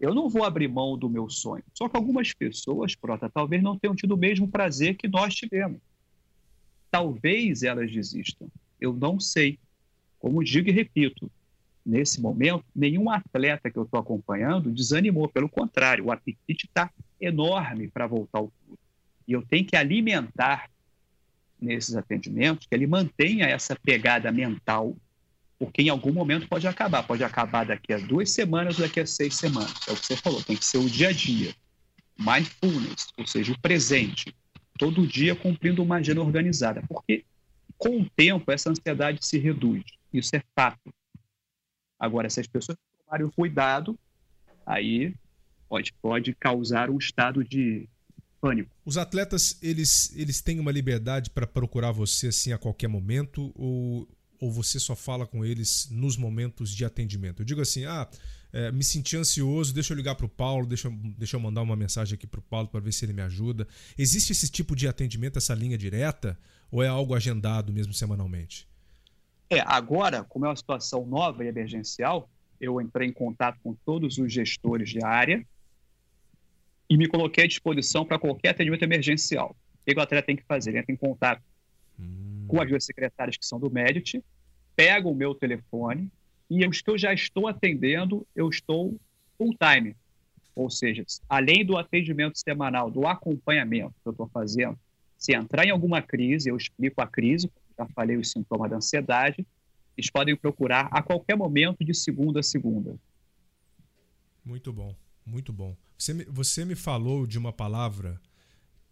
eu 0.00 0.14
não 0.14 0.28
vou 0.28 0.44
abrir 0.44 0.68
mão 0.68 0.96
do 0.96 1.08
meu 1.08 1.28
sonho. 1.28 1.64
Só 1.74 1.88
que 1.88 1.96
algumas 1.96 2.32
pessoas, 2.32 2.94
Prota, 2.94 3.28
talvez 3.28 3.62
não 3.62 3.78
tenham 3.78 3.96
tido 3.96 4.12
o 4.12 4.18
mesmo 4.18 4.48
prazer 4.48 4.96
que 4.96 5.08
nós 5.08 5.34
tivemos. 5.34 5.80
Talvez 6.90 7.62
elas 7.62 7.90
desistam. 7.90 8.48
Eu 8.80 8.92
não 8.92 9.18
sei. 9.18 9.58
Como 10.20 10.42
digo 10.42 10.68
e 10.68 10.72
repito, 10.72 11.30
nesse 11.84 12.20
momento, 12.20 12.64
nenhum 12.74 13.10
atleta 13.10 13.70
que 13.70 13.78
eu 13.78 13.82
estou 13.82 13.98
acompanhando 13.98 14.70
desanimou. 14.70 15.28
Pelo 15.28 15.48
contrário, 15.48 16.06
o 16.06 16.12
apetite 16.12 16.66
está 16.66 16.90
enorme 17.20 17.88
para 17.88 18.06
voltar 18.06 18.38
ao 18.38 18.52
clube. 18.64 18.78
E 19.26 19.32
eu 19.32 19.42
tenho 19.42 19.64
que 19.64 19.76
alimentar 19.76 20.70
nesses 21.60 21.96
atendimentos 21.96 22.66
que 22.66 22.74
ele 22.74 22.86
mantenha 22.86 23.46
essa 23.46 23.74
pegada 23.74 24.30
mental, 24.30 24.96
porque 25.58 25.82
em 25.82 25.88
algum 25.88 26.12
momento 26.12 26.48
pode 26.48 26.66
acabar. 26.66 27.02
Pode 27.02 27.24
acabar 27.24 27.66
daqui 27.66 27.92
a 27.92 27.98
duas 27.98 28.30
semanas 28.30 28.78
ou 28.78 28.86
daqui 28.86 29.00
a 29.00 29.06
seis 29.06 29.34
semanas. 29.34 29.74
É 29.88 29.92
o 29.92 29.96
que 29.96 30.06
você 30.06 30.16
falou, 30.16 30.42
tem 30.42 30.56
que 30.56 30.64
ser 30.64 30.78
o 30.78 30.88
dia 30.88 31.08
a 31.08 31.12
dia. 31.12 31.54
Mindfulness, 32.18 33.08
ou 33.16 33.26
seja, 33.26 33.52
o 33.52 33.60
presente. 33.60 34.34
Todo 34.78 35.06
dia 35.06 35.34
cumprindo 35.34 35.82
uma 35.82 35.96
agenda 35.96 36.20
organizada. 36.20 36.82
Porque 36.88 37.24
com 37.76 38.00
o 38.00 38.10
tempo 38.10 38.50
essa 38.52 38.70
ansiedade 38.70 39.24
se 39.24 39.38
reduz. 39.38 39.82
Isso 40.12 40.36
é 40.36 40.42
fato. 40.54 40.94
Agora, 41.98 42.30
se 42.30 42.40
as 42.40 42.46
pessoas 42.46 42.78
tomarem 43.04 43.26
o 43.26 43.32
cuidado, 43.32 43.98
aí 44.64 45.12
pode, 45.68 45.92
pode 45.94 46.34
causar 46.34 46.88
um 46.88 46.98
estado 46.98 47.42
de 47.42 47.88
pânico. 48.40 48.70
Os 48.84 48.96
atletas, 48.96 49.58
eles, 49.60 50.14
eles 50.16 50.40
têm 50.40 50.60
uma 50.60 50.70
liberdade 50.70 51.30
para 51.30 51.46
procurar 51.46 51.90
você 51.90 52.28
assim 52.28 52.52
a 52.52 52.58
qualquer 52.58 52.88
momento 52.88 53.52
ou, 53.56 54.08
ou 54.40 54.50
você 54.50 54.78
só 54.78 54.94
fala 54.94 55.26
com 55.26 55.44
eles 55.44 55.88
nos 55.90 56.16
momentos 56.16 56.74
de 56.74 56.84
atendimento? 56.84 57.42
Eu 57.42 57.46
digo 57.46 57.60
assim, 57.60 57.84
ah, 57.84 58.08
é, 58.52 58.70
me 58.72 58.82
senti 58.82 59.16
ansioso, 59.16 59.74
deixa 59.74 59.92
eu 59.92 59.96
ligar 59.96 60.14
para 60.14 60.26
o 60.26 60.28
Paulo, 60.28 60.66
deixa, 60.66 60.90
deixa 61.18 61.36
eu 61.36 61.40
mandar 61.40 61.62
uma 61.62 61.76
mensagem 61.76 62.14
aqui 62.14 62.26
para 62.26 62.40
o 62.40 62.42
Paulo 62.42 62.68
para 62.68 62.80
ver 62.80 62.92
se 62.92 63.04
ele 63.04 63.12
me 63.12 63.22
ajuda. 63.22 63.66
Existe 63.96 64.32
esse 64.32 64.48
tipo 64.48 64.74
de 64.74 64.88
atendimento, 64.88 65.38
essa 65.38 65.54
linha 65.54 65.76
direta, 65.76 66.38
ou 66.70 66.82
é 66.82 66.88
algo 66.88 67.14
agendado 67.14 67.72
mesmo 67.72 67.92
semanalmente? 67.92 68.66
É, 69.50 69.60
agora, 69.60 70.24
como 70.24 70.44
é 70.44 70.48
uma 70.48 70.56
situação 70.56 71.06
nova 71.06 71.44
e 71.44 71.48
emergencial, 71.48 72.28
eu 72.60 72.80
entrei 72.80 73.08
em 73.08 73.12
contato 73.12 73.58
com 73.62 73.74
todos 73.84 74.18
os 74.18 74.32
gestores 74.32 74.90
de 74.90 75.02
área 75.04 75.46
e 76.88 76.96
me 76.96 77.06
coloquei 77.06 77.44
à 77.44 77.46
disposição 77.46 78.04
para 78.04 78.18
qualquer 78.18 78.50
atendimento 78.50 78.82
emergencial. 78.82 79.56
O 79.80 79.84
que 79.84 79.98
o 79.98 80.02
atleta 80.02 80.26
tem 80.26 80.36
que 80.36 80.44
fazer? 80.44 80.70
Ele 80.70 80.78
entra 80.78 80.92
em 80.92 80.96
contato 80.96 81.42
hum. 81.98 82.44
com 82.48 82.60
as 82.60 82.68
duas 82.68 82.84
secretárias 82.84 83.36
que 83.36 83.46
são 83.46 83.58
do 83.58 83.70
Medit, 83.70 84.22
pega 84.76 85.08
o 85.08 85.14
meu 85.14 85.34
telefone 85.34 86.10
e 86.50 86.66
os 86.66 86.80
que 86.80 86.90
eu 86.90 86.98
já 86.98 87.12
estou 87.12 87.46
atendendo, 87.46 88.26
eu 88.34 88.48
estou 88.48 88.98
full 89.36 89.54
time. 89.54 89.96
Ou 90.54 90.70
seja, 90.70 91.04
além 91.28 91.64
do 91.64 91.76
atendimento 91.76 92.38
semanal, 92.38 92.90
do 92.90 93.06
acompanhamento 93.06 93.94
que 94.02 94.08
eu 94.08 94.12
estou 94.12 94.28
fazendo, 94.28 94.78
se 95.16 95.34
entrar 95.34 95.64
em 95.64 95.70
alguma 95.70 96.00
crise, 96.00 96.48
eu 96.48 96.56
explico 96.56 97.00
a 97.00 97.06
crise, 97.06 97.50
já 97.76 97.86
falei 97.86 98.16
os 98.16 98.30
sintomas 98.30 98.70
da 98.70 98.76
ansiedade, 98.76 99.46
eles 99.96 100.10
podem 100.10 100.36
procurar 100.36 100.88
a 100.92 101.02
qualquer 101.02 101.36
momento 101.36 101.84
de 101.84 101.92
segunda 101.92 102.40
a 102.40 102.42
segunda. 102.42 102.96
Muito 104.44 104.72
bom, 104.72 104.94
muito 105.26 105.52
bom. 105.52 105.76
Você 105.96 106.14
me, 106.14 106.24
você 106.24 106.64
me 106.64 106.74
falou 106.74 107.26
de 107.26 107.36
uma 107.36 107.52
palavra 107.52 108.20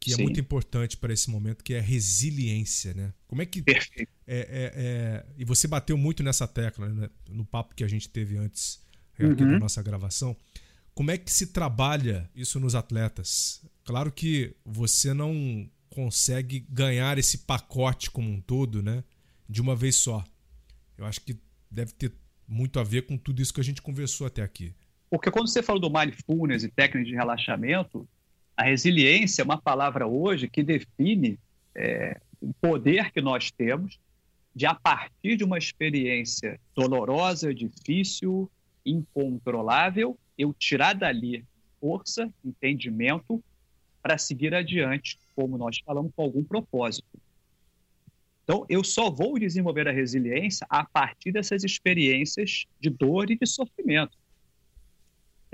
que 0.07 0.13
é 0.13 0.17
Sim. 0.17 0.23
muito 0.23 0.39
importante 0.39 0.97
para 0.97 1.13
esse 1.13 1.29
momento, 1.29 1.65
que 1.65 1.75
é 1.75 1.81
resiliência, 1.81 2.95
né? 2.95 3.13
Como 3.27 3.43
é 3.43 3.47
que 3.47 3.61
Perfeito. 3.61 4.09
É, 4.25 4.39
é, 4.39 4.73
é, 4.77 5.27
e 5.37 5.45
você 5.45 5.67
bateu 5.67 5.97
muito 5.99 6.23
nessa 6.23 6.47
tecla 6.47 6.89
né? 6.89 7.11
no 7.29 7.45
papo 7.45 7.75
que 7.75 7.83
a 7.83 7.89
gente 7.89 8.09
teve 8.09 8.37
antes 8.37 8.81
uhum. 9.19 9.33
aqui 9.33 9.45
da 9.45 9.59
nossa 9.59 9.83
gravação. 9.83 10.37
Como 10.95 11.11
é 11.11 11.19
que 11.19 11.33
se 11.33 11.49
trabalha 11.49 12.31
isso 12.37 12.61
nos 12.61 12.77
atletas? 12.77 13.61
Claro 13.85 14.13
que 14.13 14.55
você 14.65 15.13
não 15.13 15.69
consegue 15.91 16.65
ganhar 16.71 17.19
esse 17.19 17.39
pacote 17.39 18.09
como 18.09 18.31
um 18.31 18.41
todo, 18.41 18.85
né? 18.85 19.03
De 19.49 19.61
uma 19.61 19.75
vez 19.75 19.97
só. 19.97 20.25
Eu 20.97 21.05
acho 21.05 21.21
que 21.21 21.37
deve 21.69 21.91
ter 21.95 22.13
muito 22.47 22.79
a 22.79 22.85
ver 22.85 23.07
com 23.07 23.19
tudo 23.19 23.43
isso 23.43 23.53
que 23.53 23.61
a 23.61 23.65
gente 23.65 23.83
conversou 23.83 24.25
até 24.29 24.41
aqui. 24.41 24.73
Porque 25.11 25.33
quando 25.33 25.49
você 25.49 25.65
falou 25.65 25.81
do 25.81 25.91
mindfulness 25.91 26.63
e 26.63 26.69
técnicas 26.69 27.09
de 27.09 27.17
relaxamento, 27.17 28.09
a 28.57 28.65
resiliência 28.65 29.43
é 29.43 29.45
uma 29.45 29.61
palavra 29.61 30.07
hoje 30.07 30.49
que 30.49 30.63
define 30.63 31.39
é, 31.75 32.19
o 32.41 32.55
poder 32.55 33.13
que 33.13 33.21
nós 33.21 33.51
temos 33.51 33.99
de, 34.55 34.65
a 34.65 34.75
partir 34.75 35.37
de 35.37 35.45
uma 35.45 35.59
experiência 35.59 36.59
dolorosa, 36.75 37.55
difícil, 37.55 38.51
incontrolável, 38.85 40.19
eu 40.39 40.55
tirar 40.55 40.95
dali 40.95 41.45
força, 41.79 42.33
entendimento 42.43 43.45
para 44.03 44.17
seguir 44.17 44.55
adiante, 44.55 45.19
como 45.35 45.59
nós 45.59 45.79
falamos, 45.85 46.11
com 46.17 46.23
algum 46.23 46.43
propósito. 46.43 47.07
Então, 48.45 48.65
eu 48.69 48.83
só 48.85 49.11
vou 49.11 49.39
desenvolver 49.39 49.89
a 49.89 49.93
resiliência 49.93 50.67
a 50.71 50.85
partir 50.85 51.33
dessas 51.33 51.65
experiências 51.65 52.65
de 52.81 52.89
dor 52.89 53.31
e 53.31 53.37
de 53.37 53.47
sofrimento. 53.47 54.17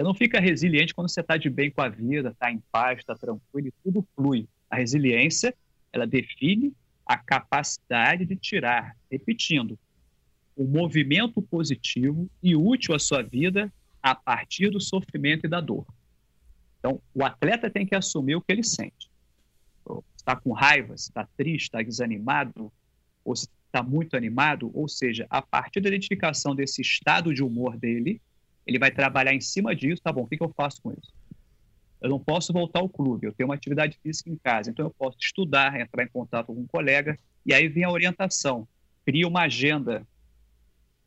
Você 0.02 0.04
não 0.04 0.14
fica 0.14 0.40
resiliente 0.40 0.92
quando 0.92 1.08
você 1.08 1.20
está 1.20 1.36
de 1.36 1.48
bem 1.48 1.70
com 1.70 1.80
a 1.80 1.88
vida, 1.88 2.30
está 2.30 2.50
em 2.50 2.60
paz, 2.72 2.98
está 2.98 3.14
tranquilo 3.14 3.68
e 3.68 3.72
tudo 3.84 4.04
flui. 4.16 4.48
A 4.68 4.74
resiliência, 4.74 5.54
ela 5.92 6.04
define 6.04 6.72
a 7.06 7.16
capacidade 7.16 8.26
de 8.26 8.34
tirar, 8.34 8.96
repetindo, 9.08 9.78
o 10.56 10.64
movimento 10.64 11.40
positivo 11.40 12.28
e 12.42 12.56
útil 12.56 12.96
à 12.96 12.98
sua 12.98 13.22
vida 13.22 13.72
a 14.02 14.12
partir 14.12 14.70
do 14.70 14.80
sofrimento 14.80 15.46
e 15.46 15.48
da 15.48 15.60
dor. 15.60 15.86
Então, 16.80 17.00
o 17.14 17.24
atleta 17.24 17.70
tem 17.70 17.86
que 17.86 17.94
assumir 17.94 18.34
o 18.34 18.40
que 18.40 18.50
ele 18.50 18.64
sente. 18.64 19.08
está 20.16 20.34
com 20.34 20.50
raiva, 20.50 20.96
está 20.96 21.28
triste, 21.36 21.66
está 21.66 21.80
desanimado, 21.80 22.72
ou 23.24 23.34
está 23.34 23.84
muito 23.84 24.16
animado. 24.16 24.68
Ou 24.74 24.88
seja, 24.88 25.28
a 25.30 25.40
partir 25.40 25.80
da 25.80 25.88
identificação 25.88 26.56
desse 26.56 26.82
estado 26.82 27.32
de 27.32 27.44
humor 27.44 27.76
dele, 27.76 28.20
ele 28.66 28.78
vai 28.78 28.90
trabalhar 28.90 29.34
em 29.34 29.40
cima 29.40 29.74
disso. 29.74 30.02
Tá 30.02 30.12
bom, 30.12 30.22
o 30.22 30.26
que, 30.26 30.36
que 30.36 30.42
eu 30.42 30.52
faço 30.56 30.80
com 30.82 30.92
isso? 30.92 31.12
Eu 32.00 32.10
não 32.10 32.18
posso 32.18 32.52
voltar 32.52 32.80
ao 32.80 32.88
clube, 32.88 33.28
eu 33.28 33.32
tenho 33.32 33.48
uma 33.48 33.54
atividade 33.54 33.96
física 34.02 34.28
em 34.28 34.36
casa, 34.36 34.70
então 34.70 34.86
eu 34.86 34.94
posso 34.98 35.16
estudar, 35.20 35.80
entrar 35.80 36.02
em 36.02 36.08
contato 36.08 36.46
com 36.46 36.54
um 36.54 36.66
colega, 36.66 37.16
e 37.46 37.54
aí 37.54 37.68
vem 37.68 37.84
a 37.84 37.90
orientação. 37.90 38.66
Cria 39.06 39.26
uma 39.26 39.42
agenda. 39.42 40.04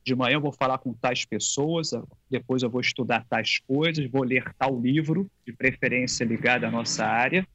De 0.06 0.16
manhã 0.16 0.36
eu 0.36 0.41
vou 0.41 0.53
falar 0.53 0.78
com 0.78 0.93
tais 0.93 1.26
pessoas, 1.26 1.91
depois 2.30 2.64
eu 2.64 2.70
vou 2.70 2.80
estudar 2.80 3.26
tais 3.28 3.60
coisas, 3.60 4.10
vou 4.10 4.24
ler 4.24 4.53
tal 4.58 4.80
livro, 4.80 5.30
de 5.45 5.51
preferência 5.51 6.24
ligado 6.24 6.64
à 6.64 6.72
nossa 6.72 7.06
área, 7.06 7.45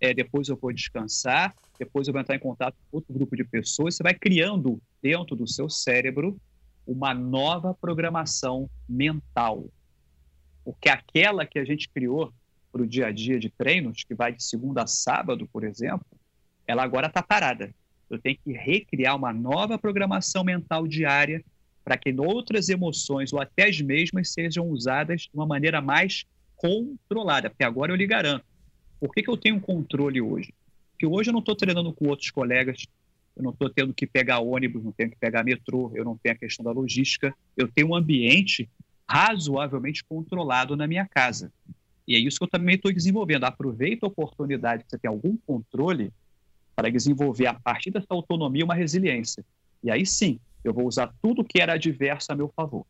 é, 0.00 0.14
depois 0.14 0.48
eu 0.48 0.56
vou 0.56 0.72
descansar, 0.72 1.52
depois 1.78 2.06
eu 2.06 2.12
vou 2.12 2.20
entrar 2.20 2.36
em 2.36 2.40
contato 2.40 2.74
com 2.74 2.98
outro 2.98 3.12
grupo 3.12 3.34
de 3.34 3.42
pessoas. 3.42 3.96
Você 3.96 4.02
vai 4.02 4.14
criando 4.14 4.80
dentro 5.02 5.34
do 5.34 5.48
seu 5.48 5.68
cérebro 5.68 6.36
uma 6.86 7.14
nova 7.14 7.74
programação 7.74 8.68
mental. 8.88 9.66
Porque 10.64 10.88
aquela 10.88 11.46
que 11.46 11.58
a 11.58 11.64
gente 11.64 11.88
criou 11.88 12.32
para 12.72 12.82
o 12.82 12.86
dia 12.86 13.06
a 13.06 13.12
dia 13.12 13.38
de 13.38 13.50
treinos, 13.50 14.02
que 14.02 14.14
vai 14.14 14.32
de 14.32 14.42
segunda 14.42 14.82
a 14.82 14.86
sábado, 14.86 15.48
por 15.52 15.64
exemplo, 15.64 16.06
ela 16.66 16.82
agora 16.82 17.06
está 17.06 17.22
parada. 17.22 17.72
Eu 18.10 18.18
tenho 18.18 18.36
que 18.42 18.52
recriar 18.52 19.16
uma 19.16 19.32
nova 19.32 19.78
programação 19.78 20.42
mental 20.44 20.86
diária 20.86 21.44
para 21.84 21.96
que 21.96 22.14
outras 22.18 22.68
emoções 22.68 23.32
ou 23.32 23.40
até 23.40 23.68
as 23.68 23.80
mesmas 23.80 24.32
sejam 24.32 24.68
usadas 24.68 25.22
de 25.22 25.30
uma 25.34 25.46
maneira 25.46 25.80
mais 25.80 26.24
controlada. 26.56 27.50
Porque 27.50 27.64
agora 27.64 27.92
eu 27.92 27.96
lhe 27.96 28.06
garanto, 28.06 28.44
por 28.98 29.12
que, 29.12 29.22
que 29.22 29.30
eu 29.30 29.36
tenho 29.36 29.56
um 29.56 29.60
controle 29.60 30.20
hoje? 30.20 30.52
Porque 30.92 31.06
hoje 31.06 31.28
eu 31.28 31.32
não 31.32 31.40
estou 31.40 31.54
treinando 31.54 31.92
com 31.92 32.08
outros 32.08 32.30
colegas, 32.30 32.86
eu 33.36 33.42
não 33.42 33.50
estou 33.50 33.68
tendo 33.68 33.92
que 33.92 34.06
pegar 34.06 34.38
ônibus, 34.38 34.82
não 34.82 34.92
tenho 34.92 35.10
que 35.10 35.16
pegar 35.16 35.42
metrô, 35.42 35.90
eu 35.94 36.04
não 36.04 36.16
tenho 36.16 36.34
a 36.34 36.38
questão 36.38 36.64
da 36.64 36.70
logística, 36.70 37.34
eu 37.56 37.68
tenho 37.68 37.88
um 37.88 37.94
ambiente 37.94 38.68
razoavelmente 39.08 40.04
controlado 40.04 40.76
na 40.76 40.86
minha 40.86 41.06
casa. 41.06 41.52
E 42.06 42.14
é 42.14 42.18
isso 42.18 42.38
que 42.38 42.44
eu 42.44 42.48
também 42.48 42.76
estou 42.76 42.92
desenvolvendo. 42.92 43.44
Aproveita 43.44 44.06
a 44.06 44.08
oportunidade 44.08 44.84
que 44.84 44.90
você 44.90 44.98
tem 44.98 45.08
algum 45.08 45.36
controle 45.38 46.12
para 46.76 46.90
desenvolver, 46.90 47.46
a 47.46 47.54
partir 47.54 47.90
dessa 47.90 48.06
autonomia, 48.10 48.64
uma 48.64 48.74
resiliência. 48.74 49.44
E 49.82 49.90
aí 49.90 50.04
sim, 50.04 50.38
eu 50.62 50.72
vou 50.72 50.86
usar 50.86 51.12
tudo 51.22 51.44
que 51.44 51.60
era 51.60 51.74
adverso 51.74 52.32
a 52.32 52.36
meu 52.36 52.48
favor. 52.54 52.86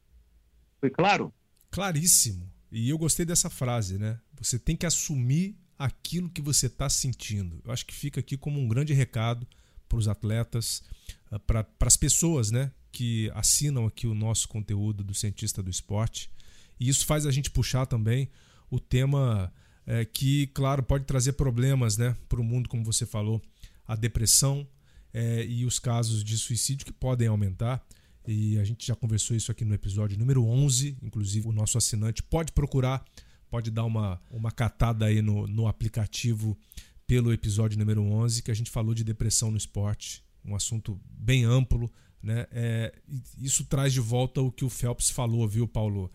Foi 0.81 0.91
claro? 0.91 1.33
Claríssimo. 1.71 2.49
E 2.71 2.89
eu 2.89 2.99
gostei 2.99 3.25
dessa 3.25 3.49
frase, 3.49 3.99
né? 3.99 4.19
Você 4.39 4.59
tem 4.59 4.77
que 4.77 4.87
assumir 4.87 5.57
aquilo 5.79 6.29
que 6.29 6.41
você 6.41 6.67
está 6.67 6.89
sentindo. 6.89 7.61
Eu 7.65 7.73
acho 7.73 7.87
que 7.87 7.95
fica 7.95 8.21
aqui 8.21 8.37
como 8.37 8.61
um 8.61 8.69
grande 8.69 8.93
recado 8.93 9.47
para 9.95 10.01
os 10.01 10.09
atletas, 10.09 10.83
ah, 11.31 11.39
para 11.39 11.67
as 11.81 11.97
pessoas 11.97 12.51
né, 12.51 12.73
que 12.91 13.31
assinam 13.35 13.87
aqui 13.87 14.07
o 14.07 14.15
nosso 14.15 14.49
conteúdo 14.49 15.05
do 15.05 15.15
Cientista 15.15 15.63
do 15.63 15.71
Esporte. 15.71 16.31
E 16.79 16.89
isso 16.89 17.07
faz 17.07 17.25
a 17.25 17.31
gente 17.31 17.51
puxar 17.51 17.87
também 17.87 18.29
o 18.69 18.81
tema 18.81 19.53
é, 19.87 20.05
que, 20.05 20.49
claro, 20.49 20.83
pode 20.83 21.05
trazer 21.05 21.35
problemas 21.35 21.97
né, 21.97 22.17
para 22.29 22.41
o 22.41 22.45
mundo, 22.45 22.69
como 22.69 22.85
você 22.85 23.07
falou, 23.07 23.41
a 23.87 23.95
depressão 23.95 24.67
é, 25.13 25.45
e 25.47 25.65
os 25.65 25.79
casos 25.79 26.25
de 26.25 26.37
suicídio 26.37 26.85
que 26.85 26.93
podem 26.93 27.29
aumentar. 27.29 27.85
E 28.27 28.59
a 28.59 28.65
gente 28.65 28.87
já 28.87 28.97
conversou 28.97 29.37
isso 29.37 29.53
aqui 29.53 29.65
no 29.65 29.75
episódio 29.75 30.19
número 30.19 30.45
11. 30.45 30.97
Inclusive, 31.03 31.47
o 31.47 31.53
nosso 31.53 31.79
assinante 31.79 32.23
pode 32.23 32.53
procurar 32.53 33.05
pode 33.51 33.71
dar 33.71 33.85
uma, 33.85 34.21
uma 34.33 34.51
catada 34.51 35.05
aí 35.07 35.23
no, 35.23 35.47
no 35.47 35.69
aplicativo 35.69 36.59
pelo 37.07 37.33
episódio 37.33 37.79
número 37.79 38.03
11, 38.03 38.43
que 38.43 38.51
a 38.51 38.55
gente 38.55 38.71
falou 38.71 38.95
de 38.95 39.05
depressão 39.05 39.51
no 39.51 39.57
esporte, 39.57 40.25
um 40.45 40.55
assunto 40.55 41.01
bem 41.11 41.45
amplo. 41.45 41.93
Né? 42.23 42.47
É, 42.51 42.95
isso 43.39 43.65
traz 43.65 43.93
de 43.93 44.01
volta 44.01 44.41
o 44.41 44.51
que 44.51 44.65
o 44.65 44.71
Phelps 44.71 45.11
falou, 45.11 45.47
viu, 45.47 45.69
Paulo? 45.69 46.11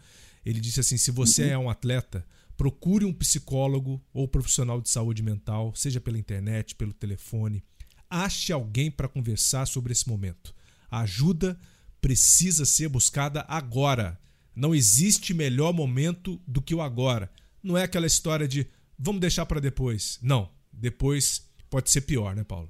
Ele 0.46 0.60
disse 0.60 0.80
assim: 0.80 0.98
se 0.98 1.12
você 1.12 1.46
uhum. 1.46 1.50
é 1.50 1.58
um 1.58 1.70
atleta, 1.70 2.26
procure 2.58 3.06
um 3.06 3.14
psicólogo 3.14 4.04
ou 4.14 4.28
profissional 4.28 4.82
de 4.82 4.90
saúde 4.90 5.22
mental, 5.22 5.74
seja 5.76 6.02
pela 6.02 6.18
internet, 6.18 6.76
pelo 6.76 6.94
telefone. 6.94 7.64
Ache 8.10 8.52
alguém 8.52 8.90
para 8.90 9.08
conversar 9.08 9.68
sobre 9.68 9.92
esse 9.92 10.10
momento. 10.10 10.56
A 10.90 11.02
ajuda 11.02 11.60
precisa 12.02 12.66
ser 12.66 12.90
buscada 12.90 13.46
agora. 13.48 14.20
Não 14.56 14.74
existe 14.74 15.34
melhor 15.34 15.72
momento 15.72 16.42
do 16.48 16.62
que 16.62 16.74
o 16.74 16.82
agora. 16.82 17.32
Não 17.62 17.78
é 17.78 17.84
aquela 17.84 18.08
história 18.08 18.48
de 18.48 18.68
vamos 18.98 19.22
deixar 19.22 19.46
para 19.46 19.62
depois. 19.62 20.18
Não, 20.22 20.50
depois 20.80 21.50
pode 21.70 21.90
ser 21.90 22.02
pior, 22.02 22.36
né, 22.36 22.44
Paulo? 22.44 22.70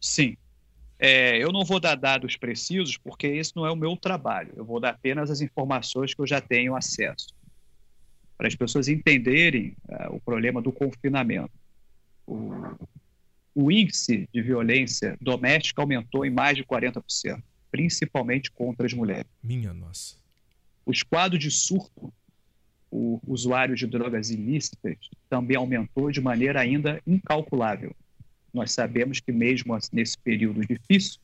Sim. 0.00 0.36
É, 0.98 1.38
eu 1.42 1.50
não 1.50 1.64
vou 1.64 1.80
dar 1.80 1.94
dados 1.94 2.36
precisos 2.36 2.98
porque 2.98 3.26
esse 3.26 3.56
não 3.56 3.64
é 3.64 3.70
o 3.70 3.76
meu 3.76 3.96
trabalho. 3.96 4.52
Eu 4.54 4.64
vou 4.64 4.78
dar 4.78 4.90
apenas 4.90 5.30
as 5.30 5.40
informações 5.40 6.12
que 6.12 6.20
eu 6.20 6.26
já 6.26 6.40
tenho 6.40 6.76
acesso. 6.76 7.28
Para 8.36 8.48
as 8.48 8.54
pessoas 8.54 8.88
entenderem 8.88 9.74
uh, 9.88 10.14
o 10.14 10.20
problema 10.20 10.60
do 10.60 10.70
confinamento. 10.70 11.52
O, 12.26 12.50
o 13.54 13.70
índice 13.72 14.28
de 14.32 14.42
violência 14.42 15.16
doméstica 15.20 15.80
aumentou 15.80 16.24
em 16.24 16.30
mais 16.30 16.56
de 16.56 16.64
40%, 16.64 17.42
principalmente 17.70 18.50
contra 18.50 18.86
as 18.86 18.92
mulheres. 18.92 19.30
Minha 19.42 19.72
nossa. 19.72 20.16
Os 20.84 21.02
quadros 21.02 21.40
de 21.40 21.50
surto, 21.50 22.12
o 22.90 23.20
usuário 23.26 23.76
de 23.76 23.86
drogas 23.86 24.30
ilícitas, 24.30 24.96
também 25.28 25.56
aumentou 25.56 26.10
de 26.10 26.20
maneira 26.20 26.60
ainda 26.60 27.00
incalculável. 27.06 27.94
Nós 28.52 28.72
sabemos 28.72 29.20
que, 29.20 29.30
mesmo 29.30 29.78
nesse 29.92 30.18
período 30.18 30.66
difícil, 30.66 31.20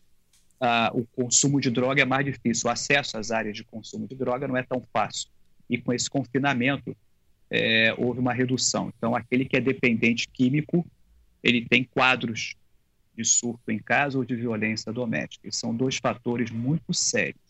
o 0.94 1.04
consumo 1.06 1.60
de 1.60 1.70
droga 1.70 2.02
é 2.02 2.04
mais 2.04 2.24
difícil, 2.24 2.68
o 2.68 2.72
acesso 2.72 3.18
às 3.18 3.30
áreas 3.30 3.56
de 3.56 3.64
consumo 3.64 4.06
de 4.06 4.14
droga 4.14 4.46
não 4.46 4.56
é 4.56 4.62
tão 4.62 4.82
fácil. 4.92 5.28
E 5.68 5.76
com 5.76 5.92
esse 5.92 6.08
confinamento, 6.08 6.96
é, 7.50 7.94
houve 7.98 8.20
uma 8.20 8.32
redução. 8.32 8.92
Então, 8.96 9.14
aquele 9.14 9.44
que 9.44 9.56
é 9.56 9.60
dependente 9.60 10.28
químico, 10.28 10.86
ele 11.42 11.66
tem 11.66 11.84
quadros 11.84 12.54
de 13.16 13.24
surto 13.24 13.70
em 13.70 13.78
casa 13.78 14.18
ou 14.18 14.24
de 14.24 14.36
violência 14.36 14.92
doméstica. 14.92 15.48
E 15.48 15.52
são 15.52 15.74
dois 15.74 15.96
fatores 15.96 16.50
muito 16.50 16.94
sérios. 16.94 17.40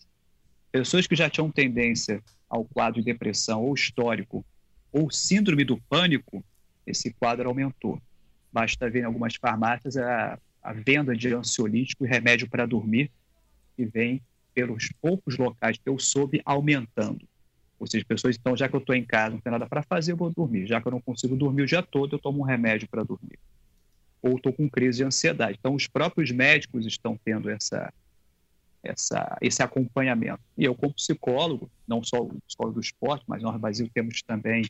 Pessoas 0.72 1.06
que 1.06 1.16
já 1.16 1.28
tinham 1.28 1.50
tendência 1.50 2.22
ao 2.48 2.64
quadro 2.64 3.00
de 3.00 3.04
depressão 3.04 3.62
ou 3.62 3.74
histórico 3.74 4.44
ou 4.92 5.10
síndrome 5.10 5.64
do 5.64 5.76
pânico, 5.88 6.44
esse 6.86 7.12
quadro 7.12 7.48
aumentou. 7.48 8.00
Basta 8.52 8.88
ver 8.88 9.00
em 9.00 9.04
algumas 9.04 9.34
farmácias 9.34 9.96
a, 9.96 10.38
a 10.62 10.72
venda 10.72 11.14
de 11.14 11.34
ansiolítico 11.34 12.04
e 12.04 12.08
remédio 12.08 12.48
para 12.48 12.64
dormir, 12.64 13.10
que 13.76 13.84
vem 13.84 14.22
pelos 14.54 14.88
poucos 15.02 15.36
locais 15.36 15.76
que 15.76 15.88
eu 15.88 15.98
soube 15.98 16.40
aumentando. 16.44 17.28
Ou 17.78 17.86
seja, 17.86 18.04
pessoas, 18.06 18.36
então, 18.36 18.56
já 18.56 18.68
que 18.68 18.74
eu 18.74 18.80
estou 18.80 18.94
em 18.94 19.04
casa, 19.04 19.34
não 19.34 19.40
tem 19.40 19.50
nada 19.50 19.66
para 19.66 19.82
fazer, 19.82 20.12
eu 20.12 20.16
vou 20.16 20.30
dormir. 20.30 20.66
Já 20.66 20.80
que 20.80 20.88
eu 20.88 20.92
não 20.92 21.00
consigo 21.00 21.36
dormir 21.36 21.62
o 21.62 21.66
dia 21.66 21.82
todo, 21.82 22.16
eu 22.16 22.18
tomo 22.18 22.40
um 22.40 22.44
remédio 22.44 22.88
para 22.88 23.04
dormir. 23.04 23.38
Ou 24.22 24.36
estou 24.36 24.52
com 24.52 24.68
crise 24.68 24.98
de 24.98 25.04
ansiedade. 25.04 25.58
Então, 25.60 25.74
os 25.74 25.86
próprios 25.86 26.30
médicos 26.30 26.86
estão 26.86 27.20
tendo 27.22 27.50
essa, 27.50 27.92
essa, 28.86 29.36
esse 29.40 29.62
acompanhamento. 29.62 30.40
E 30.56 30.64
eu, 30.64 30.74
como 30.74 30.94
psicólogo, 30.94 31.70
não 31.86 32.02
só 32.02 32.22
o 32.22 32.40
psicólogo 32.46 32.74
do 32.74 32.80
esporte, 32.80 33.24
mas 33.26 33.42
nós 33.42 33.52
no 33.52 33.58
Brasil 33.58 33.90
temos 33.92 34.22
também 34.22 34.64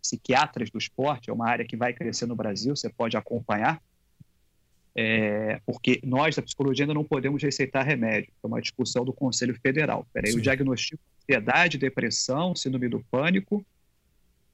psiquiatras 0.00 0.70
do 0.70 0.78
esporte, 0.78 1.30
é 1.30 1.32
uma 1.32 1.48
área 1.48 1.64
que 1.64 1.76
vai 1.76 1.92
crescer 1.92 2.26
no 2.26 2.34
Brasil, 2.34 2.74
você 2.74 2.88
pode 2.88 3.16
acompanhar, 3.16 3.82
é, 4.94 5.60
porque 5.64 6.00
nós 6.02 6.34
da 6.34 6.42
psicologia 6.42 6.84
ainda 6.84 6.94
não 6.94 7.04
podemos 7.04 7.42
receitar 7.42 7.84
remédio, 7.84 8.32
é 8.42 8.46
uma 8.46 8.60
discussão 8.60 9.04
do 9.04 9.12
Conselho 9.12 9.54
Federal. 9.60 10.06
Peraí, 10.12 10.32
o 10.32 10.40
diagnóstico 10.40 11.00
de 11.28 11.34
ansiedade, 11.34 11.78
depressão, 11.78 12.54
síndrome 12.56 12.88
do 12.88 13.04
pânico, 13.10 13.64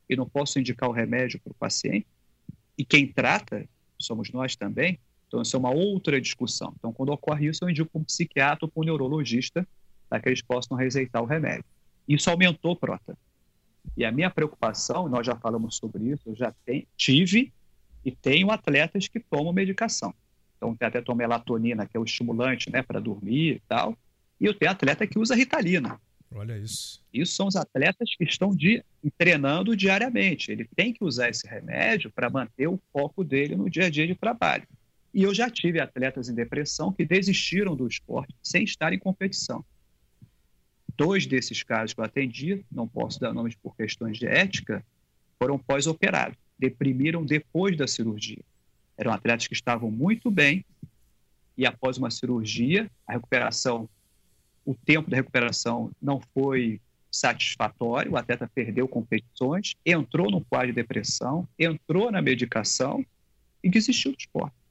e 0.08 0.16
não 0.16 0.28
posso 0.28 0.58
indicar 0.58 0.88
o 0.88 0.92
remédio 0.92 1.40
para 1.40 1.52
o 1.52 1.54
paciente, 1.54 2.06
e 2.76 2.84
quem 2.84 3.06
trata 3.06 3.66
somos 3.98 4.30
nós 4.30 4.54
também, 4.56 4.98
então, 5.26 5.42
isso 5.42 5.56
é 5.56 5.58
uma 5.58 5.70
outra 5.70 6.20
discussão. 6.20 6.72
Então, 6.78 6.92
quando 6.92 7.10
ocorre 7.10 7.48
isso, 7.48 7.64
eu 7.64 7.70
indico 7.70 7.90
para 7.90 8.00
um 8.00 8.04
psiquiatra 8.04 8.64
ou 8.64 8.70
para 8.70 8.80
um 8.80 8.84
neurologista 8.84 9.66
para 10.08 10.20
que 10.20 10.28
eles 10.28 10.40
possam 10.40 10.76
receitar 10.76 11.22
o 11.22 11.26
remédio. 11.26 11.64
Isso 12.08 12.30
aumentou, 12.30 12.76
Prota. 12.76 13.18
E 13.96 14.04
a 14.04 14.12
minha 14.12 14.30
preocupação, 14.30 15.08
nós 15.08 15.26
já 15.26 15.34
falamos 15.34 15.76
sobre 15.76 16.04
isso, 16.10 16.22
eu 16.26 16.36
já 16.36 16.54
tem, 16.64 16.86
tive 16.96 17.52
e 18.04 18.12
tenho 18.12 18.50
atletas 18.50 19.08
que 19.08 19.18
tomam 19.18 19.52
medicação. 19.52 20.14
Então, 20.56 20.76
tem 20.76 20.86
até 20.86 21.00
tomam 21.00 21.18
melatonina, 21.18 21.86
que 21.86 21.96
é 21.96 22.00
o 22.00 22.04
estimulante 22.04 22.70
né, 22.70 22.82
para 22.82 23.00
dormir 23.00 23.56
e 23.56 23.62
tal. 23.68 23.96
E 24.40 24.46
eu 24.46 24.54
tenho 24.54 24.70
atleta 24.70 25.06
que 25.06 25.18
usa 25.18 25.34
ritalina. 25.34 26.00
Olha 26.32 26.56
isso. 26.56 27.02
Isso 27.12 27.34
são 27.34 27.46
os 27.46 27.56
atletas 27.56 28.10
que 28.16 28.24
estão 28.24 28.54
de, 28.54 28.84
treinando 29.16 29.76
diariamente. 29.76 30.52
Ele 30.52 30.68
tem 30.76 30.92
que 30.92 31.02
usar 31.02 31.28
esse 31.30 31.46
remédio 31.46 32.10
para 32.10 32.30
manter 32.30 32.68
o 32.68 32.80
foco 32.92 33.24
dele 33.24 33.56
no 33.56 33.70
dia 33.70 33.86
a 33.86 33.90
dia 33.90 34.06
de 34.06 34.14
trabalho. 34.14 34.66
E 35.16 35.22
eu 35.22 35.32
já 35.32 35.48
tive 35.48 35.80
atletas 35.80 36.28
em 36.28 36.34
depressão 36.34 36.92
que 36.92 37.02
desistiram 37.02 37.74
do 37.74 37.88
esporte 37.88 38.36
sem 38.42 38.64
estar 38.64 38.92
em 38.92 38.98
competição. 38.98 39.64
Dois 40.94 41.24
desses 41.24 41.62
casos 41.62 41.94
que 41.94 42.00
eu 42.00 42.04
atendi, 42.04 42.62
não 42.70 42.86
posso 42.86 43.18
dar 43.18 43.32
nomes 43.32 43.54
por 43.54 43.74
questões 43.74 44.18
de 44.18 44.26
ética, 44.26 44.84
foram 45.38 45.58
pós-operados, 45.58 46.36
deprimiram 46.58 47.24
depois 47.24 47.78
da 47.78 47.86
cirurgia. 47.86 48.42
Eram 48.98 49.10
atletas 49.10 49.46
que 49.46 49.54
estavam 49.54 49.90
muito 49.90 50.30
bem 50.30 50.62
e 51.56 51.64
após 51.64 51.96
uma 51.96 52.10
cirurgia, 52.10 52.90
a 53.06 53.14
recuperação, 53.14 53.88
o 54.66 54.74
tempo 54.74 55.08
da 55.08 55.16
recuperação 55.16 55.90
não 56.00 56.20
foi 56.34 56.78
satisfatório, 57.10 58.12
o 58.12 58.18
atleta 58.18 58.50
perdeu 58.54 58.86
competições, 58.86 59.76
entrou 59.86 60.30
no 60.30 60.44
quadro 60.44 60.66
de 60.66 60.74
depressão, 60.74 61.48
entrou 61.58 62.12
na 62.12 62.20
medicação 62.20 63.02
e 63.64 63.70
desistiu 63.70 64.12
do 64.12 64.18
esporte. 64.18 64.65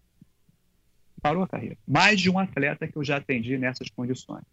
Parou 1.25 1.41
a 1.41 1.47
carreira. 1.47 1.75
Mais 1.87 2.21
de 2.21 2.29
um 2.29 2.37
atleta 2.37 2.87
que 2.87 2.95
eu 2.95 3.03
já 3.03 3.17
atendi 3.17 3.57
nessas 3.57 3.89
condições. 3.89 4.43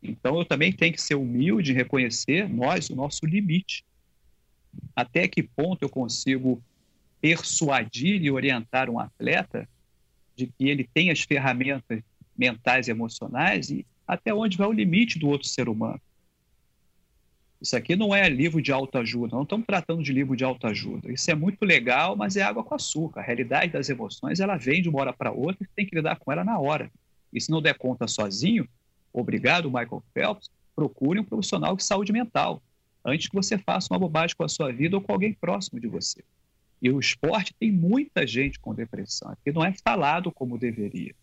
Então 0.00 0.38
eu 0.38 0.44
também 0.44 0.72
tenho 0.72 0.92
que 0.92 1.02
ser 1.02 1.16
humilde 1.16 1.72
e 1.72 1.74
reconhecer 1.74 2.48
nós 2.48 2.88
o 2.88 2.94
nosso 2.94 3.26
limite. 3.26 3.84
Até 4.94 5.26
que 5.26 5.42
ponto 5.42 5.82
eu 5.82 5.88
consigo 5.88 6.62
persuadir 7.20 8.22
e 8.22 8.30
orientar 8.30 8.88
um 8.88 9.00
atleta 9.00 9.68
de 10.36 10.46
que 10.46 10.68
ele 10.68 10.88
tem 10.94 11.10
as 11.10 11.22
ferramentas 11.22 12.00
mentais 12.38 12.86
e 12.86 12.92
emocionais 12.92 13.70
e 13.70 13.84
até 14.06 14.32
onde 14.32 14.56
vai 14.56 14.68
o 14.68 14.72
limite 14.72 15.18
do 15.18 15.26
outro 15.26 15.48
ser 15.48 15.68
humano. 15.68 16.00
Isso 17.60 17.76
aqui 17.76 17.96
não 17.96 18.14
é 18.14 18.28
livro 18.28 18.60
de 18.60 18.72
autoajuda, 18.72 19.34
não 19.34 19.42
estamos 19.42 19.66
tratando 19.66 20.02
de 20.02 20.12
livro 20.12 20.36
de 20.36 20.44
autoajuda. 20.44 21.10
Isso 21.10 21.30
é 21.30 21.34
muito 21.34 21.64
legal, 21.64 22.14
mas 22.14 22.36
é 22.36 22.42
água 22.42 22.62
com 22.62 22.74
açúcar. 22.74 23.20
A 23.20 23.24
realidade 23.24 23.72
das 23.72 23.88
emoções, 23.88 24.40
ela 24.40 24.56
vem 24.56 24.82
de 24.82 24.88
uma 24.88 25.00
hora 25.00 25.12
para 25.12 25.32
outra 25.32 25.64
e 25.64 25.68
tem 25.74 25.86
que 25.86 25.96
lidar 25.96 26.16
com 26.16 26.30
ela 26.30 26.44
na 26.44 26.58
hora. 26.58 26.90
E 27.32 27.40
se 27.40 27.50
não 27.50 27.62
der 27.62 27.78
conta 27.78 28.06
sozinho, 28.06 28.68
obrigado, 29.12 29.68
Michael 29.68 30.02
Phelps, 30.12 30.50
procure 30.74 31.18
um 31.20 31.24
profissional 31.24 31.74
de 31.74 31.84
saúde 31.84 32.12
mental 32.12 32.62
antes 33.04 33.28
que 33.28 33.34
você 33.34 33.58
faça 33.58 33.92
uma 33.92 33.98
bobagem 33.98 34.36
com 34.36 34.44
a 34.44 34.48
sua 34.48 34.72
vida 34.72 34.96
ou 34.96 35.02
com 35.02 35.12
alguém 35.12 35.32
próximo 35.32 35.80
de 35.80 35.86
você. 35.86 36.22
E 36.80 36.90
o 36.90 36.98
esporte 36.98 37.54
tem 37.58 37.70
muita 37.70 38.26
gente 38.26 38.58
com 38.58 38.74
depressão, 38.74 39.34
que 39.42 39.52
não 39.52 39.64
é 39.64 39.72
falado 39.72 40.30
como 40.30 40.58
deveria. 40.58 41.14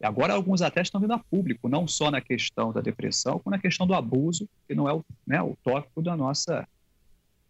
Agora 0.00 0.32
alguns 0.32 0.62
atletas 0.62 0.88
estão 0.88 1.00
vindo 1.00 1.12
a 1.12 1.18
público, 1.18 1.68
não 1.68 1.88
só 1.88 2.10
na 2.10 2.20
questão 2.20 2.72
da 2.72 2.80
depressão, 2.80 3.40
como 3.40 3.54
na 3.54 3.60
questão 3.60 3.86
do 3.86 3.94
abuso, 3.94 4.48
que 4.66 4.74
não 4.74 4.88
é 4.88 4.92
o, 4.92 5.04
né, 5.26 5.42
o 5.42 5.56
tópico 5.62 6.00
da 6.00 6.16
nossa, 6.16 6.68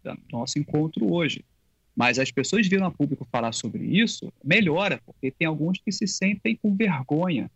do 0.03 0.17
nosso 0.31 0.57
encontro 0.57 1.13
hoje. 1.13 1.45
Mas 1.95 2.17
as 2.17 2.31
pessoas 2.31 2.67
viram 2.67 2.87
a 2.87 2.91
público 2.91 3.27
falar 3.31 3.51
sobre 3.51 3.83
isso, 3.83 4.33
melhora, 4.43 4.99
porque 5.05 5.29
tem 5.29 5.47
alguns 5.47 5.79
que 5.79 5.91
se 5.91 6.07
sentem 6.07 6.55
com 6.55 6.75
vergonha. 6.75 7.51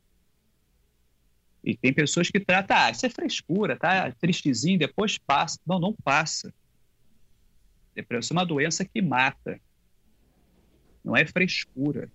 E 1.63 1.75
tem 1.75 1.93
pessoas 1.93 2.29
que 2.29 2.39
tratam, 2.39 2.77
ah, 2.77 2.91
isso 2.91 3.05
é 3.05 3.09
frescura, 3.09 3.77
tá 3.77 4.11
tristezinho, 4.11 4.77
depois 4.77 5.17
passa. 5.17 5.57
Não, 5.65 5.79
não 5.79 5.93
passa. 6.03 6.53
Depressão 7.95 8.35
é 8.35 8.39
uma 8.41 8.45
doença 8.45 8.83
que 8.83 9.01
mata. 9.01 9.59
Não 11.03 11.15
é 11.15 11.25
frescura. 11.25 12.11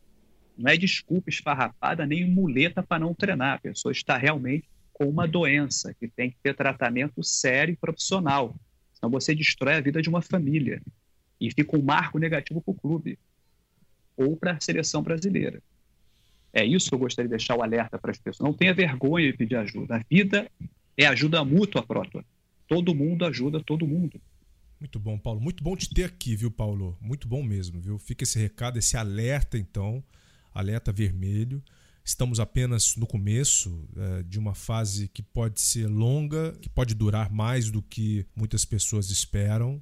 Não 0.58 0.70
é 0.70 0.76
desculpa 0.76 1.30
esfarrapada 1.30 2.04
nem 2.04 2.28
muleta 2.28 2.82
para 2.82 2.98
não 2.98 3.14
treinar. 3.14 3.54
A 3.54 3.60
pessoa 3.60 3.92
está 3.92 4.16
realmente 4.16 4.68
com 4.92 5.08
uma 5.08 5.28
doença 5.28 5.94
que 5.94 6.08
tem 6.08 6.30
que 6.30 6.36
ter 6.42 6.54
tratamento 6.54 7.22
sério 7.22 7.72
e 7.72 7.76
profissional. 7.76 8.56
Senão 8.92 9.10
você 9.10 9.34
destrói 9.34 9.74
a 9.74 9.80
vida 9.80 10.02
de 10.02 10.08
uma 10.08 10.20
família 10.20 10.82
e 11.40 11.52
fica 11.52 11.78
um 11.78 11.82
marco 11.82 12.18
negativo 12.18 12.60
para 12.60 12.72
o 12.72 12.74
clube 12.74 13.16
ou 14.16 14.36
para 14.36 14.52
a 14.52 14.60
seleção 14.60 15.00
brasileira. 15.00 15.62
É 16.52 16.64
isso 16.64 16.88
que 16.88 16.94
eu 16.94 16.98
gostaria 16.98 17.28
de 17.28 17.36
deixar 17.36 17.54
o 17.54 17.62
alerta 17.62 17.96
para 17.96 18.10
as 18.10 18.18
pessoas. 18.18 18.44
Não 18.44 18.52
tenha 18.52 18.74
vergonha 18.74 19.30
de 19.30 19.36
pedir 19.38 19.54
ajuda. 19.54 19.96
A 19.96 20.04
vida 20.10 20.50
é 20.96 21.06
ajuda 21.06 21.44
mútua, 21.44 21.84
Próton. 21.84 22.24
Todo 22.66 22.94
mundo 22.94 23.24
ajuda 23.24 23.62
todo 23.62 23.86
mundo. 23.86 24.20
Muito 24.80 24.98
bom, 24.98 25.16
Paulo. 25.16 25.40
Muito 25.40 25.62
bom 25.62 25.76
te 25.76 25.88
ter 25.88 26.04
aqui, 26.04 26.34
viu, 26.34 26.50
Paulo? 26.50 26.96
Muito 27.00 27.28
bom 27.28 27.42
mesmo, 27.42 27.80
viu? 27.80 27.98
Fica 27.98 28.24
esse 28.24 28.38
recado, 28.38 28.78
esse 28.78 28.96
alerta, 28.96 29.56
então, 29.56 30.02
alerta 30.58 30.92
vermelho. 30.92 31.62
Estamos 32.04 32.40
apenas 32.40 32.96
no 32.96 33.06
começo 33.06 33.88
é, 33.96 34.22
de 34.24 34.38
uma 34.38 34.54
fase 34.54 35.08
que 35.08 35.22
pode 35.22 35.60
ser 35.60 35.86
longa, 35.86 36.52
que 36.60 36.68
pode 36.68 36.94
durar 36.94 37.30
mais 37.30 37.70
do 37.70 37.80
que 37.80 38.26
muitas 38.34 38.64
pessoas 38.64 39.10
esperam. 39.10 39.80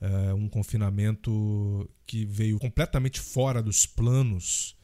É, 0.00 0.34
um 0.34 0.48
confinamento 0.48 1.90
que 2.06 2.24
veio 2.26 2.58
completamente 2.58 3.18
fora 3.18 3.62
dos 3.62 3.86
planos 3.86 4.76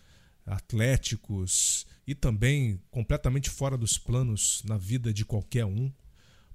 atléticos 0.46 1.86
e 2.06 2.14
também 2.14 2.80
completamente 2.90 3.50
fora 3.50 3.76
dos 3.76 3.98
planos 3.98 4.62
na 4.64 4.76
vida 4.76 5.12
de 5.12 5.24
qualquer 5.24 5.66
um. 5.66 5.92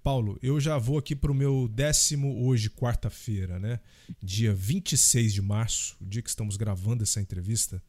Paulo, 0.03 0.38
eu 0.41 0.59
já 0.59 0.78
vou 0.78 0.97
aqui 0.97 1.15
para 1.15 1.32
o 1.32 1.36
meu 1.36 1.67
décimo 1.67 2.45
hoje, 2.45 2.69
quarta-feira, 2.69 3.59
né? 3.59 3.80
Dia 4.21 4.53
26 4.53 5.34
de 5.34 5.41
março, 5.41 5.95
o 6.01 6.05
dia 6.05 6.21
que 6.21 6.30
estamos 6.30 6.57
gravando 6.57 7.03
essa 7.03 7.21
entrevista 7.21 7.82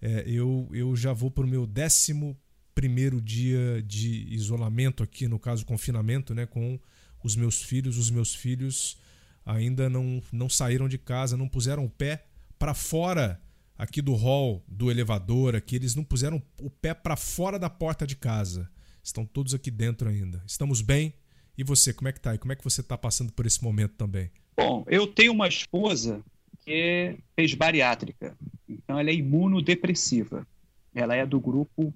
é, 0.00 0.24
eu, 0.26 0.68
eu 0.72 0.96
já 0.96 1.12
vou 1.12 1.30
para 1.30 1.44
o 1.44 1.48
meu 1.48 1.66
décimo 1.66 2.36
primeiro 2.74 3.20
dia 3.20 3.82
de 3.82 4.26
isolamento 4.32 5.02
aqui, 5.02 5.28
no 5.28 5.38
caso 5.38 5.66
confinamento, 5.66 6.34
né, 6.34 6.46
com 6.46 6.78
os 7.22 7.36
meus 7.36 7.62
filhos. 7.62 7.98
Os 7.98 8.10
meus 8.10 8.34
filhos 8.34 8.96
ainda 9.44 9.90
não, 9.90 10.22
não 10.32 10.48
saíram 10.48 10.88
de 10.88 10.96
casa, 10.96 11.36
não 11.36 11.48
puseram 11.48 11.84
o 11.84 11.90
pé 11.90 12.24
para 12.58 12.74
fora 12.74 13.40
aqui 13.76 14.00
do 14.02 14.14
hall 14.14 14.62
do 14.68 14.90
elevador, 14.90 15.56
aqui 15.56 15.76
eles 15.76 15.94
não 15.94 16.04
puseram 16.04 16.42
o 16.60 16.70
pé 16.70 16.94
para 16.94 17.16
fora 17.16 17.58
da 17.58 17.68
porta 17.68 18.06
de 18.06 18.16
casa. 18.16 18.70
Estão 19.02 19.24
todos 19.24 19.54
aqui 19.54 19.70
dentro 19.70 20.08
ainda. 20.08 20.42
Estamos 20.46 20.82
bem? 20.82 21.14
E 21.56 21.64
você, 21.64 21.92
como 21.92 22.08
é 22.08 22.12
que 22.12 22.20
tá? 22.20 22.36
Como 22.38 22.52
é 22.52 22.56
que 22.56 22.64
você 22.64 22.80
está 22.80 22.96
passando 22.96 23.32
por 23.32 23.46
esse 23.46 23.62
momento 23.62 23.94
também? 23.94 24.30
Bom, 24.56 24.84
eu 24.86 25.06
tenho 25.06 25.32
uma 25.32 25.48
esposa 25.48 26.22
que 26.64 27.16
fez 27.34 27.54
bariátrica. 27.54 28.36
Então, 28.68 28.98
ela 28.98 29.10
é 29.10 29.14
imunodepressiva. 29.14 30.46
Ela 30.94 31.14
é 31.14 31.24
do 31.24 31.40
grupo 31.40 31.92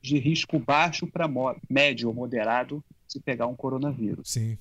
de 0.00 0.18
risco 0.18 0.58
baixo 0.58 1.06
para 1.06 1.28
médio 1.68 2.08
ou 2.08 2.14
moderado 2.14 2.84
se 3.06 3.20
pegar 3.20 3.46
um 3.46 3.56
coronavírus. 3.56 4.30
Sim. 4.30 4.58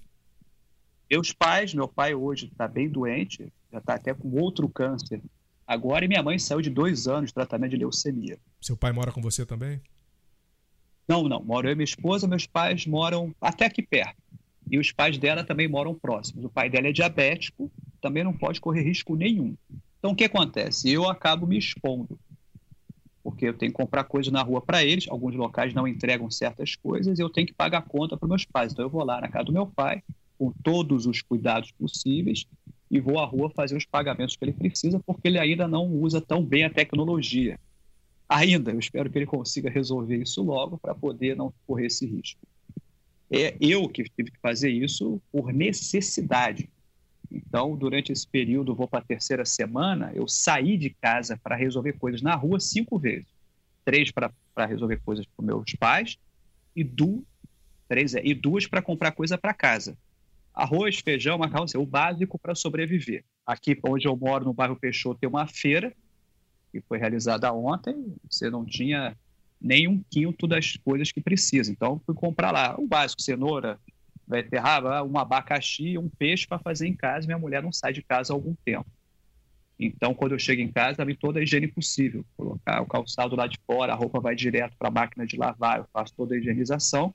Meus 1.09 1.31
pais, 1.31 1.73
meu 1.73 1.87
pai 1.87 2.13
hoje 2.13 2.47
está 2.47 2.67
bem 2.67 2.89
doente, 2.89 3.51
já 3.71 3.79
está 3.79 3.93
até 3.95 4.13
com 4.13 4.29
outro 4.39 4.67
câncer 4.67 5.21
agora, 5.65 6.05
e 6.05 6.07
minha 6.07 6.23
mãe 6.23 6.39
saiu 6.39 6.61
de 6.61 6.69
dois 6.69 7.07
anos 7.07 7.29
de 7.29 7.33
tratamento 7.33 7.71
de 7.71 7.77
leucemia. 7.77 8.37
Seu 8.61 8.75
pai 8.75 8.91
mora 8.91 9.11
com 9.11 9.21
você 9.21 9.45
também? 9.45 9.81
Não, 11.07 11.27
não. 11.27 11.41
Moro 11.43 11.67
eu 11.67 11.71
e 11.71 11.75
minha 11.75 11.85
esposa, 11.85 12.27
meus 12.27 12.45
pais 12.45 12.85
moram 12.85 13.33
até 13.39 13.65
aqui 13.65 13.81
perto. 13.81 14.21
E 14.69 14.77
os 14.77 14.91
pais 14.91 15.17
dela 15.17 15.43
também 15.43 15.67
moram 15.67 15.95
próximos. 15.95 16.43
O 16.43 16.49
pai 16.49 16.69
dela 16.69 16.87
é 16.87 16.91
diabético, 16.91 17.71
também 18.01 18.23
não 18.23 18.33
pode 18.33 18.61
correr 18.61 18.81
risco 18.81 19.15
nenhum. 19.15 19.55
Então, 19.99 20.11
o 20.11 20.15
que 20.15 20.23
acontece? 20.23 20.91
Eu 20.91 21.09
acabo 21.09 21.47
me 21.47 21.57
expondo, 21.57 22.19
porque 23.23 23.45
eu 23.45 23.53
tenho 23.53 23.71
que 23.71 23.77
comprar 23.77 24.03
coisas 24.03 24.31
na 24.31 24.41
rua 24.41 24.61
para 24.61 24.83
eles, 24.83 25.07
alguns 25.09 25.35
locais 25.35 25.73
não 25.73 25.87
entregam 25.87 26.29
certas 26.29 26.75
coisas, 26.75 27.17
e 27.17 27.21
eu 27.21 27.29
tenho 27.29 27.47
que 27.47 27.53
pagar 27.53 27.81
conta 27.81 28.15
para 28.15 28.27
meus 28.27 28.45
pais. 28.45 28.71
Então, 28.71 28.85
eu 28.85 28.89
vou 28.89 29.03
lá 29.03 29.19
na 29.19 29.27
casa 29.27 29.45
do 29.45 29.53
meu 29.53 29.67
pai, 29.67 30.01
com 30.37 30.51
todos 30.63 31.05
os 31.05 31.21
cuidados 31.21 31.71
possíveis, 31.71 32.45
e 32.89 32.99
vou 32.99 33.19
à 33.19 33.25
rua 33.25 33.49
fazer 33.49 33.75
os 33.75 33.85
pagamentos 33.85 34.35
que 34.35 34.45
ele 34.45 34.53
precisa, 34.53 34.99
porque 35.05 35.27
ele 35.27 35.39
ainda 35.39 35.67
não 35.67 35.87
usa 35.87 36.21
tão 36.21 36.43
bem 36.43 36.63
a 36.63 36.69
tecnologia. 36.69 37.59
Ainda, 38.29 38.71
eu 38.71 38.79
espero 38.79 39.09
que 39.09 39.17
ele 39.17 39.25
consiga 39.25 39.69
resolver 39.69 40.21
isso 40.21 40.43
logo 40.43 40.77
para 40.77 40.93
poder 40.93 41.35
não 41.35 41.53
correr 41.65 41.87
esse 41.87 42.05
risco. 42.05 42.39
É 43.29 43.57
eu 43.59 43.87
que 43.89 44.03
tive 44.03 44.31
que 44.31 44.39
fazer 44.39 44.69
isso 44.69 45.21
por 45.31 45.51
necessidade, 45.51 46.69
então, 47.31 47.75
durante 47.75 48.11
esse 48.11 48.27
período, 48.27 48.75
vou 48.75 48.87
para 48.87 48.99
a 48.99 49.05
terceira 49.05 49.45
semana, 49.45 50.11
eu 50.13 50.27
saí 50.27 50.77
de 50.77 50.89
casa 50.89 51.37
para 51.41 51.55
resolver 51.55 51.93
coisas 51.93 52.21
na 52.21 52.35
rua 52.35 52.59
cinco 52.59 52.97
vezes. 52.97 53.27
Três 53.83 54.11
para 54.11 54.31
resolver 54.65 55.01
coisas 55.03 55.25
para 55.25 55.45
meus 55.45 55.73
pais 55.73 56.17
e, 56.75 56.83
du 56.83 57.23
três, 57.87 58.15
é, 58.15 58.21
e 58.23 58.33
duas 58.33 58.67
para 58.67 58.81
comprar 58.81 59.11
coisa 59.11 59.37
para 59.37 59.53
casa. 59.53 59.97
Arroz, 60.53 60.99
feijão, 60.99 61.37
macarrão, 61.37 61.65
assim, 61.65 61.77
o 61.77 61.85
básico 61.85 62.39
para 62.39 62.55
sobreviver. 62.55 63.23
Aqui 63.45 63.77
onde 63.83 64.07
eu 64.07 64.15
moro, 64.15 64.45
no 64.45 64.53
bairro 64.53 64.75
Peixoto, 64.75 65.19
tem 65.19 65.29
uma 65.29 65.47
feira 65.47 65.93
que 66.71 66.81
foi 66.81 66.97
realizada 66.97 67.51
ontem. 67.53 68.15
Você 68.29 68.49
não 68.49 68.65
tinha 68.65 69.15
nem 69.61 69.87
um 69.87 70.03
quinto 70.09 70.47
das 70.47 70.75
coisas 70.77 71.11
que 71.11 71.21
precisa. 71.21 71.71
Então, 71.71 72.01
fui 72.05 72.15
comprar 72.15 72.51
lá 72.51 72.75
o 72.77 72.87
básico, 72.87 73.21
cenoura, 73.21 73.79
beterraba, 74.27 75.03
um 75.03 75.17
abacaxi, 75.17 75.97
um 75.97 76.09
peixe 76.09 76.45
para 76.45 76.59
fazer 76.59 76.87
em 76.87 76.95
casa. 76.95 77.25
Minha 77.25 77.39
mulher 77.39 77.63
não 77.63 77.71
sai 77.71 77.93
de 77.93 78.01
casa 78.01 78.33
há 78.33 78.35
algum 78.35 78.53
tempo. 78.65 78.85
Então, 79.79 80.13
quando 80.13 80.31
eu 80.31 80.39
chego 80.39 80.61
em 80.61 80.71
casa, 80.71 81.05
vem 81.05 81.15
toda 81.15 81.39
a 81.39 81.43
higiene 81.43 81.67
possível. 81.67 82.25
Colocar 82.35 82.81
o 82.81 82.87
calçado 82.87 83.35
lá 83.35 83.47
de 83.47 83.57
fora, 83.65 83.93
a 83.93 83.95
roupa 83.95 84.19
vai 84.19 84.35
direto 84.35 84.75
para 84.77 84.87
a 84.87 84.91
máquina 84.91 85.25
de 85.25 85.37
lavar, 85.37 85.79
eu 85.79 85.85
faço 85.93 86.13
toda 86.17 86.33
a 86.33 86.37
higienização, 86.37 87.13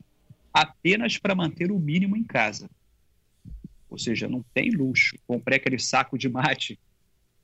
apenas 0.54 1.18
para 1.18 1.34
manter 1.34 1.72
o 1.72 1.78
mínimo 1.78 2.16
em 2.16 2.22
casa. 2.22 2.70
Ou 3.90 3.98
seja, 3.98 4.28
não 4.28 4.44
tem 4.54 4.70
luxo. 4.70 5.16
Comprei 5.26 5.58
aquele 5.58 5.78
saco 5.78 6.16
de 6.16 6.28
mate 6.28 6.78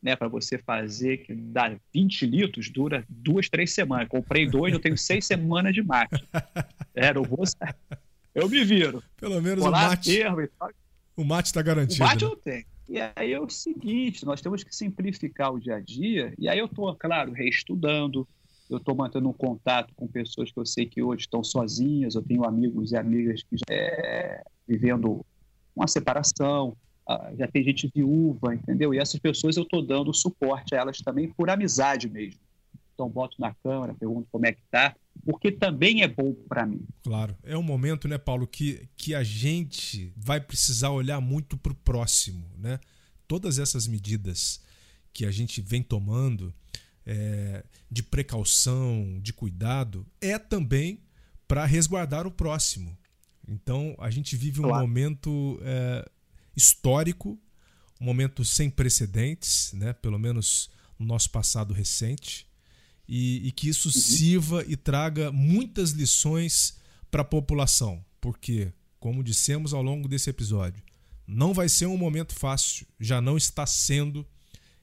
né, 0.00 0.14
para 0.14 0.28
você 0.28 0.56
fazer, 0.56 1.18
que 1.18 1.34
dá 1.34 1.76
20 1.92 2.24
litros, 2.24 2.70
dura 2.70 3.04
duas, 3.08 3.48
três 3.48 3.72
semanas. 3.72 4.08
Comprei 4.08 4.48
dois, 4.48 4.72
eu 4.72 4.80
tenho 4.80 4.96
seis 4.96 5.26
semanas 5.26 5.74
de 5.74 5.82
mate. 5.82 6.24
É, 7.00 7.14
não 7.14 7.22
vou, 7.22 7.44
eu 8.34 8.48
me 8.48 8.64
viro. 8.64 9.02
Pelo 9.16 9.40
menos 9.40 9.64
o 9.64 9.70
mate. 9.70 10.20
O 11.16 11.24
mate 11.24 11.46
está 11.46 11.62
garantido. 11.62 12.04
O 12.04 12.06
mate 12.06 12.24
eu 12.24 12.36
tenho. 12.36 12.64
E 12.88 12.98
E 12.98 12.98
aí 13.14 13.32
é 13.32 13.40
o 13.40 13.50
seguinte, 13.50 14.24
nós 14.24 14.40
temos 14.40 14.64
que 14.64 14.74
simplificar 14.74 15.52
o 15.52 15.60
dia 15.60 15.76
a 15.76 15.80
dia, 15.80 16.32
e 16.38 16.48
aí 16.48 16.58
eu 16.58 16.64
estou, 16.64 16.92
claro, 16.94 17.32
reestudando, 17.32 18.26
eu 18.70 18.78
estou 18.78 18.94
mantendo 18.94 19.28
um 19.28 19.32
contato 19.32 19.94
com 19.94 20.06
pessoas 20.06 20.50
que 20.50 20.58
eu 20.58 20.64
sei 20.64 20.86
que 20.86 21.02
hoje 21.02 21.22
estão 21.22 21.44
sozinhas, 21.44 22.14
eu 22.14 22.22
tenho 22.22 22.44
amigos 22.44 22.92
e 22.92 22.96
amigas 22.96 23.42
que 23.42 23.56
já 23.56 23.74
é, 23.74 24.42
vivendo 24.66 25.24
uma 25.76 25.86
separação, 25.86 26.74
ah, 27.06 27.30
já 27.38 27.46
tem 27.46 27.62
gente 27.62 27.90
viúva, 27.94 28.54
entendeu? 28.54 28.94
E 28.94 28.98
essas 28.98 29.20
pessoas 29.20 29.56
eu 29.56 29.64
estou 29.64 29.82
dando 29.82 30.12
suporte 30.14 30.74
a 30.74 30.78
elas 30.78 30.98
também 30.98 31.28
por 31.28 31.50
amizade 31.50 32.08
mesmo. 32.08 32.40
Então 32.94 33.08
boto 33.08 33.36
na 33.38 33.54
câmera, 33.54 33.94
pergunto 33.94 34.28
como 34.32 34.46
é 34.46 34.52
que 34.52 34.62
tá, 34.70 34.96
porque 35.24 35.52
também 35.52 36.02
é 36.02 36.08
bom 36.08 36.34
para 36.48 36.66
mim. 36.66 36.80
Claro, 37.02 37.36
é 37.42 37.56
um 37.56 37.62
momento, 37.62 38.08
né, 38.08 38.18
Paulo, 38.18 38.46
que, 38.46 38.88
que 38.96 39.14
a 39.14 39.22
gente 39.22 40.12
vai 40.16 40.40
precisar 40.40 40.90
olhar 40.90 41.20
muito 41.20 41.56
para 41.56 41.72
o 41.72 41.76
próximo, 41.76 42.50
né? 42.56 42.78
Todas 43.26 43.58
essas 43.58 43.86
medidas 43.86 44.60
que 45.12 45.26
a 45.26 45.30
gente 45.30 45.60
vem 45.60 45.82
tomando 45.82 46.54
é, 47.04 47.64
de 47.90 48.02
precaução, 48.02 49.18
de 49.20 49.32
cuidado, 49.32 50.06
é 50.20 50.38
também 50.38 51.02
para 51.46 51.64
resguardar 51.64 52.26
o 52.26 52.30
próximo. 52.30 52.96
Então 53.46 53.94
a 53.98 54.10
gente 54.10 54.36
vive 54.36 54.60
um 54.60 54.64
claro. 54.64 54.86
momento 54.86 55.58
é, 55.62 56.08
histórico, 56.56 57.38
um 58.00 58.04
momento 58.04 58.44
sem 58.44 58.70
precedentes, 58.70 59.72
né? 59.72 59.92
pelo 59.92 60.18
menos 60.18 60.70
no 60.98 61.06
nosso 61.06 61.30
passado 61.30 61.72
recente, 61.72 62.47
e, 63.08 63.48
e 63.48 63.52
que 63.52 63.68
isso 63.68 63.88
uhum. 63.88 63.92
sirva 63.92 64.64
e 64.68 64.76
traga 64.76 65.32
muitas 65.32 65.90
lições 65.90 66.76
para 67.10 67.22
a 67.22 67.24
população, 67.24 68.04
porque, 68.20 68.72
como 69.00 69.24
dissemos 69.24 69.72
ao 69.72 69.82
longo 69.82 70.06
desse 70.06 70.28
episódio, 70.28 70.82
não 71.26 71.54
vai 71.54 71.68
ser 71.68 71.86
um 71.86 71.96
momento 71.96 72.34
fácil, 72.34 72.86
já 73.00 73.20
não 73.20 73.36
está 73.36 73.66
sendo 73.66 74.26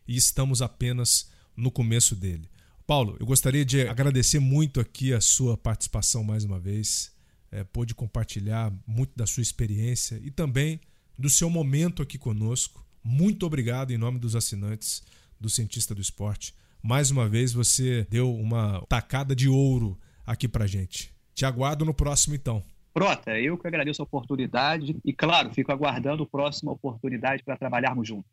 e 0.07 0.15
estamos 0.15 0.61
apenas 0.61 1.29
no 1.55 1.71
começo 1.71 2.15
dele. 2.15 2.49
Paulo, 2.85 3.15
eu 3.19 3.25
gostaria 3.25 3.65
de 3.65 3.87
agradecer 3.87 4.39
muito 4.39 4.79
aqui 4.79 5.13
a 5.13 5.19
sua 5.19 5.57
participação 5.57 6.23
mais 6.23 6.43
uma 6.43 6.59
vez. 6.59 7.11
É, 7.51 7.63
pôde 7.63 7.95
compartilhar 7.95 8.71
muito 8.85 9.15
da 9.15 9.25
sua 9.25 9.41
experiência 9.41 10.19
e 10.23 10.29
também 10.29 10.79
do 11.17 11.29
seu 11.29 11.49
momento 11.49 12.03
aqui 12.03 12.17
conosco. 12.17 12.85
Muito 13.03 13.45
obrigado 13.45 13.91
em 13.91 13.97
nome 13.97 14.19
dos 14.19 14.35
assinantes 14.35 15.01
do 15.39 15.49
Cientista 15.49 15.95
do 15.95 16.01
Esporte. 16.01 16.53
Mais 16.87 17.09
uma 17.09 17.27
vez 17.27 17.51
você 17.51 18.05
deu 18.11 18.31
uma 18.31 18.79
tacada 18.87 19.35
de 19.35 19.49
ouro 19.49 19.97
aqui 20.23 20.47
pra 20.47 20.67
gente. 20.67 21.11
Te 21.33 21.43
aguardo 21.43 21.83
no 21.83 21.95
próximo 21.95 22.35
então. 22.35 22.61
Prota, 22.93 23.31
eu 23.39 23.57
que 23.57 23.65
agradeço 23.65 24.03
a 24.03 24.05
oportunidade 24.05 24.95
e, 25.03 25.11
claro, 25.11 25.51
fico 25.51 25.71
aguardando 25.71 26.21
a 26.21 26.27
próxima 26.27 26.71
oportunidade 26.71 27.41
para 27.43 27.57
trabalharmos 27.57 28.07
juntos. 28.07 28.29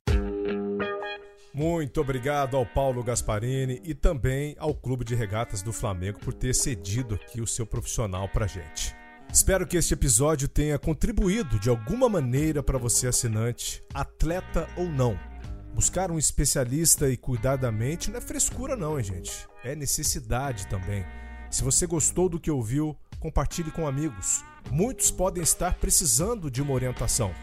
Muito 1.54 1.98
obrigado 1.98 2.54
ao 2.54 2.66
Paulo 2.66 3.02
Gasparini 3.02 3.80
e 3.84 3.94
também 3.94 4.54
ao 4.58 4.74
Clube 4.74 5.02
de 5.02 5.14
Regatas 5.14 5.62
do 5.62 5.72
Flamengo 5.72 6.18
por 6.18 6.34
ter 6.34 6.54
cedido 6.54 7.14
aqui 7.14 7.40
o 7.40 7.46
seu 7.46 7.66
profissional 7.66 8.28
pra 8.28 8.46
gente. 8.46 8.94
Espero 9.32 9.66
que 9.66 9.78
este 9.78 9.94
episódio 9.94 10.46
tenha 10.46 10.78
contribuído 10.78 11.58
de 11.58 11.70
alguma 11.70 12.06
maneira 12.06 12.62
para 12.62 12.76
você 12.76 13.06
assinante, 13.06 13.82
atleta 13.94 14.68
ou 14.76 14.84
não. 14.90 15.31
Buscar 15.74 16.10
um 16.10 16.18
especialista 16.18 17.08
e 17.08 17.16
cuidar 17.16 17.56
da 17.56 17.72
mente 17.72 18.10
não 18.10 18.18
é 18.18 18.20
frescura 18.20 18.76
não, 18.76 18.98
hein, 18.98 19.04
gente? 19.04 19.48
É 19.64 19.74
necessidade 19.74 20.66
também. 20.66 21.04
Se 21.50 21.64
você 21.64 21.86
gostou 21.86 22.28
do 22.28 22.38
que 22.38 22.50
ouviu, 22.50 22.96
compartilhe 23.18 23.70
com 23.70 23.86
amigos. 23.86 24.44
Muitos 24.70 25.10
podem 25.10 25.42
estar 25.42 25.74
precisando 25.74 26.50
de 26.50 26.60
uma 26.60 26.72
orientação. 26.74 27.34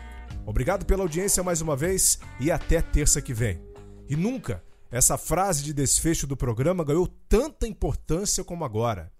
Obrigado 0.46 0.86
pela 0.86 1.04
audiência 1.04 1.44
mais 1.44 1.62
uma 1.62 1.76
vez 1.76 2.20
e 2.40 2.52
até 2.52 2.82
terça 2.82 3.22
que 3.22 3.34
vem. 3.34 3.62
E 4.08 4.16
nunca 4.16 4.64
essa 4.92 5.18
frase 5.18 5.64
de 5.64 5.74
desfecho 5.74 6.26
do 6.26 6.38
programa 6.38 6.84
ganhou 6.84 7.08
tanta 7.08 7.68
importância 7.68 8.44
como 8.44 8.66
agora. 8.66 9.12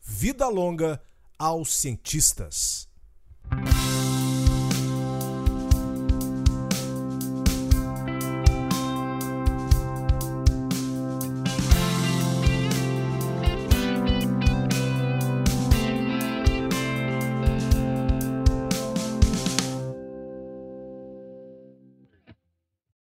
Vida 0.00 0.48
longa 0.48 1.00
aos 1.38 1.74
cientistas. 1.74 2.88